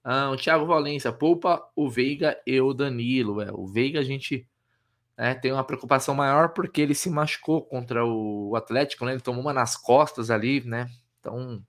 Ah, 0.04 0.30
o 0.30 0.36
Thiago 0.36 0.66
Valência, 0.66 1.12
poupa 1.12 1.68
o 1.74 1.90
Veiga 1.90 2.40
e 2.46 2.60
o 2.60 2.72
Danilo. 2.72 3.40
É, 3.40 3.50
o 3.52 3.66
Veiga 3.66 4.00
a 4.00 4.04
gente 4.04 4.46
é, 5.20 5.34
tem 5.34 5.52
uma 5.52 5.62
preocupação 5.62 6.14
maior 6.14 6.48
porque 6.48 6.80
ele 6.80 6.94
se 6.94 7.10
machucou 7.10 7.60
contra 7.60 8.02
o 8.06 8.56
Atlético, 8.56 9.04
né? 9.04 9.12
Ele 9.12 9.20
tomou 9.20 9.42
uma 9.42 9.52
nas 9.52 9.76
costas 9.76 10.30
ali, 10.30 10.62
né? 10.64 10.88
Então, 11.20 11.62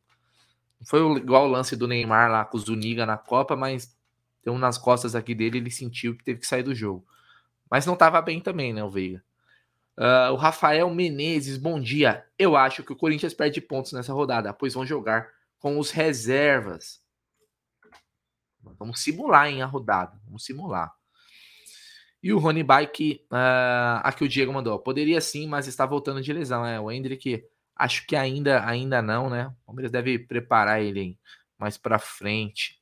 foi 0.86 1.02
igual 1.18 1.44
o 1.44 1.52
lance 1.52 1.76
do 1.76 1.86
Neymar 1.86 2.32
lá 2.32 2.46
com 2.46 2.56
o 2.56 2.60
Zuniga 2.62 3.06
na 3.06 3.18
Copa, 3.18 3.58
mas 3.58 3.94
tem 4.42 4.54
um 4.54 4.58
nas 4.58 4.78
costas 4.78 5.16
aqui 5.16 5.36
dele, 5.36 5.58
ele 5.58 5.70
sentiu 5.70 6.16
que 6.16 6.24
teve 6.24 6.40
que 6.40 6.48
sair 6.48 6.64
do 6.64 6.74
jogo. 6.74 7.06
Mas 7.70 7.86
não 7.86 7.94
estava 7.94 8.22
bem 8.22 8.40
também, 8.40 8.72
né, 8.72 8.82
o 8.86 8.90
Veiga. 8.90 9.22
Uh, 9.98 10.32
o 10.32 10.38
Rafael 10.38 10.90
Menezes, 10.90 11.58
bom 11.58 11.78
dia. 11.78 12.26
Eu 12.40 12.56
acho 12.56 12.84
que 12.84 12.94
o 12.94 12.96
Corinthians 12.96 13.34
perde 13.34 13.60
pontos 13.60 13.92
nessa 13.92 14.14
rodada, 14.14 14.54
pois 14.54 14.76
vão 14.76 14.86
jogar 14.86 15.28
com 15.60 15.78
os 15.78 15.92
reservas. 15.92 17.04
Vamos 18.80 19.04
simular, 19.04 19.48
hein, 19.48 19.62
a 19.62 19.66
rodada. 19.66 20.18
Vamos 20.26 20.46
simular. 20.46 21.01
E 22.24 22.32
o 22.32 22.38
Rony 22.38 22.64
Bike, 22.64 23.26
uh, 23.32 24.02
aqui 24.04 24.24
o 24.24 24.30
Diego 24.30 24.54
mandou, 24.54 24.78
poderia 24.78 25.20
sim, 25.20 25.48
mas 25.48 25.68
está 25.68 25.86
voltando 25.86 26.22
de 26.22 26.32
lesão, 26.32 26.66
é, 26.66 26.80
o 26.80 26.92
Hendrick, 26.92 27.44
acho 27.76 28.06
que 28.06 28.16
ainda, 28.16 28.64
ainda 28.66 29.02
não, 29.02 29.30
né, 29.30 29.48
o 29.48 29.66
Palmeiras 29.66 29.92
deve 29.92 30.20
preparar 30.20 30.82
ele 30.82 31.18
mais 31.58 31.78
para 31.78 31.98
frente. 31.98 32.80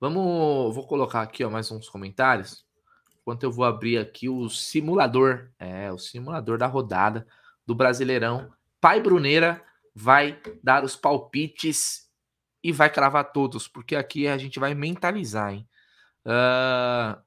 Vamos, 0.00 0.74
vou 0.74 0.86
colocar 0.86 1.20
aqui, 1.20 1.44
ó, 1.44 1.50
mais 1.50 1.70
uns 1.70 1.88
comentários, 1.88 2.64
enquanto 3.20 3.44
eu 3.44 3.52
vou 3.52 3.64
abrir 3.64 3.98
aqui 3.98 4.28
o 4.28 4.48
simulador, 4.48 5.50
é, 5.58 5.92
o 5.92 5.98
simulador 5.98 6.58
da 6.58 6.66
rodada 6.66 7.26
do 7.66 7.74
Brasileirão. 7.74 8.50
Pai 8.80 9.00
Bruneira 9.00 9.62
vai 9.94 10.40
dar 10.62 10.82
os 10.82 10.96
palpites 10.96 12.10
e 12.64 12.72
vai 12.72 12.90
cravar 12.90 13.32
todos, 13.32 13.68
porque 13.68 13.94
aqui 13.94 14.26
a 14.26 14.38
gente 14.38 14.58
vai 14.58 14.74
mentalizar, 14.74 15.52
hein? 15.52 15.68
Uh, 16.24 17.20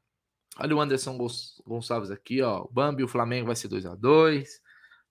olha 0.59 0.75
o 0.75 0.81
Anderson 0.81 1.17
Gonçalves 1.65 2.11
aqui, 2.11 2.41
ó. 2.41 2.63
O 2.63 2.69
Bambi, 2.71 3.03
o 3.03 3.07
Flamengo 3.07 3.47
vai 3.47 3.55
ser 3.55 3.67
2 3.67 3.85
a 3.85 3.95
2 3.95 4.49
uh, 4.49 4.51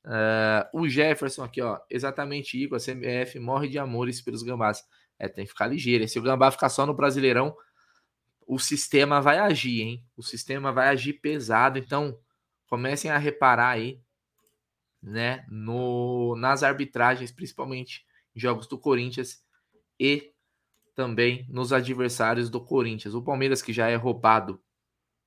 ah, 0.06 0.70
O 0.72 0.88
Jefferson 0.88 1.44
aqui, 1.44 1.60
ó. 1.60 1.78
Exatamente, 1.90 2.58
Igor. 2.58 2.76
A 2.76 2.80
CMF 2.80 3.38
morre 3.38 3.68
de 3.68 3.78
amores 3.78 4.20
pelos 4.20 4.42
gambás. 4.42 4.82
É, 5.18 5.28
tem 5.28 5.44
que 5.44 5.50
ficar 5.50 5.66
ligeiro. 5.66 6.06
Se 6.08 6.18
o 6.18 6.22
gambá 6.22 6.50
ficar 6.50 6.68
só 6.68 6.86
no 6.86 6.94
Brasileirão, 6.94 7.56
o 8.46 8.58
sistema 8.58 9.20
vai 9.20 9.38
agir, 9.38 9.82
hein? 9.82 10.04
O 10.16 10.22
sistema 10.22 10.72
vai 10.72 10.88
agir 10.88 11.14
pesado. 11.14 11.78
Então, 11.78 12.18
comecem 12.66 13.10
a 13.10 13.18
reparar 13.18 13.70
aí, 13.70 14.00
né? 15.02 15.44
No, 15.48 16.34
nas 16.36 16.62
arbitragens, 16.62 17.30
principalmente 17.30 18.04
em 18.34 18.40
jogos 18.40 18.66
do 18.66 18.78
Corinthians 18.78 19.42
e 19.98 20.32
também 20.94 21.46
nos 21.48 21.72
adversários 21.72 22.48
do 22.50 22.60
Corinthians. 22.60 23.14
O 23.14 23.22
Palmeiras, 23.22 23.62
que 23.62 23.72
já 23.72 23.88
é 23.88 23.96
roubado 23.96 24.60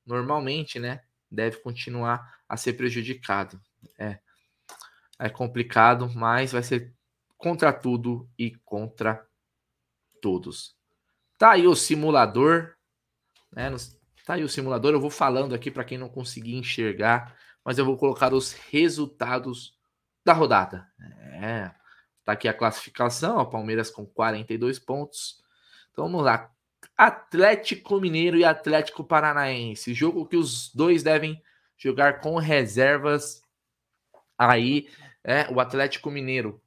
normalmente, 0.07 0.79
né? 0.79 1.01
deve 1.29 1.57
continuar 1.57 2.39
a 2.47 2.57
ser 2.57 2.73
prejudicado. 2.73 3.59
É, 3.99 4.19
é 5.19 5.29
complicado, 5.29 6.09
mas 6.15 6.51
vai 6.51 6.63
ser 6.63 6.93
contra 7.37 7.71
tudo 7.71 8.29
e 8.37 8.55
contra 8.65 9.25
todos. 10.21 10.75
Tá 11.37 11.51
aí 11.51 11.67
o 11.67 11.75
simulador, 11.75 12.75
né? 13.51 13.69
Tá 14.25 14.33
aí 14.33 14.43
o 14.43 14.49
simulador. 14.49 14.93
Eu 14.93 15.01
vou 15.01 15.09
falando 15.09 15.53
aqui 15.53 15.69
para 15.69 15.83
quem 15.83 15.97
não 15.97 16.09
conseguir 16.09 16.55
enxergar, 16.55 17.37
mas 17.63 17.77
eu 17.77 17.85
vou 17.85 17.97
colocar 17.97 18.33
os 18.33 18.53
resultados 18.53 19.77
da 20.25 20.33
rodada. 20.33 20.87
É, 21.41 21.71
tá 22.25 22.33
aqui 22.33 22.47
a 22.47 22.53
classificação, 22.53 23.37
o 23.37 23.49
Palmeiras 23.49 23.89
com 23.89 24.05
42 24.05 24.79
pontos. 24.79 25.43
Então 25.91 26.05
vamos 26.05 26.23
lá. 26.23 26.51
Atlético 26.97 27.99
Mineiro 27.99 28.37
e 28.37 28.43
Atlético 28.43 29.03
Paranaense, 29.03 29.93
jogo 29.93 30.25
que 30.25 30.35
os 30.35 30.73
dois 30.73 31.03
devem 31.03 31.41
jogar 31.77 32.21
com 32.21 32.37
reservas. 32.37 33.43
Aí, 34.37 34.89
é, 35.23 35.47
o 35.51 35.59
Atlético 35.59 36.09
Mineiro 36.09 36.61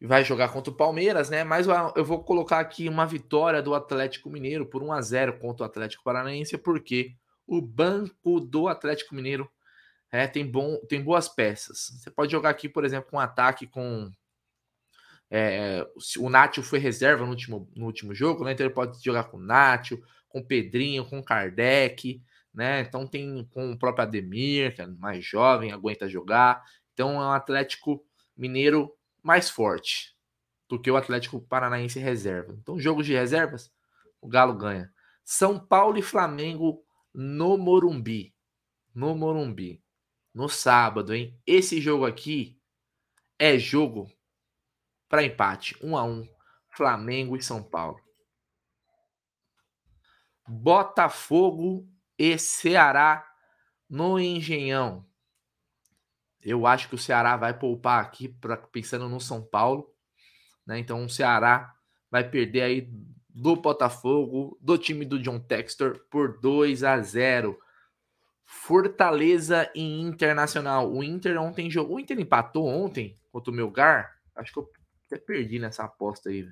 vai 0.00 0.24
jogar 0.24 0.48
contra 0.48 0.72
o 0.72 0.76
Palmeiras, 0.76 1.30
né? 1.30 1.44
Mas 1.44 1.66
eu 1.96 2.04
vou 2.04 2.22
colocar 2.22 2.58
aqui 2.58 2.88
uma 2.88 3.06
vitória 3.06 3.62
do 3.62 3.74
Atlético 3.74 4.30
Mineiro 4.30 4.66
por 4.66 4.82
1 4.82 4.92
a 4.92 5.00
0 5.00 5.38
contra 5.38 5.64
o 5.64 5.66
Atlético 5.66 6.04
Paranaense, 6.04 6.58
porque 6.58 7.14
o 7.46 7.60
banco 7.60 8.40
do 8.40 8.68
Atlético 8.68 9.14
Mineiro 9.14 9.50
é, 10.10 10.26
tem, 10.26 10.46
bom, 10.46 10.76
tem 10.88 11.02
boas 11.02 11.28
peças. 11.28 11.90
Você 11.98 12.10
pode 12.10 12.30
jogar 12.30 12.50
aqui, 12.50 12.68
por 12.68 12.84
exemplo, 12.84 13.10
um 13.14 13.18
ataque 13.18 13.66
com. 13.66 14.10
É, 15.34 15.88
o 16.18 16.28
Nacho 16.28 16.62
foi 16.62 16.78
reserva 16.78 17.24
no 17.24 17.30
último, 17.30 17.66
no 17.74 17.86
último 17.86 18.14
jogo, 18.14 18.44
né? 18.44 18.52
Então 18.52 18.66
ele 18.66 18.74
pode 18.74 19.02
jogar 19.02 19.24
com 19.24 19.38
o 19.38 19.42
Nacho, 19.42 19.98
com 20.28 20.40
o 20.40 20.46
Pedrinho, 20.46 21.06
com 21.06 21.20
o 21.20 21.24
Kardec, 21.24 22.22
né? 22.52 22.82
Então 22.82 23.06
tem 23.06 23.48
com 23.50 23.72
o 23.72 23.78
próprio 23.78 24.04
Ademir, 24.04 24.74
que 24.74 24.82
é 24.82 24.86
mais 24.86 25.24
jovem, 25.24 25.72
aguenta 25.72 26.06
jogar. 26.06 26.62
Então 26.92 27.14
é 27.14 27.24
um 27.24 27.30
Atlético 27.30 28.04
Mineiro 28.36 28.92
mais 29.22 29.48
forte 29.48 30.14
do 30.68 30.78
que 30.78 30.90
o 30.90 30.96
Atlético 30.96 31.40
Paranaense 31.40 31.98
reserva. 31.98 32.54
Então, 32.60 32.78
jogos 32.78 33.06
de 33.06 33.14
reservas, 33.14 33.72
o 34.20 34.28
Galo 34.28 34.54
ganha. 34.54 34.92
São 35.24 35.58
Paulo 35.58 35.96
e 35.96 36.02
Flamengo 36.02 36.84
no 37.14 37.56
Morumbi. 37.56 38.34
No 38.94 39.14
Morumbi. 39.14 39.82
No 40.34 40.46
sábado, 40.48 41.14
hein? 41.14 41.38
Esse 41.46 41.80
jogo 41.80 42.04
aqui 42.04 42.58
é 43.38 43.58
jogo 43.58 44.10
para 45.12 45.22
empate. 45.22 45.76
1 45.82 45.90
um 45.90 45.94
a 45.98 46.04
1 46.04 46.10
um, 46.10 46.28
Flamengo 46.70 47.36
e 47.36 47.42
São 47.42 47.62
Paulo. 47.62 48.00
Botafogo 50.48 51.86
e 52.18 52.38
Ceará 52.38 53.22
no 53.90 54.18
Engenhão. 54.18 55.06
Eu 56.40 56.66
acho 56.66 56.88
que 56.88 56.94
o 56.94 56.98
Ceará 56.98 57.36
vai 57.36 57.52
poupar 57.52 58.02
aqui, 58.02 58.26
pra, 58.26 58.56
pensando 58.56 59.06
no 59.06 59.20
São 59.20 59.42
Paulo. 59.42 59.94
Né? 60.66 60.78
Então 60.78 61.04
o 61.04 61.10
Ceará 61.10 61.76
vai 62.10 62.26
perder 62.26 62.62
aí 62.62 62.88
do 63.28 63.54
Botafogo, 63.54 64.58
do 64.62 64.78
time 64.78 65.04
do 65.04 65.20
John 65.20 65.38
Textor, 65.38 66.06
por 66.10 66.40
2 66.40 66.84
a 66.84 66.98
0. 67.02 67.60
Fortaleza 68.46 69.70
e 69.74 70.00
Internacional. 70.00 70.90
O 70.90 71.04
Inter 71.04 71.38
ontem 71.38 71.70
jogou. 71.70 71.96
O 71.96 72.00
Inter 72.00 72.18
empatou 72.18 72.66
ontem 72.66 73.14
contra 73.30 73.50
o 73.50 73.54
Melgar. 73.54 74.18
Acho 74.34 74.54
que 74.54 74.58
eu 74.58 74.81
até 75.12 75.18
perdi 75.18 75.58
nessa 75.58 75.84
aposta 75.84 76.30
aí. 76.30 76.48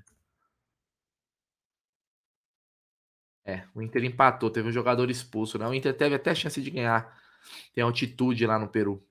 É, 3.45 3.65
o 3.75 3.81
Inter 3.81 4.05
empatou, 4.05 4.51
teve 4.51 4.69
um 4.69 4.73
jogador 4.73 5.11
expulso, 5.11 5.59
né? 5.59 5.67
O 5.67 5.75
Inter 5.75 5.97
teve 5.97 6.15
até 6.15 6.35
chance 6.35 6.61
de 6.61 6.71
ganhar. 6.71 7.19
Tem 7.73 7.83
altitude 7.83 8.47
lá 8.47 8.59
no 8.59 8.69
Peru. 8.69 9.03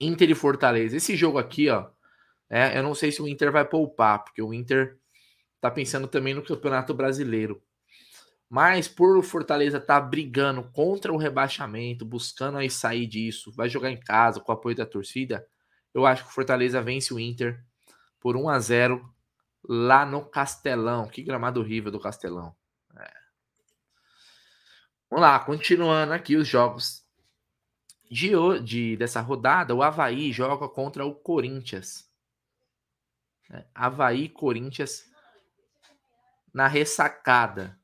Inter 0.00 0.30
e 0.30 0.34
Fortaleza. 0.34 0.96
Esse 0.96 1.14
jogo 1.14 1.38
aqui, 1.38 1.68
ó, 1.68 1.90
é, 2.48 2.78
eu 2.78 2.82
não 2.82 2.94
sei 2.94 3.12
se 3.12 3.20
o 3.20 3.28
Inter 3.28 3.52
vai 3.52 3.64
poupar, 3.64 4.24
porque 4.24 4.42
o 4.42 4.52
Inter 4.52 4.98
tá 5.60 5.70
pensando 5.70 6.08
também 6.08 6.34
no 6.34 6.42
Campeonato 6.42 6.94
Brasileiro. 6.94 7.62
Mas 8.48 8.88
por 8.88 9.16
o 9.16 9.22
Fortaleza 9.22 9.80
tá 9.80 10.00
brigando 10.00 10.70
contra 10.72 11.12
o 11.12 11.16
rebaixamento, 11.16 12.04
buscando 12.04 12.58
aí 12.58 12.70
sair 12.70 13.06
disso, 13.06 13.52
vai 13.52 13.68
jogar 13.68 13.90
em 13.90 14.00
casa 14.00 14.40
com 14.40 14.52
o 14.52 14.54
apoio 14.54 14.76
da 14.76 14.86
torcida, 14.86 15.46
eu 15.92 16.06
acho 16.06 16.24
que 16.24 16.30
o 16.30 16.32
Fortaleza 16.32 16.82
vence 16.82 17.12
o 17.12 17.20
Inter 17.20 17.64
por 18.24 18.38
1 18.38 18.48
a 18.48 18.58
0 18.58 19.14
lá 19.62 20.06
no 20.06 20.24
Castelão. 20.24 21.06
Que 21.06 21.22
gramado 21.22 21.60
horrível 21.60 21.92
do 21.92 22.00
Castelão. 22.00 22.56
É. 22.96 23.12
Vamos 25.10 25.20
lá, 25.20 25.38
continuando 25.40 26.14
aqui 26.14 26.34
os 26.34 26.48
jogos 26.48 27.04
de, 28.10 28.30
de, 28.62 28.96
dessa 28.96 29.20
rodada, 29.20 29.74
o 29.74 29.82
Havaí 29.82 30.32
joga 30.32 30.66
contra 30.66 31.04
o 31.04 31.14
Corinthians. 31.14 32.10
É, 33.50 33.66
Havaí 33.74 34.30
Corinthians 34.30 35.04
na 36.50 36.66
ressacada. 36.66 37.78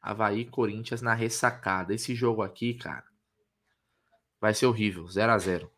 Havaí 0.00 0.44
Corinthians 0.44 1.02
na 1.02 1.12
ressacada. 1.12 1.92
Esse 1.92 2.14
jogo 2.14 2.40
aqui, 2.40 2.74
cara, 2.74 3.04
vai 4.40 4.54
ser 4.54 4.66
horrível. 4.66 5.08
0 5.08 5.32
a 5.32 5.38
0 5.38 5.75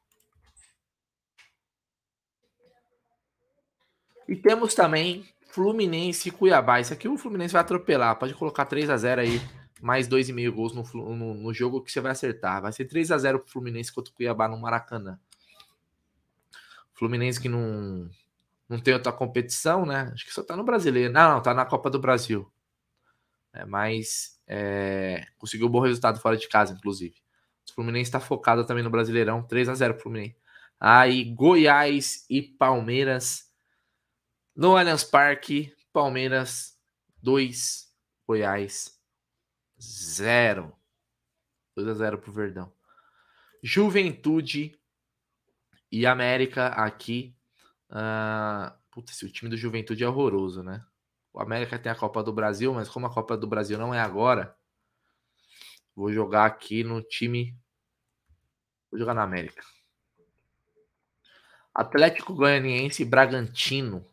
E 4.29 4.37
temos 4.37 4.75
também 4.75 5.27
Fluminense 5.49 6.29
e 6.29 6.33
Cuiabá. 6.33 6.81
Isso 6.81 6.93
aqui 6.93 7.09
o 7.09 7.17
Fluminense 7.17 7.53
vai 7.53 7.63
atropelar. 7.63 8.17
Pode 8.17 8.35
colocar 8.35 8.67
3 8.67 8.91
a 8.91 8.97
0 8.97 9.23
aí 9.23 9.41
mais 9.81 10.09
2,5 10.09 10.51
gols 10.51 10.75
no, 10.75 10.83
no, 11.15 11.35
no, 11.35 11.55
jogo 11.55 11.81
que 11.81 11.91
você 11.91 12.01
vai 12.01 12.13
acertar. 12.13 12.61
Vai 12.61 12.73
ser 12.73 12.85
3 12.85 13.11
a 13.11 13.19
0 13.19 13.41
pro 13.41 13.51
Fluminense 13.51 13.93
contra 13.93 14.13
o 14.13 14.15
Cuiabá 14.15 14.47
no 14.47 14.61
Maracanã. 14.61 15.19
Fluminense 16.93 17.41
que 17.41 17.49
não, 17.49 18.11
não 18.69 18.79
tem 18.79 18.93
outra 18.93 19.13
competição, 19.13 19.87
né? 19.87 20.11
Acho 20.13 20.27
que 20.27 20.35
só 20.35 20.43
tá 20.43 20.57
no 20.57 20.65
brasileiro. 20.65 21.13
Não, 21.13 21.35
não, 21.35 21.43
tá 21.43 21.55
na 21.55 21.65
Copa 21.65 21.89
do 21.89 21.99
Brasil. 21.99 22.51
É, 23.53 23.65
mas 23.65 24.39
é, 24.47 25.27
conseguiu 25.39 25.69
um 25.69 25.71
bom 25.71 25.81
resultado 25.81 26.21
fora 26.21 26.37
de 26.37 26.49
casa, 26.49 26.75
inclusive. 26.75 27.15
O 27.71 27.75
Fluminense 27.75 28.09
está 28.09 28.21
focado 28.21 28.67
também 28.67 28.85
no 28.85 28.91
Brasileirão. 28.91 29.43
3 29.43 29.69
a 29.69 29.75
0 29.75 29.95
pro 29.95 30.03
Fluminense. 30.05 30.37
Aí, 30.79 31.25
Goiás 31.25 32.27
e 32.29 32.43
Palmeiras 32.43 33.48
no 34.59 34.77
Allianz 34.77 35.05
Parque. 35.05 35.73
Palmeiras 35.93 36.77
2, 37.23 37.91
Goiás 38.27 39.01
Zero. 39.81 40.77
2 41.77 41.89
a 41.89 41.95
0 41.95 42.19
pro 42.19 42.33
Verdão. 42.33 42.73
Juventude 43.63 44.77
e 45.91 46.05
América 46.05 46.67
aqui. 46.69 47.37
Uh, 47.89 48.77
putz, 48.91 49.23
o 49.23 49.31
time 49.31 49.49
do 49.49 49.57
Juventude 49.57 50.03
é 50.03 50.09
horroroso, 50.09 50.63
né? 50.63 50.85
O 51.33 51.41
América 51.41 51.79
tem 51.79 51.91
a 51.91 51.95
Copa 51.95 52.23
do 52.23 52.33
Brasil, 52.33 52.75
mas 52.75 52.89
como 52.89 53.07
a 53.07 53.15
Copa 53.15 53.37
do 53.37 53.47
Brasil 53.47 53.79
não 53.79 53.95
é 53.95 54.01
agora, 54.01 54.57
vou 55.95 56.13
jogar 56.13 56.47
aqui 56.47 56.83
no 56.83 57.01
time. 57.01 57.57
Vou 58.91 58.99
jogar 58.99 59.15
na 59.15 59.23
América. 59.23 59.63
Atlético 61.73 62.35
Goianiense 62.35 63.03
e 63.03 63.07
Bragantino. 63.07 64.05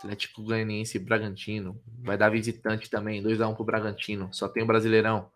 Atlético 0.00 0.42
Goianiense 0.42 0.96
e 0.96 1.00
Bragantino. 1.00 1.78
Vai 2.02 2.16
dar 2.16 2.30
visitante 2.30 2.88
também, 2.88 3.22
2x1 3.22 3.54
pro 3.54 3.64
Bragantino. 3.64 4.32
Só 4.32 4.48
tem 4.48 4.62
o 4.62 4.66
Brasileirão. 4.66 5.30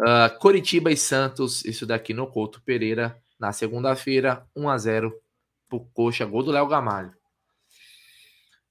Uh, 0.00 0.36
Coritiba 0.40 0.90
e 0.90 0.96
Santos, 0.96 1.64
isso 1.64 1.86
daqui 1.86 2.12
no 2.12 2.26
Couto 2.26 2.60
Pereira, 2.62 3.20
na 3.38 3.52
segunda-feira, 3.52 4.44
1x0 4.56 5.12
pro 5.68 5.80
Coxa, 5.92 6.24
gol 6.24 6.42
do 6.42 6.50
Léo 6.50 6.66
Gamalho. 6.66 7.14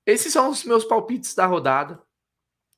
Esses 0.06 0.32
são 0.32 0.50
os 0.50 0.64
meus 0.66 0.84
palpites 0.84 1.34
da 1.34 1.46
rodada 1.46 2.02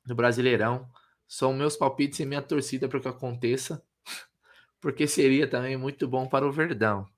do 0.04 0.14
Brasileirão. 0.14 0.88
São 1.26 1.52
meus 1.52 1.76
palpites 1.76 2.20
e 2.20 2.26
minha 2.26 2.42
torcida 2.42 2.88
para 2.88 3.00
que 3.00 3.08
aconteça, 3.08 3.84
porque 4.80 5.06
seria 5.06 5.48
também 5.48 5.76
muito 5.76 6.06
bom 6.06 6.28
para 6.28 6.46
o 6.46 6.52
Verdão. 6.52 7.08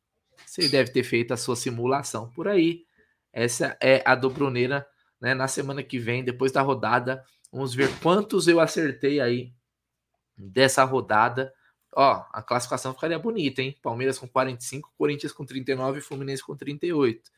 Você 0.47 0.69
deve 0.69 0.91
ter 0.91 1.03
feito 1.03 1.33
a 1.33 1.37
sua 1.37 1.57
simulação 1.57 2.31
por 2.31 2.49
aí. 2.49 2.85
Essa 3.33 3.77
é 3.81 4.03
a 4.05 4.15
do 4.15 4.29
Bruneira 4.29 4.87
né, 5.23 5.35
na 5.35 5.47
semana 5.47 5.85
que 5.85 6.01
vem, 6.01 6.25
depois 6.25 6.51
da 6.51 6.61
rodada. 6.61 7.25
Vamos 7.53 7.73
ver 7.73 7.89
quantos 8.01 8.49
eu 8.49 8.59
acertei 8.59 9.21
aí 9.21 9.55
dessa 10.37 10.83
rodada. 10.83 11.55
Ó, 11.95 12.25
a 12.33 12.43
classificação 12.43 12.93
ficaria 12.93 13.21
bonita, 13.21 13.63
hein? 13.63 13.79
Palmeiras 13.81 14.19
com 14.19 14.27
45, 14.27 14.93
Corinthians 14.99 15.33
com 15.33 15.47
39 15.47 16.01
e 16.01 16.03
Fluminense 16.03 16.43
com 16.43 16.57
38. 16.57 17.31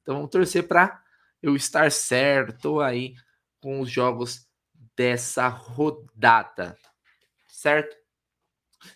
Então 0.00 0.14
vamos 0.14 0.30
torcer 0.30 0.66
para 0.66 1.02
eu 1.42 1.54
estar 1.54 1.92
certo 1.92 2.80
aí 2.80 3.14
com 3.60 3.80
os 3.80 3.90
jogos 3.90 4.48
dessa 4.96 5.48
rodada. 5.48 6.78
Certo? 7.46 7.94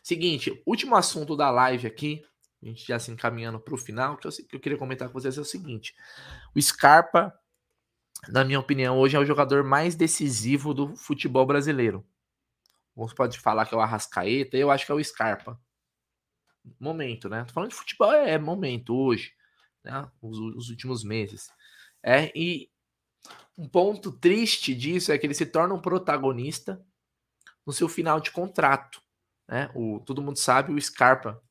Seguinte, 0.02 0.62
último 0.64 0.96
assunto 0.96 1.36
da 1.36 1.50
live 1.50 1.86
aqui, 1.86 2.24
a 2.62 2.66
gente 2.66 2.86
já 2.86 2.98
se 2.98 3.10
encaminhando 3.10 3.60
para 3.60 3.74
o 3.74 3.76
final, 3.76 4.18
eu, 4.24 4.30
que 4.30 4.56
eu 4.56 4.60
queria 4.60 4.78
comentar 4.78 5.08
com 5.08 5.14
vocês 5.14 5.36
é 5.36 5.40
o 5.40 5.44
seguinte: 5.44 5.94
o 6.54 6.62
Scarpa 6.62 7.36
na 8.28 8.44
minha 8.44 8.60
opinião, 8.60 8.98
hoje 8.98 9.16
é 9.16 9.20
o 9.20 9.24
jogador 9.24 9.64
mais 9.64 9.94
decisivo 9.94 10.72
do 10.72 10.96
futebol 10.96 11.44
brasileiro. 11.44 12.06
Alguns 12.96 13.12
podem 13.12 13.38
falar 13.38 13.66
que 13.66 13.74
é 13.74 13.76
o 13.76 13.80
Arrascaeta, 13.80 14.56
eu 14.56 14.70
acho 14.70 14.86
que 14.86 14.92
é 14.92 14.94
o 14.94 15.02
Scarpa. 15.02 15.60
Momento, 16.78 17.28
né? 17.28 17.44
Tô 17.44 17.52
falando 17.52 17.70
de 17.70 17.76
futebol, 17.76 18.12
é, 18.12 18.32
é 18.32 18.38
momento, 18.38 18.94
hoje, 18.94 19.32
né? 19.82 20.08
Os, 20.20 20.38
os, 20.38 20.68
últimos 20.70 21.02
meses. 21.02 21.50
É, 22.02 22.30
e 22.38 22.70
um 23.58 23.68
ponto 23.68 24.12
triste 24.12 24.74
disso 24.74 25.10
é 25.10 25.18
que 25.18 25.26
ele 25.26 25.34
se 25.34 25.46
torna 25.46 25.74
um 25.74 25.80
protagonista 25.80 26.84
no 27.66 27.72
seu 27.72 27.88
final 27.88 28.20
de 28.20 28.30
contrato. 28.30 29.02
Né? 29.48 29.70
O, 29.74 30.00
todo 30.00 30.22
mundo 30.22 30.38
sabe, 30.38 30.72
o 30.72 30.80
Scarpa 30.80 31.42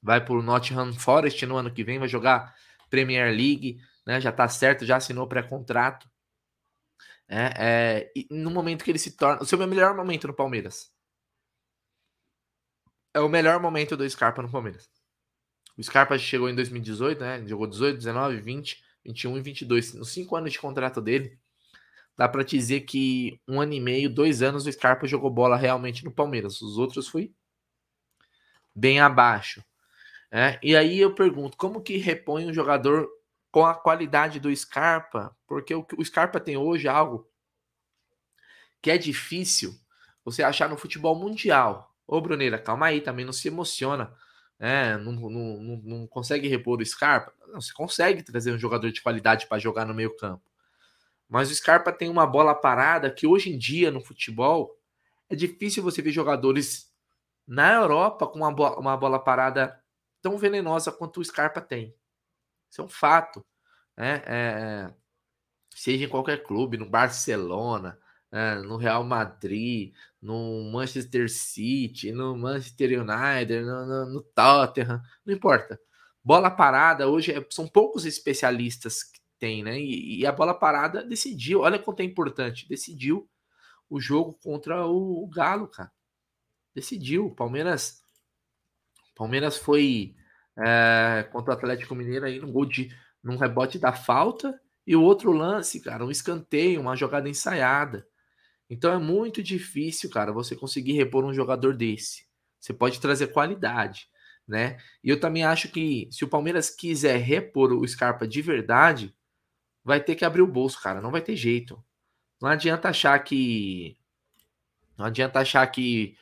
vai 0.00 0.24
para 0.24 0.34
o 0.34 0.42
Nottingham 0.42 0.92
Forest 0.92 1.44
no 1.46 1.56
ano 1.56 1.72
que 1.72 1.82
vem, 1.82 1.98
vai 1.98 2.08
jogar 2.08 2.54
Premier 2.88 3.34
League, 3.34 3.80
né? 4.08 4.18
já 4.22 4.30
está 4.30 4.48
certo, 4.48 4.86
já 4.86 4.96
assinou 4.96 5.28
pré-contrato. 5.28 6.10
É, 7.28 7.52
é, 7.58 8.12
e 8.16 8.26
no 8.30 8.50
momento 8.50 8.82
que 8.82 8.90
ele 8.90 8.98
se 8.98 9.14
torna. 9.14 9.42
O 9.42 9.44
seu 9.44 9.58
melhor 9.58 9.94
momento 9.94 10.26
no 10.26 10.32
Palmeiras. 10.32 10.90
É 13.12 13.20
o 13.20 13.28
melhor 13.28 13.60
momento 13.60 13.98
do 13.98 14.08
Scarpa 14.08 14.40
no 14.40 14.50
Palmeiras. 14.50 14.88
O 15.76 15.82
Scarpa 15.82 16.16
chegou 16.18 16.48
em 16.48 16.54
2018, 16.54 17.20
né? 17.20 17.46
Jogou 17.46 17.66
18, 17.66 17.98
19, 17.98 18.40
20, 18.40 18.82
21 19.04 19.36
e 19.36 19.40
22. 19.42 19.94
Nos 19.94 20.08
cinco 20.10 20.36
anos 20.36 20.52
de 20.52 20.58
contrato 20.58 21.02
dele, 21.02 21.38
dá 22.16 22.26
para 22.26 22.42
dizer 22.42 22.82
que 22.82 23.38
um 23.46 23.60
ano 23.60 23.74
e 23.74 23.80
meio, 23.80 24.08
dois 24.08 24.40
anos, 24.40 24.66
o 24.66 24.72
Scarpa 24.72 25.06
jogou 25.06 25.30
bola 25.30 25.56
realmente 25.56 26.02
no 26.02 26.10
Palmeiras. 26.10 26.62
Os 26.62 26.78
outros 26.78 27.08
foi 27.08 27.30
bem 28.74 29.00
abaixo. 29.00 29.62
É, 30.30 30.58
e 30.62 30.74
aí 30.74 30.98
eu 30.98 31.14
pergunto, 31.14 31.58
como 31.58 31.82
que 31.82 31.98
repõe 31.98 32.46
um 32.46 32.54
jogador 32.54 33.08
com 33.50 33.64
a 33.64 33.74
qualidade 33.74 34.40
do 34.40 34.54
Scarpa, 34.54 35.36
porque 35.46 35.74
o 35.74 35.86
o 35.96 36.04
Scarpa 36.04 36.38
tem 36.38 36.56
hoje 36.56 36.86
é 36.86 36.90
algo 36.90 37.28
que 38.80 38.90
é 38.90 38.98
difícil 38.98 39.74
você 40.24 40.42
achar 40.42 40.68
no 40.68 40.76
futebol 40.76 41.14
mundial. 41.14 41.94
Ô, 42.06 42.20
Bruneira, 42.20 42.58
calma 42.58 42.86
aí, 42.86 43.00
também 43.00 43.24
não 43.24 43.32
se 43.32 43.48
emociona. 43.48 44.14
É, 44.58 44.96
não, 44.96 45.12
não, 45.12 45.30
não, 45.30 45.76
não 45.84 46.06
consegue 46.06 46.48
repor 46.48 46.80
o 46.80 46.86
Scarpa. 46.86 47.32
Não, 47.48 47.60
você 47.60 47.72
consegue 47.72 48.22
trazer 48.22 48.52
um 48.52 48.58
jogador 48.58 48.90
de 48.90 49.02
qualidade 49.02 49.46
para 49.46 49.58
jogar 49.58 49.84
no 49.84 49.94
meio 49.94 50.16
campo. 50.16 50.42
Mas 51.28 51.50
o 51.50 51.54
Scarpa 51.54 51.92
tem 51.92 52.08
uma 52.08 52.26
bola 52.26 52.54
parada 52.54 53.10
que 53.10 53.26
hoje 53.26 53.52
em 53.52 53.58
dia 53.58 53.90
no 53.90 54.00
futebol 54.00 54.78
é 55.28 55.36
difícil 55.36 55.82
você 55.82 56.00
ver 56.00 56.10
jogadores 56.10 56.90
na 57.46 57.74
Europa 57.74 58.26
com 58.26 58.38
uma, 58.38 58.52
bo 58.52 58.68
uma 58.78 58.96
bola 58.96 59.18
parada 59.18 59.78
tão 60.20 60.38
venenosa 60.38 60.90
quanto 60.90 61.20
o 61.20 61.24
Scarpa 61.24 61.60
tem. 61.60 61.94
Isso 62.70 62.80
é 62.80 62.84
um 62.84 62.88
fato. 62.88 63.44
Né? 63.96 64.22
É, 64.26 64.94
seja 65.74 66.04
em 66.04 66.08
qualquer 66.08 66.42
clube, 66.42 66.76
no 66.76 66.88
Barcelona, 66.88 67.98
é, 68.30 68.56
no 68.56 68.76
Real 68.76 69.04
Madrid, 69.04 69.94
no 70.20 70.70
Manchester 70.72 71.30
City, 71.30 72.12
no 72.12 72.36
Manchester 72.36 73.00
United, 73.00 73.62
no, 73.62 73.86
no, 73.86 74.06
no 74.06 74.22
Tottenham, 74.22 75.00
não 75.24 75.34
importa. 75.34 75.80
Bola 76.22 76.50
parada, 76.50 77.08
hoje 77.08 77.32
é, 77.32 77.46
são 77.50 77.66
poucos 77.66 78.04
especialistas 78.04 79.02
que 79.02 79.20
tem, 79.38 79.62
né? 79.62 79.80
E, 79.80 80.20
e, 80.20 80.26
a 80.26 80.32
bola 80.32 80.52
parada 80.52 81.02
decidiu, 81.04 81.60
olha 81.60 81.78
quanto 81.78 82.00
é 82.00 82.04
importante, 82.04 82.68
decidiu 82.68 83.28
o 83.88 84.00
jogo 84.00 84.34
contra 84.42 84.86
o, 84.86 85.24
o 85.24 85.28
Galo, 85.28 85.68
cara. 85.68 85.90
Decidiu. 86.74 87.30
Palmeiras. 87.30 88.02
Palmeiras 89.16 89.56
foi 89.56 90.14
é, 90.58 91.28
contra 91.30 91.54
o 91.54 91.56
Atlético 91.56 91.94
Mineiro 91.94 92.26
aí 92.26 92.38
num 92.38 92.52
gol 92.52 92.66
de 92.66 92.94
num 93.22 93.36
rebote 93.36 93.78
da 93.78 93.92
falta 93.92 94.60
e 94.86 94.96
o 94.96 95.02
outro 95.02 95.32
lance, 95.32 95.80
cara, 95.80 96.04
um 96.04 96.10
escanteio, 96.10 96.80
uma 96.80 96.96
jogada 96.96 97.28
ensaiada. 97.28 98.06
Então 98.70 98.92
é 98.92 98.98
muito 98.98 99.42
difícil, 99.42 100.10
cara, 100.10 100.32
você 100.32 100.56
conseguir 100.56 100.92
repor 100.92 101.24
um 101.24 101.34
jogador 101.34 101.76
desse. 101.76 102.26
Você 102.60 102.72
pode 102.72 103.00
trazer 103.00 103.28
qualidade, 103.28 104.08
né? 104.46 104.78
E 105.02 105.10
eu 105.10 105.20
também 105.20 105.44
acho 105.44 105.68
que 105.70 106.08
se 106.10 106.24
o 106.24 106.28
Palmeiras 106.28 106.70
quiser 106.70 107.18
repor 107.18 107.72
o 107.72 107.86
Scarpa 107.86 108.26
de 108.26 108.42
verdade, 108.42 109.14
vai 109.84 110.00
ter 110.00 110.14
que 110.14 110.24
abrir 110.24 110.42
o 110.42 110.46
bolso, 110.46 110.80
cara, 110.82 111.00
não 111.00 111.10
vai 111.10 111.20
ter 111.20 111.36
jeito. 111.36 111.82
Não 112.40 112.48
adianta 112.48 112.88
achar 112.88 113.18
que 113.20 113.96
não 114.96 115.06
adianta 115.06 115.38
achar 115.38 115.66
que 115.68 116.16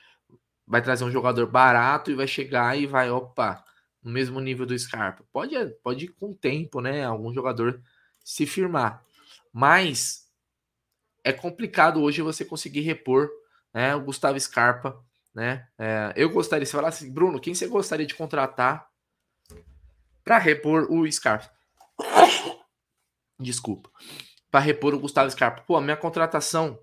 vai 0.67 0.83
trazer 0.83 1.05
um 1.05 1.11
jogador 1.11 1.47
barato 1.47 2.11
e 2.11 2.15
vai 2.15 2.27
chegar 2.27 2.79
e 2.79 2.87
vai, 2.87 3.11
opa, 3.11 3.65
no 4.07 4.13
mesmo 4.13 4.39
nível 4.39 4.65
do 4.65 4.79
Scarpa. 4.79 5.25
Pode, 5.33 5.57
pode 5.83 6.05
ir 6.05 6.09
com 6.11 6.31
o 6.31 6.35
tempo, 6.35 6.81
né? 6.81 7.05
Algum 7.05 7.35
jogador 7.35 7.83
se 8.25 8.47
firmar. 8.47 9.05
Mas 9.53 10.31
é 11.25 11.33
complicado 11.33 12.01
hoje 12.01 12.23
você 12.23 12.45
conseguir 12.45 12.83
repor 12.83 13.29
né, 13.75 13.97
o 13.97 14.01
Gustavo 14.01 14.39
Scarpa. 14.39 15.05
Né? 15.35 15.67
É, 15.77 16.13
eu 16.15 16.31
gostaria, 16.31 16.65
se 16.65 16.71
falasse, 16.71 17.03
assim, 17.03 17.13
Bruno, 17.13 17.41
quem 17.41 17.53
você 17.53 17.67
gostaria 17.67 18.07
de 18.07 18.15
contratar 18.15 18.89
para 20.23 20.39
repor 20.39 20.87
o 20.89 21.11
Scarpa? 21.11 21.51
Desculpa. 23.41 23.91
Para 24.53 24.61
repor 24.61 24.95
o 24.95 25.01
Gustavo 25.01 25.29
Scarpa. 25.33 25.63
Pô, 25.63 25.75
a 25.77 25.83
minha 25.83 25.97
contratação 25.97 26.79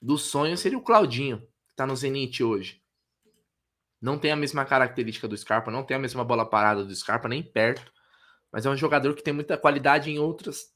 do 0.00 0.16
sonho 0.16 0.56
seria 0.56 0.78
o 0.78 0.82
Claudinho, 0.82 1.46
que 1.68 1.76
tá 1.76 1.86
no 1.86 1.94
Zenit 1.94 2.42
hoje. 2.42 2.82
Não 4.00 4.18
tem 4.18 4.30
a 4.30 4.36
mesma 4.36 4.64
característica 4.64 5.26
do 5.26 5.36
Scarpa, 5.36 5.70
não 5.70 5.82
tem 5.82 5.96
a 5.96 6.00
mesma 6.00 6.24
bola 6.24 6.48
parada 6.48 6.84
do 6.84 6.94
Scarpa, 6.94 7.28
nem 7.28 7.42
perto. 7.42 7.92
Mas 8.52 8.64
é 8.64 8.70
um 8.70 8.76
jogador 8.76 9.14
que 9.14 9.22
tem 9.22 9.34
muita 9.34 9.56
qualidade 9.56 10.10
em 10.10 10.18
outras, 10.18 10.72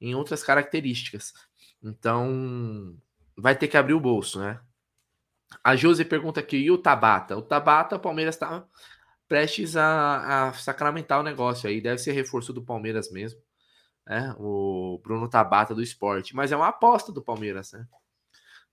em 0.00 0.14
outras 0.14 0.42
características. 0.42 1.32
Então, 1.82 2.96
vai 3.36 3.56
ter 3.56 3.68
que 3.68 3.76
abrir 3.76 3.94
o 3.94 4.00
bolso, 4.00 4.38
né? 4.38 4.60
A 5.62 5.76
Josi 5.76 6.04
pergunta 6.04 6.40
aqui, 6.40 6.56
e 6.56 6.70
o 6.70 6.78
Tabata? 6.78 7.36
O 7.36 7.42
Tabata, 7.42 7.96
o 7.96 8.00
Palmeiras 8.00 8.34
está 8.34 8.64
prestes 9.28 9.76
a, 9.76 10.48
a, 10.48 10.52
sacramentar 10.52 11.20
o 11.20 11.22
negócio 11.22 11.68
aí. 11.68 11.80
Deve 11.80 11.98
ser 11.98 12.12
reforço 12.12 12.52
do 12.52 12.62
Palmeiras 12.62 13.10
mesmo. 13.10 13.40
Né? 14.06 14.34
O 14.38 15.00
Bruno 15.02 15.28
Tabata 15.28 15.74
do 15.74 15.82
esporte. 15.82 16.36
Mas 16.36 16.52
é 16.52 16.56
uma 16.56 16.68
aposta 16.68 17.10
do 17.10 17.22
Palmeiras, 17.22 17.72
né? 17.72 17.86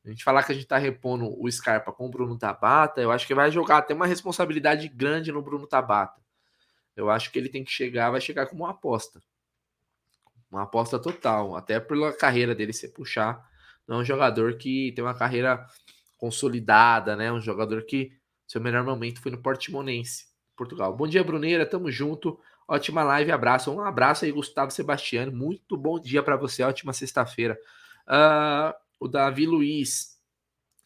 A 0.05 0.09
gente 0.09 0.23
falar 0.23 0.43
que 0.43 0.51
a 0.51 0.55
gente 0.55 0.67
tá 0.67 0.77
repondo 0.77 1.25
o 1.39 1.51
Scarpa 1.51 1.91
com 1.91 2.05
o 2.05 2.09
Bruno 2.09 2.37
Tabata, 2.37 3.01
eu 3.01 3.11
acho 3.11 3.27
que 3.27 3.35
vai 3.35 3.51
jogar 3.51 3.79
até 3.79 3.93
uma 3.93 4.07
responsabilidade 4.07 4.87
grande 4.87 5.31
no 5.31 5.41
Bruno 5.41 5.67
Tabata. 5.67 6.21
Eu 6.95 7.09
acho 7.09 7.31
que 7.31 7.39
ele 7.39 7.49
tem 7.49 7.63
que 7.63 7.71
chegar, 7.71 8.09
vai 8.09 8.21
chegar 8.21 8.47
como 8.47 8.63
uma 8.63 8.71
aposta. 8.71 9.21
Uma 10.49 10.63
aposta 10.63 10.97
total, 10.97 11.55
até 11.55 11.79
pela 11.79 12.11
carreira 12.13 12.55
dele 12.55 12.73
se 12.73 12.87
puxar. 12.89 13.47
Não 13.87 13.97
é 13.97 13.99
um 14.01 14.05
jogador 14.05 14.55
que 14.55 14.91
tem 14.93 15.03
uma 15.03 15.13
carreira 15.13 15.65
consolidada, 16.17 17.15
né? 17.15 17.31
Um 17.31 17.41
jogador 17.41 17.83
que 17.83 18.11
seu 18.47 18.59
melhor 18.59 18.83
momento 18.83 19.21
foi 19.21 19.31
no 19.31 19.41
Portimonense, 19.41 20.27
Portugal. 20.55 20.95
Bom 20.95 21.07
dia, 21.07 21.23
Bruneira, 21.23 21.65
tamo 21.65 21.91
junto. 21.91 22.39
Ótima 22.67 23.03
live, 23.03 23.31
abraço. 23.31 23.71
Um 23.71 23.81
abraço 23.81 24.25
aí, 24.25 24.31
Gustavo 24.31 24.71
Sebastiano. 24.71 25.31
Muito 25.31 25.77
bom 25.77 25.99
dia 25.99 26.21
para 26.21 26.35
você, 26.35 26.63
ótima 26.63 26.93
sexta-feira. 26.93 27.57
Uh, 28.07 28.73
o 28.99 29.07
Davi 29.07 29.45
Luiz 29.45 30.19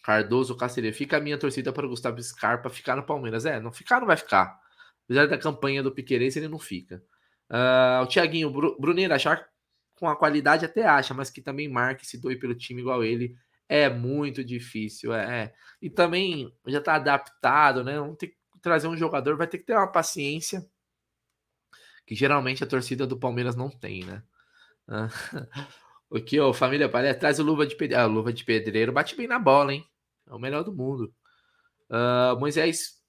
Cardoso 0.04 0.56
Cacereiro. 0.56 0.96
Fica 0.96 1.18
a 1.18 1.22
minha 1.22 1.38
torcida 1.38 1.72
para 1.72 1.86
o 1.86 1.90
Gustavo 1.90 2.22
Scarpa 2.22 2.70
ficar 2.70 2.96
no 2.96 3.06
Palmeiras. 3.06 3.46
É, 3.46 3.60
não 3.60 3.72
ficar, 3.72 4.00
não 4.00 4.08
vai 4.08 4.18
ficar. 4.18 4.60
Apesar 5.06 5.28
da 5.28 5.38
campanha 5.38 5.82
do 5.82 5.92
Piqueires, 5.92 6.36
ele 6.36 6.48
não 6.48 6.60
fica. 6.60 7.04
Uh, 7.50 8.04
o 8.04 8.08
Thiaguinho, 8.08 8.52
Bruneiro, 8.80 9.14
achar 9.14 9.48
com 9.96 10.08
a 10.08 10.16
qualidade 10.16 10.66
até 10.66 10.86
acha, 10.86 11.14
mas 11.14 11.30
que 11.30 11.42
também 11.42 11.70
marque 11.70 12.06
se 12.06 12.20
doe 12.20 12.38
pelo 12.38 12.56
time 12.56 12.82
igual 12.82 13.04
ele 13.04 13.36
é 13.68 13.90
muito 13.90 14.44
difícil. 14.44 15.14
É, 15.14 15.44
é. 15.44 15.54
E 15.82 15.90
também 15.90 16.54
já 16.68 16.80
está 16.80 16.96
adaptado, 16.96 17.84
né? 17.84 18.00
Vamos 18.00 18.18
ter 18.18 18.28
que 18.28 18.38
trazer 18.62 18.88
um 18.88 18.98
jogador, 18.98 19.38
vai 19.38 19.48
ter 19.48 19.58
que 19.58 19.66
ter 19.66 19.74
uma 19.74 19.92
paciência 19.92 20.66
que 22.06 22.16
geralmente 22.16 22.64
a 22.64 22.68
torcida 22.68 23.08
do 23.08 23.20
Palmeiras 23.20 23.56
não 23.56 23.70
tem, 23.70 24.04
né? 24.04 24.24
Uh, 24.88 25.08
Aqui, 26.14 26.40
ó, 26.40 26.54
família 26.54 26.88
Palé, 26.88 27.14
traz 27.14 27.40
o 27.40 27.44
luva 27.44 27.66
de 27.66 27.76
pedreiro. 27.76 28.04
Ah, 28.04 28.06
luva 28.06 28.32
de 28.32 28.44
pedreiro 28.44 28.92
bate 28.92 29.16
bem 29.16 29.28
na 29.28 29.40
bola, 29.40 29.74
hein? 29.74 29.84
É 30.30 30.34
o 30.34 30.40
melhor 30.40 30.64
do 30.64 30.72
mundo. 30.72 31.14
Uh, 31.90 32.40
Moisés 32.40 33.02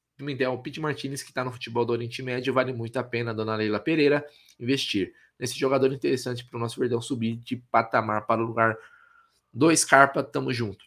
o 0.51 0.59
Pete 0.59 0.81
Martinez, 0.81 1.23
que 1.23 1.33
tá 1.33 1.45
no 1.45 1.51
futebol 1.51 1.85
do 1.85 1.93
Oriente 1.93 2.23
Médio, 2.23 2.55
vale 2.55 2.73
muito 2.73 2.97
a 2.99 3.03
pena, 3.03 3.35
dona 3.35 3.57
Leila 3.57 3.81
Pereira, 3.81 4.25
investir 4.61 5.13
nesse 5.39 5.59
jogador 5.59 5.93
interessante 5.93 6.45
para 6.45 6.57
o 6.57 6.61
nosso 6.61 6.79
Verdão 6.79 7.01
subir 7.01 7.37
de 7.37 7.57
patamar 7.57 8.25
para 8.25 8.41
o 8.41 8.47
lugar 8.47 8.77
do 9.53 9.75
Scarpa. 9.77 10.23
Tamo 10.23 10.53
junto. 10.53 10.85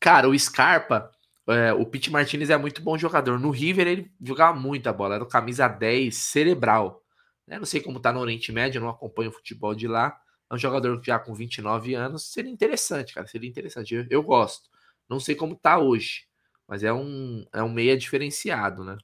Cara, 0.00 0.28
o 0.28 0.38
Scarpa, 0.38 1.10
é, 1.46 1.72
o 1.74 1.84
Pete 1.84 2.10
Martinez 2.10 2.48
é 2.50 2.56
muito 2.56 2.82
bom 2.82 2.96
jogador. 2.96 3.38
No 3.38 3.50
River 3.50 3.86
ele 3.86 4.10
jogava 4.22 4.58
muita 4.58 4.92
bola, 4.92 5.16
era 5.16 5.24
o 5.24 5.28
camisa 5.28 5.68
10 5.68 6.16
cerebral. 6.16 7.02
Eu 7.46 7.58
não 7.58 7.66
sei 7.66 7.82
como 7.82 8.00
tá 8.00 8.10
no 8.12 8.20
Oriente 8.20 8.50
Médio, 8.50 8.80
não 8.80 8.88
acompanho 8.88 9.28
o 9.28 9.34
futebol 9.34 9.74
de 9.74 9.86
lá 9.86 10.18
é 10.50 10.54
um 10.54 10.58
jogador 10.58 11.00
já 11.02 11.18
com 11.18 11.34
29 11.34 11.94
anos, 11.94 12.32
seria 12.32 12.50
interessante, 12.50 13.14
cara, 13.14 13.26
seria 13.26 13.48
interessante. 13.48 13.94
Eu, 13.94 14.06
eu 14.10 14.22
gosto. 14.22 14.70
Não 15.08 15.20
sei 15.20 15.34
como 15.34 15.56
tá 15.56 15.78
hoje, 15.78 16.26
mas 16.66 16.82
é 16.82 16.92
um, 16.92 17.44
é 17.52 17.62
um 17.62 17.72
meia 17.72 17.96
diferenciado, 17.96 18.84
né? 18.84 18.96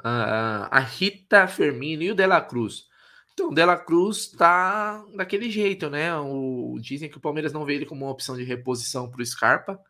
Uh, 0.00 0.68
a 0.70 0.78
Rita 0.78 1.48
Fermino 1.48 2.02
e 2.02 2.10
o 2.12 2.14
Dela 2.14 2.40
Cruz. 2.40 2.86
Então, 3.34 3.50
o 3.50 3.54
Dela 3.54 3.76
Cruz 3.76 4.28
tá 4.28 5.04
daquele 5.14 5.50
jeito, 5.50 5.90
né? 5.90 6.14
O, 6.16 6.76
dizem 6.80 7.08
que 7.08 7.18
o 7.18 7.20
Palmeiras 7.20 7.52
não 7.52 7.64
vê 7.64 7.74
ele 7.74 7.86
como 7.86 8.04
uma 8.04 8.10
opção 8.10 8.36
de 8.36 8.44
reposição 8.44 9.10
para 9.10 9.22
o 9.22 9.26
Scarpa. 9.26 9.80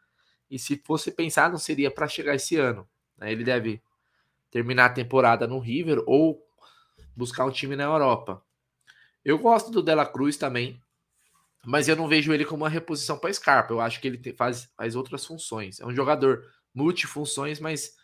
E 0.51 0.59
se 0.59 0.83
fosse 0.85 1.11
pensar, 1.11 1.51
não 1.51 1.59
seria 1.59 1.91
para 1.91 2.09
chegar 2.09 2.35
esse 2.35 2.57
ano. 2.57 2.89
Né? 3.17 3.33
Ele 3.33 3.45
deve 3.45 3.83
terminar 4.51 4.87
a 4.87 4.93
temporada 4.93 5.47
no 5.47 5.59
River 5.59 6.03
ou 6.07 6.43
buscar 7.15 7.45
um 7.45 7.51
time 7.51 7.77
na 7.77 7.85
Europa. 7.85 8.43
Eu 9.29 9.37
gosto 9.39 9.71
do 9.71 9.83
Dela 9.83 10.07
Cruz 10.07 10.39
também, 10.39 10.83
mas 11.63 11.87
eu 11.87 11.95
não 11.95 12.09
vejo 12.09 12.33
ele 12.33 12.47
como 12.47 12.65
uma 12.65 12.71
reposição 12.71 13.19
para 13.19 13.31
Scarpa. 13.31 13.75
Eu 13.75 13.79
acho 13.79 14.01
que 14.01 14.09
ele 14.09 14.33
faz, 14.33 14.73
faz 14.75 14.97
outras 14.97 15.27
funções. 15.27 15.79
É 15.81 15.85
um 15.85 15.95
jogador 15.95 16.51
multifunções, 16.75 17.61
mas 17.61 17.95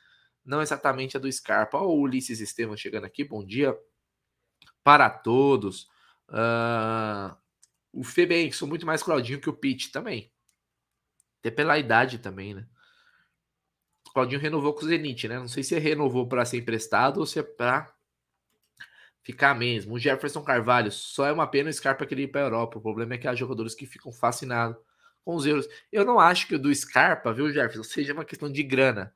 não 0.44 0.60
exatamente 0.60 1.16
a 1.16 1.20
do 1.20 1.32
Scarpa. 1.32 1.78
Olha 1.78 1.86
o 1.86 1.98
Ulisses 1.98 2.40
Estevam 2.40 2.76
chegando 2.76 3.06
aqui. 3.06 3.24
Bom 3.24 3.42
dia 3.42 3.74
para 4.82 5.08
todos. 5.08 5.88
Uh, 6.28 7.34
o 7.90 8.04
Febem, 8.04 8.52
sou 8.52 8.68
muito 8.68 8.84
mais 8.84 9.02
Claudinho 9.02 9.40
que 9.40 9.48
o 9.48 9.56
Pitt 9.56 9.92
também. 9.92 10.30
Até 11.40 11.50
pela 11.50 11.78
idade 11.78 12.18
também, 12.18 12.52
né? 12.52 12.68
O 14.06 14.12
Claudinho 14.12 14.42
renovou 14.42 14.74
com 14.74 14.84
o 14.84 14.88
Zenit, 14.88 15.26
né? 15.26 15.38
Não 15.38 15.48
sei 15.48 15.62
se 15.62 15.78
renovou 15.78 16.28
para 16.28 16.44
ser 16.44 16.58
emprestado 16.58 17.20
ou 17.20 17.24
se 17.24 17.38
é 17.38 17.42
para 17.42 17.93
ficar 19.24 19.54
mesmo. 19.54 19.94
O 19.94 19.98
Jefferson 19.98 20.42
Carvalho, 20.42 20.92
só 20.92 21.26
é 21.26 21.32
uma 21.32 21.46
pena 21.46 21.70
o 21.70 21.72
Scarpa 21.72 22.06
querer 22.06 22.24
ir 22.24 22.28
para 22.28 22.42
a 22.42 22.44
Europa. 22.44 22.78
O 22.78 22.82
problema 22.82 23.14
é 23.14 23.18
que 23.18 23.26
há 23.26 23.34
jogadores 23.34 23.74
que 23.74 23.86
ficam 23.86 24.12
fascinados 24.12 24.76
com 25.24 25.34
os 25.34 25.46
euros. 25.46 25.66
Eu 25.90 26.04
não 26.04 26.20
acho 26.20 26.46
que 26.46 26.54
o 26.54 26.58
do 26.58 26.72
Scarpa, 26.72 27.32
viu, 27.32 27.50
Jefferson, 27.50 27.82
seja 27.90 28.12
uma 28.12 28.24
questão 28.24 28.52
de 28.52 28.62
grana, 28.62 29.12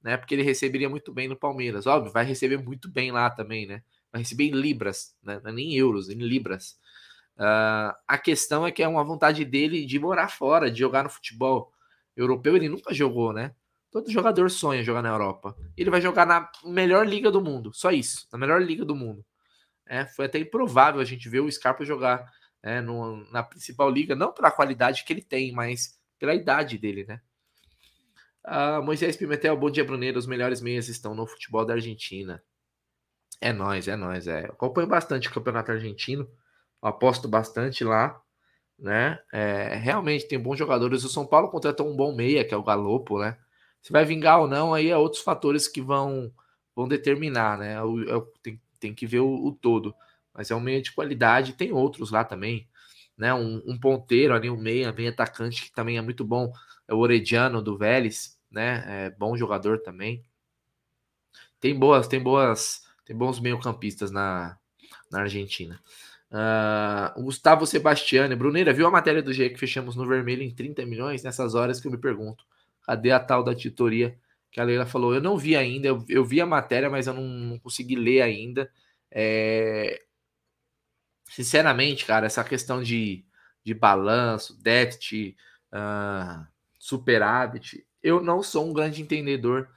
né? 0.00 0.16
Porque 0.16 0.34
ele 0.34 0.42
receberia 0.42 0.88
muito 0.88 1.12
bem 1.12 1.28
no 1.28 1.36
Palmeiras. 1.36 1.86
Óbvio, 1.86 2.12
vai 2.12 2.24
receber 2.24 2.56
muito 2.56 2.88
bem 2.88 3.10
lá 3.10 3.28
também, 3.28 3.66
né? 3.66 3.82
Vai 4.12 4.22
receber 4.22 4.44
em 4.44 4.52
libras, 4.52 5.16
né? 5.22 5.40
Não 5.42 5.50
é 5.50 5.52
nem 5.52 5.72
em 5.72 5.76
euros, 5.76 6.08
em 6.08 6.18
libras. 6.18 6.78
Uh, 7.36 7.92
a 8.06 8.16
questão 8.16 8.64
é 8.64 8.70
que 8.70 8.82
é 8.82 8.88
uma 8.88 9.04
vontade 9.04 9.44
dele 9.44 9.84
de 9.84 9.98
morar 9.98 10.28
fora, 10.28 10.70
de 10.70 10.78
jogar 10.78 11.02
no 11.02 11.10
futebol 11.10 11.72
europeu. 12.16 12.56
Ele 12.56 12.68
nunca 12.68 12.94
jogou, 12.94 13.32
né? 13.32 13.52
Todo 13.96 14.12
jogador 14.12 14.50
sonha 14.50 14.84
jogar 14.84 15.00
na 15.00 15.08
Europa. 15.08 15.56
Ele 15.74 15.88
vai 15.88 16.02
jogar 16.02 16.26
na 16.26 16.50
melhor 16.62 17.08
liga 17.08 17.30
do 17.30 17.40
mundo, 17.40 17.72
só 17.72 17.90
isso, 17.90 18.28
na 18.30 18.36
melhor 18.36 18.60
liga 18.60 18.84
do 18.84 18.94
mundo. 18.94 19.24
É, 19.86 20.04
foi 20.04 20.26
até 20.26 20.38
improvável 20.38 21.00
a 21.00 21.04
gente 21.04 21.30
ver 21.30 21.40
o 21.40 21.50
Scarpa 21.50 21.82
jogar 21.82 22.30
é, 22.62 22.82
no, 22.82 23.24
na 23.32 23.42
principal 23.42 23.88
liga, 23.88 24.14
não 24.14 24.34
pela 24.34 24.50
qualidade 24.50 25.02
que 25.02 25.10
ele 25.14 25.22
tem, 25.22 25.50
mas 25.50 25.98
pela 26.18 26.34
idade 26.34 26.76
dele, 26.76 27.06
né? 27.06 27.22
Uh, 28.44 28.82
Moisés 28.84 29.16
Pimentel, 29.16 29.56
bom 29.56 29.70
dia, 29.70 29.82
Bruneiro. 29.82 30.18
Os 30.18 30.26
melhores 30.26 30.60
meias 30.60 30.88
estão 30.88 31.14
no 31.14 31.26
futebol 31.26 31.64
da 31.64 31.72
Argentina. 31.72 32.42
É 33.40 33.50
nós, 33.50 33.88
é 33.88 33.96
nós, 33.96 34.28
é. 34.28 34.44
Eu 34.44 34.50
acompanho 34.50 34.88
bastante 34.88 35.26
o 35.26 35.32
campeonato 35.32 35.72
argentino 35.72 36.30
aposto 36.82 37.26
bastante 37.26 37.82
lá, 37.82 38.20
né? 38.78 39.18
É, 39.32 39.74
realmente 39.76 40.28
tem 40.28 40.38
bons 40.38 40.58
jogadores. 40.58 41.02
O 41.02 41.08
São 41.08 41.26
Paulo 41.26 41.48
contratou 41.48 41.90
um 41.90 41.96
bom 41.96 42.14
meia, 42.14 42.44
que 42.44 42.52
é 42.52 42.56
o 42.58 42.62
Galopo, 42.62 43.20
né? 43.20 43.38
Se 43.82 43.92
vai 43.92 44.04
vingar 44.04 44.40
ou 44.40 44.48
não, 44.48 44.74
aí 44.74 44.88
é 44.90 44.96
outros 44.96 45.22
fatores 45.22 45.68
que 45.68 45.80
vão, 45.80 46.32
vão 46.74 46.88
determinar, 46.88 47.58
né? 47.58 47.82
O, 47.82 48.02
é, 48.02 48.26
tem, 48.42 48.60
tem 48.80 48.94
que 48.94 49.06
ver 49.06 49.20
o, 49.20 49.46
o, 49.46 49.52
todo. 49.52 49.94
Mas 50.34 50.50
é 50.50 50.56
um 50.56 50.60
meia 50.60 50.82
de 50.82 50.92
qualidade, 50.92 51.54
tem 51.54 51.72
outros 51.72 52.10
lá 52.10 52.24
também, 52.24 52.68
né? 53.16 53.32
Um, 53.32 53.62
um 53.66 53.78
ponteiro 53.78 54.34
ali, 54.34 54.50
um 54.50 54.56
meia, 54.56 54.92
meia 54.92 55.10
atacante 55.10 55.62
que 55.62 55.72
também 55.72 55.98
é 55.98 56.02
muito 56.02 56.24
bom, 56.24 56.52
é 56.88 56.94
o 56.94 56.98
Orediano 56.98 57.62
do 57.62 57.78
Vélez, 57.78 58.38
né? 58.50 58.84
É 58.86 59.10
bom 59.10 59.36
jogador 59.36 59.80
também. 59.80 60.24
Tem 61.60 61.78
boas, 61.78 62.06
tem 62.06 62.22
boas, 62.22 62.82
tem 63.04 63.16
bons 63.16 63.40
meio-campistas 63.40 64.10
na, 64.10 64.58
na 65.10 65.20
Argentina. 65.20 65.80
Uh, 66.30 67.22
Gustavo 67.22 67.66
Sebastiani, 67.66 68.34
Bruneira, 68.34 68.72
viu 68.72 68.86
a 68.86 68.90
matéria 68.90 69.22
do 69.22 69.32
GE 69.32 69.50
que 69.50 69.58
fechamos 69.58 69.96
no 69.96 70.06
vermelho 70.06 70.42
em 70.42 70.54
30 70.54 70.84
milhões? 70.84 71.22
Nessas 71.22 71.54
horas 71.54 71.80
que 71.80 71.86
eu 71.86 71.92
me 71.92 71.98
pergunto, 71.98 72.44
cadê 72.86 73.10
a 73.10 73.20
tal 73.20 73.42
da 73.42 73.54
titoria 73.54 74.16
que 74.50 74.60
a 74.60 74.64
Leila 74.64 74.86
falou? 74.86 75.14
Eu 75.14 75.20
não 75.20 75.36
vi 75.36 75.56
ainda, 75.56 75.88
eu, 75.88 76.04
eu 76.08 76.24
vi 76.24 76.40
a 76.40 76.46
matéria, 76.46 76.88
mas 76.88 77.06
eu 77.06 77.14
não, 77.14 77.24
não 77.24 77.58
consegui 77.58 77.96
ler 77.96 78.22
ainda. 78.22 78.70
É... 79.10 80.02
Sinceramente, 81.28 82.06
cara, 82.06 82.26
essa 82.26 82.44
questão 82.44 82.82
de, 82.82 83.24
de 83.64 83.74
balanço, 83.74 84.56
déficit, 84.62 85.36
uh, 85.72 86.46
superávit, 86.78 87.84
eu 88.02 88.22
não 88.22 88.42
sou 88.42 88.68
um 88.68 88.72
grande 88.72 89.02
entendedor 89.02 89.68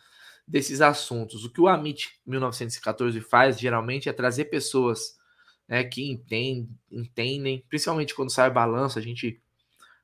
desses 0.47 0.81
assuntos. 0.81 1.43
O 1.43 1.51
que 1.51 1.59
o 1.59 1.67
Amit 1.67 2.19
1914 2.25 3.19
faz 3.21 3.59
geralmente 3.59 4.07
é 4.07 4.13
trazer 4.13 4.45
pessoas 4.45 5.17
né, 5.67 5.83
que 5.83 6.09
entendem, 6.09 6.69
entendem, 6.91 7.65
principalmente 7.69 8.15
quando 8.15 8.31
sai 8.31 8.49
balanço, 8.49 8.97
a 8.97 9.01
gente 9.01 9.41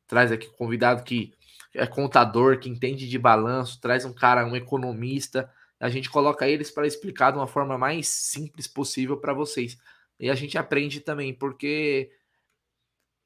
traz 0.07 0.31
aqui 0.31 0.47
convidado 0.55 1.03
que 1.03 1.33
é 1.75 1.85
contador, 1.85 2.59
que 2.59 2.69
entende 2.69 3.07
de 3.07 3.19
balanço, 3.19 3.79
traz 3.79 4.05
um 4.05 4.13
cara, 4.13 4.45
um 4.45 4.55
economista, 4.55 5.51
a 5.79 5.89
gente 5.89 6.09
coloca 6.09 6.47
eles 6.47 6.71
para 6.71 6.87
explicar 6.87 7.31
de 7.31 7.37
uma 7.37 7.47
forma 7.47 7.77
mais 7.77 8.07
simples 8.07 8.67
possível 8.67 9.17
para 9.17 9.33
vocês. 9.33 9.77
E 10.19 10.29
a 10.29 10.35
gente 10.35 10.57
aprende 10.57 11.01
também, 11.01 11.33
porque 11.33 12.09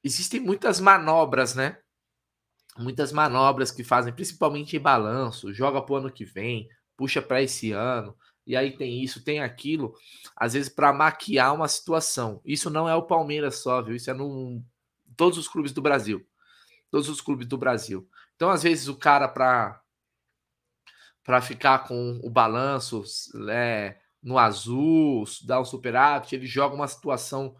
existem 0.02 0.40
muitas 0.40 0.80
manobras, 0.80 1.54
né? 1.54 1.78
Muitas 2.76 3.12
manobras 3.12 3.70
que 3.70 3.84
fazem, 3.84 4.12
principalmente 4.12 4.76
em 4.76 4.80
balanço, 4.80 5.52
joga 5.52 5.80
para 5.80 5.92
o 5.92 5.96
ano 5.96 6.10
que 6.10 6.24
vem, 6.24 6.68
puxa 6.96 7.22
para 7.22 7.42
esse 7.42 7.72
ano 7.72 8.16
e 8.46 8.56
aí 8.56 8.76
tem 8.76 9.00
isso, 9.00 9.22
tem 9.22 9.40
aquilo, 9.40 9.94
às 10.34 10.54
vezes 10.54 10.68
para 10.68 10.92
maquiar 10.92 11.54
uma 11.54 11.68
situação. 11.68 12.40
Isso 12.44 12.68
não 12.68 12.88
é 12.88 12.96
o 12.96 13.06
Palmeiras 13.06 13.56
só, 13.56 13.80
viu? 13.80 13.94
Isso 13.94 14.10
é 14.10 14.12
no 14.12 14.60
todos 15.16 15.38
os 15.38 15.46
clubes 15.46 15.72
do 15.72 15.80
Brasil. 15.80 16.26
Todos 16.90 17.08
os 17.08 17.20
clubes 17.20 17.46
do 17.46 17.56
Brasil. 17.56 18.08
Então, 18.40 18.48
às 18.48 18.62
vezes 18.62 18.88
o 18.88 18.96
cara 18.96 19.28
para 19.28 19.82
ficar 21.42 21.80
com 21.80 22.18
o 22.24 22.30
balanço 22.30 23.04
é, 23.50 23.98
no 24.22 24.38
azul, 24.38 25.24
dar 25.44 25.60
um 25.60 25.64
superávit, 25.66 26.34
ele 26.34 26.46
joga 26.46 26.74
uma 26.74 26.88
situação 26.88 27.54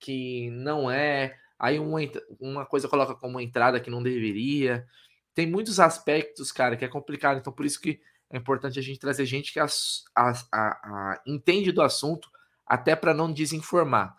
que 0.00 0.48
não 0.52 0.90
é, 0.90 1.36
aí 1.58 1.78
uma, 1.78 1.98
uma 2.40 2.64
coisa 2.64 2.88
coloca 2.88 3.14
como 3.14 3.34
uma 3.34 3.42
entrada 3.42 3.78
que 3.78 3.90
não 3.90 4.02
deveria. 4.02 4.86
Tem 5.34 5.46
muitos 5.46 5.78
aspectos, 5.78 6.50
cara, 6.50 6.78
que 6.78 6.84
é 6.86 6.88
complicado. 6.88 7.36
Então, 7.36 7.52
por 7.52 7.66
isso 7.66 7.78
que 7.78 8.00
é 8.30 8.38
importante 8.38 8.78
a 8.78 8.82
gente 8.82 8.98
trazer 8.98 9.26
gente 9.26 9.52
que 9.52 9.60
a, 9.60 9.66
a, 10.14 10.30
a, 10.50 11.22
entende 11.26 11.70
do 11.72 11.82
assunto, 11.82 12.30
até 12.66 12.96
para 12.96 13.12
não 13.12 13.30
desinformar. 13.30 14.16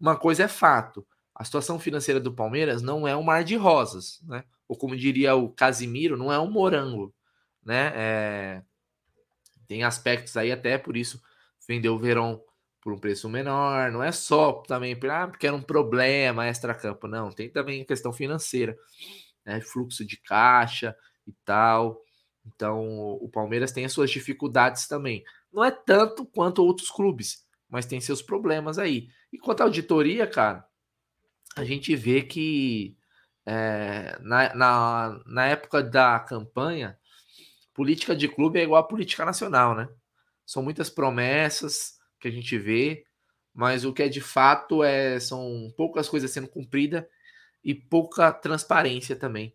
Uma 0.00 0.16
coisa 0.16 0.42
é 0.42 0.48
fato: 0.48 1.06
a 1.32 1.44
situação 1.44 1.78
financeira 1.78 2.18
do 2.18 2.34
Palmeiras 2.34 2.82
não 2.82 3.06
é 3.06 3.16
um 3.16 3.22
mar 3.22 3.44
de 3.44 3.54
rosas, 3.54 4.20
né? 4.24 4.42
Ou 4.68 4.76
como 4.76 4.96
diria 4.96 5.34
o 5.34 5.48
Casimiro, 5.50 6.16
não 6.16 6.32
é 6.32 6.38
um 6.38 6.50
morango, 6.50 7.14
né? 7.64 7.92
É... 7.94 8.62
Tem 9.66 9.82
aspectos 9.84 10.36
aí, 10.36 10.52
até 10.52 10.78
por 10.78 10.96
isso 10.96 11.20
vendeu 11.66 11.94
o 11.94 11.98
Verão 11.98 12.40
por 12.80 12.92
um 12.92 12.98
preço 12.98 13.28
menor. 13.28 13.90
Não 13.90 14.02
é 14.02 14.12
só 14.12 14.52
também 14.62 14.96
ah, 15.10 15.26
porque 15.26 15.46
era 15.46 15.56
um 15.56 15.62
problema 15.62 16.46
extra-campo, 16.46 17.08
não. 17.08 17.30
Tem 17.30 17.50
também 17.50 17.82
a 17.82 17.84
questão 17.84 18.12
financeira, 18.12 18.76
né? 19.44 19.60
Fluxo 19.60 20.04
de 20.04 20.16
caixa 20.18 20.96
e 21.26 21.32
tal. 21.44 22.00
Então, 22.46 23.14
o 23.20 23.28
Palmeiras 23.28 23.72
tem 23.72 23.84
as 23.84 23.92
suas 23.92 24.10
dificuldades 24.10 24.86
também. 24.86 25.24
Não 25.52 25.64
é 25.64 25.70
tanto 25.70 26.24
quanto 26.24 26.62
outros 26.62 26.88
clubes, 26.88 27.44
mas 27.68 27.86
tem 27.86 28.00
seus 28.00 28.22
problemas 28.22 28.78
aí. 28.78 29.08
E 29.32 29.38
quanto 29.38 29.62
à 29.62 29.64
auditoria, 29.64 30.26
cara, 30.26 30.64
a 31.56 31.64
gente 31.64 31.96
vê 31.96 32.22
que 32.22 32.96
é, 33.46 34.18
na, 34.20 34.54
na, 34.54 35.20
na 35.24 35.46
época 35.46 35.82
da 35.82 36.18
campanha, 36.18 36.98
política 37.72 38.16
de 38.16 38.28
clube 38.28 38.58
é 38.58 38.64
igual 38.64 38.80
a 38.80 38.86
política 38.86 39.24
nacional, 39.24 39.74
né? 39.74 39.88
São 40.44 40.62
muitas 40.62 40.90
promessas 40.90 41.98
que 42.18 42.26
a 42.26 42.30
gente 42.30 42.58
vê, 42.58 43.04
mas 43.54 43.84
o 43.84 43.92
que 43.92 44.02
é 44.02 44.08
de 44.08 44.20
fato 44.20 44.82
é 44.82 45.20
são 45.20 45.72
poucas 45.76 46.08
coisas 46.08 46.30
sendo 46.30 46.48
cumpridas 46.48 47.04
e 47.62 47.74
pouca 47.74 48.32
transparência 48.32 49.14
também 49.16 49.54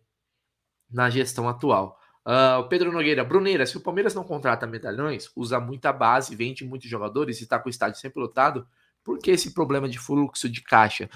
na 0.90 1.10
gestão 1.10 1.48
atual. 1.48 1.98
Uh, 2.24 2.60
o 2.60 2.68
Pedro 2.68 2.92
Nogueira, 2.92 3.24
Bruneira, 3.24 3.66
se 3.66 3.76
o 3.76 3.80
Palmeiras 3.80 4.14
não 4.14 4.22
contrata 4.22 4.66
medalhões, 4.66 5.30
usa 5.34 5.58
muita 5.58 5.92
base, 5.92 6.36
vende 6.36 6.64
muitos 6.64 6.88
jogadores 6.88 7.40
e 7.40 7.42
está 7.42 7.58
com 7.58 7.68
o 7.68 7.70
estádio 7.70 7.98
sempre 7.98 8.20
lotado, 8.20 8.66
por 9.02 9.18
que 9.18 9.32
esse 9.32 9.52
problema 9.52 9.88
de 9.88 9.98
fluxo 9.98 10.48
de 10.48 10.62
caixa? 10.62 11.10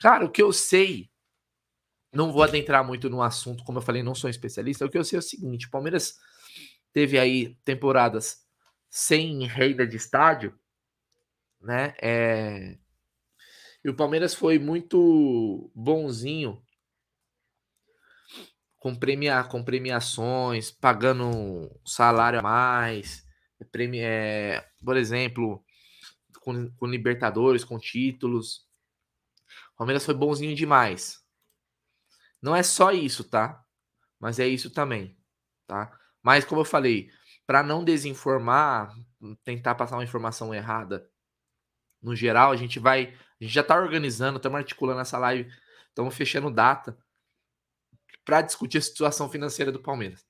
Cara, 0.00 0.24
o 0.24 0.30
que 0.30 0.42
eu 0.42 0.52
sei, 0.52 1.10
não 2.16 2.32
vou 2.32 2.42
adentrar 2.42 2.84
muito 2.84 3.08
no 3.10 3.22
assunto, 3.22 3.62
como 3.64 3.78
eu 3.78 3.82
falei, 3.82 4.02
não 4.02 4.14
sou 4.14 4.28
um 4.28 4.30
especialista, 4.30 4.84
o 4.84 4.90
que 4.90 4.98
eu 4.98 5.04
sei 5.04 5.18
é 5.18 5.20
o 5.20 5.22
seguinte: 5.22 5.66
o 5.66 5.70
Palmeiras 5.70 6.14
teve 6.92 7.18
aí 7.18 7.56
temporadas 7.64 8.44
sem 8.88 9.46
renda 9.46 9.86
de 9.86 9.96
estádio, 9.96 10.58
né? 11.60 11.94
É... 12.00 12.78
E 13.84 13.90
o 13.90 13.94
Palmeiras 13.94 14.34
foi 14.34 14.58
muito 14.58 15.70
bonzinho 15.74 16.60
com, 18.78 18.94
premia, 18.94 19.44
com 19.44 19.62
premiações, 19.62 20.70
pagando 20.70 21.70
salário 21.84 22.38
a 22.38 22.42
mais, 22.42 23.24
premi, 23.70 23.98
é, 24.00 24.64
por 24.84 24.96
exemplo, 24.96 25.64
com, 26.40 26.70
com 26.72 26.86
Libertadores, 26.86 27.64
com 27.64 27.78
títulos. 27.78 28.66
O 29.74 29.78
Palmeiras 29.78 30.04
foi 30.04 30.14
bonzinho 30.14 30.54
demais. 30.54 31.25
Não 32.40 32.54
é 32.54 32.62
só 32.62 32.92
isso, 32.92 33.24
tá? 33.24 33.64
Mas 34.18 34.38
é 34.38 34.46
isso 34.46 34.70
também, 34.70 35.16
tá? 35.66 35.96
Mas 36.22 36.44
como 36.44 36.60
eu 36.60 36.64
falei, 36.64 37.10
para 37.46 37.62
não 37.62 37.84
desinformar, 37.84 38.94
tentar 39.44 39.74
passar 39.74 39.96
uma 39.96 40.04
informação 40.04 40.54
errada, 40.54 41.08
no 42.02 42.14
geral, 42.14 42.52
a 42.52 42.56
gente 42.56 42.78
vai, 42.78 43.14
a 43.40 43.44
gente 43.44 43.52
já 43.52 43.62
está 43.62 43.76
organizando, 43.76 44.36
estamos 44.36 44.58
articulando 44.58 45.00
essa 45.00 45.18
live, 45.18 45.50
estamos 45.88 46.14
fechando 46.14 46.50
data 46.50 46.96
para 48.24 48.42
discutir 48.42 48.78
a 48.78 48.82
situação 48.82 49.28
financeira 49.28 49.72
do 49.72 49.80
Palmeiras. 49.80 50.26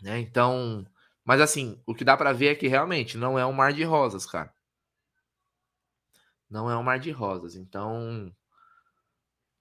Né? 0.00 0.20
Então, 0.20 0.86
mas 1.24 1.40
assim, 1.40 1.82
o 1.86 1.94
que 1.94 2.04
dá 2.04 2.16
para 2.16 2.32
ver 2.32 2.48
é 2.48 2.54
que 2.54 2.68
realmente 2.68 3.16
não 3.16 3.38
é 3.38 3.46
um 3.46 3.52
mar 3.52 3.72
de 3.72 3.82
rosas, 3.82 4.26
cara. 4.26 4.54
Não 6.48 6.70
é 6.70 6.76
um 6.76 6.82
mar 6.82 6.98
de 6.98 7.10
rosas. 7.10 7.56
Então, 7.56 8.32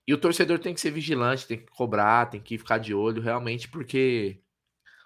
e 0.08 0.14
o 0.14 0.18
torcedor 0.18 0.60
tem 0.60 0.74
que 0.74 0.82
ser 0.82 0.92
vigilante, 0.92 1.48
tem 1.48 1.58
que 1.58 1.72
cobrar, 1.72 2.30
tem 2.30 2.42
que 2.42 2.58
ficar 2.58 2.78
de 2.78 2.94
olho 2.94 3.22
realmente, 3.22 3.70
porque 3.70 4.42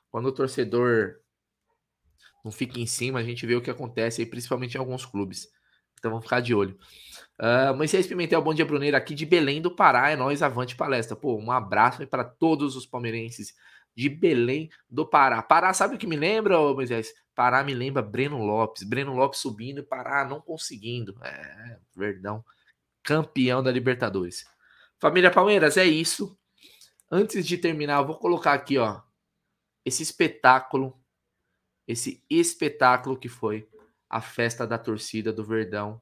quando 0.10 0.28
o 0.28 0.32
torcedor 0.32 1.20
não 2.43 2.52
fica 2.52 2.80
em 2.80 2.86
cima, 2.86 3.20
a 3.20 3.24
gente 3.24 3.45
vê 3.45 3.56
o 3.56 3.62
que 3.62 3.70
acontece 3.70 4.22
aí, 4.22 4.28
principalmente 4.28 4.76
em 4.76 4.80
alguns 4.80 5.06
clubes. 5.06 5.48
Então 6.00 6.12
vamos 6.12 6.26
ficar 6.26 6.39
de 6.39 6.54
olho. 6.54 6.78
Uh, 7.39 7.76
Moisés 7.76 8.08
Pimentel, 8.08 8.41
bom 8.41 8.54
dia, 8.54 8.66
Bruneiro, 8.66 8.95
aqui 8.95 9.14
de 9.14 9.26
Belém 9.26 9.62
do 9.62 9.76
Pará, 9.76 10.10
é 10.10 10.16
nós, 10.16 10.41
avante 10.41 10.76
palestra. 10.76 11.16
Pô, 11.16 11.36
um 11.36 11.52
abraço 11.52 12.06
para 12.08 12.24
todos 12.24 12.76
os 12.76 12.86
palmeirenses 12.86 13.56
de 13.95 14.10
Belém 14.10 14.70
do 14.89 15.06
Pará. 15.06 15.41
Pará, 15.41 15.74
sabe 15.74 15.95
o 15.95 15.98
que 15.98 16.08
me 16.08 16.16
lembra, 16.16 16.58
Moisés? 16.74 17.14
Pará 17.36 17.64
me 17.64 17.74
lembra 17.74 18.02
Breno 18.02 18.38
Lopes. 18.38 18.84
Breno 18.84 19.14
Lopes 19.14 19.39
subindo 19.39 19.80
e 19.80 19.84
Pará 19.84 20.24
não 20.24 20.39
conseguindo. 20.39 21.16
É, 21.24 21.80
Verdão, 21.95 22.43
campeão 23.04 23.62
da 23.62 23.72
Libertadores. 23.72 24.45
Família 25.00 25.32
Palmeiras, 25.32 25.78
é 25.78 25.86
isso. 25.86 26.38
Antes 27.10 27.45
de 27.45 27.58
terminar, 27.58 28.00
eu 28.00 28.08
vou 28.08 28.18
colocar 28.18 28.54
aqui, 28.54 28.78
ó, 28.78 29.02
esse 29.86 30.04
espetáculo, 30.04 31.00
esse 31.88 32.24
espetáculo 32.30 33.18
que 33.18 33.30
foi 33.30 33.70
a 34.10 34.22
festa 34.22 34.66
da 34.66 34.78
torcida 34.78 35.32
do 35.32 35.45
Verdão 35.45 36.02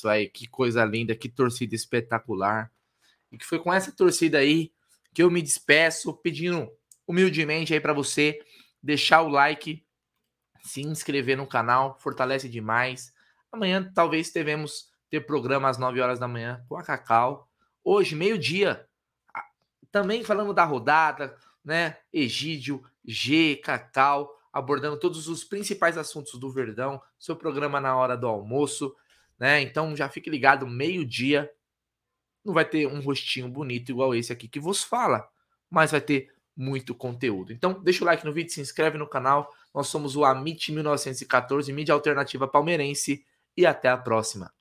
Isso 0.00 0.08
aí, 0.08 0.28
que 0.28 0.46
coisa 0.46 0.84
linda, 0.84 1.14
que 1.14 1.28
torcida 1.28 1.74
espetacular. 1.74 2.72
E 3.30 3.36
que 3.36 3.44
foi 3.44 3.58
com 3.58 3.72
essa 3.72 3.92
torcida 3.92 4.38
aí 4.38 4.72
que 5.12 5.22
eu 5.22 5.30
me 5.30 5.42
despeço, 5.42 6.14
pedindo 6.14 6.70
humildemente 7.06 7.74
aí 7.74 7.80
para 7.80 7.92
você 7.92 8.40
deixar 8.82 9.22
o 9.22 9.28
like, 9.28 9.84
se 10.62 10.82
inscrever 10.82 11.36
no 11.36 11.46
canal, 11.46 11.98
fortalece 11.98 12.48
demais. 12.48 13.12
Amanhã 13.52 13.90
talvez 13.94 14.32
devemos 14.32 14.90
ter 15.10 15.20
programa 15.26 15.68
às 15.68 15.76
9 15.76 16.00
horas 16.00 16.18
da 16.18 16.28
manhã 16.28 16.64
com 16.68 16.76
a 16.76 16.82
Cacau. 16.82 17.48
Hoje, 17.84 18.14
meio-dia, 18.14 18.86
também 19.92 20.24
falando 20.24 20.54
da 20.54 20.64
rodada, 20.64 21.36
né? 21.64 21.98
Egídio, 22.12 22.82
G, 23.04 23.56
Cacau, 23.56 24.30
abordando 24.52 24.98
todos 24.98 25.28
os 25.28 25.44
principais 25.44 25.98
assuntos 25.98 26.38
do 26.38 26.50
Verdão, 26.50 27.02
seu 27.18 27.36
programa 27.36 27.80
na 27.80 27.96
hora 27.96 28.16
do 28.16 28.26
almoço 28.26 28.94
né? 29.40 29.60
Então 29.62 29.96
já 29.96 30.08
fique 30.08 30.30
ligado, 30.30 30.66
meio-dia 30.66 31.50
não 32.44 32.54
vai 32.54 32.64
ter 32.64 32.86
um 32.86 33.00
rostinho 33.00 33.48
bonito 33.48 33.90
igual 33.90 34.14
esse 34.14 34.32
aqui 34.32 34.46
que 34.46 34.60
vos 34.60 34.82
fala, 34.82 35.28
mas 35.68 35.90
vai 35.90 36.00
ter 36.00 36.32
muito 36.56 36.94
conteúdo. 36.94 37.52
Então, 37.52 37.82
deixa 37.82 38.04
o 38.04 38.06
like 38.06 38.24
no 38.24 38.32
vídeo, 38.32 38.52
se 38.52 38.60
inscreve 38.60 38.98
no 38.98 39.08
canal. 39.08 39.50
Nós 39.74 39.86
somos 39.86 40.16
o 40.16 40.24
Amit 40.24 40.72
1914, 40.72 41.72
mídia 41.72 41.94
alternativa 41.94 42.46
palmeirense 42.46 43.24
e 43.56 43.64
até 43.64 43.88
a 43.88 43.96
próxima. 43.96 44.52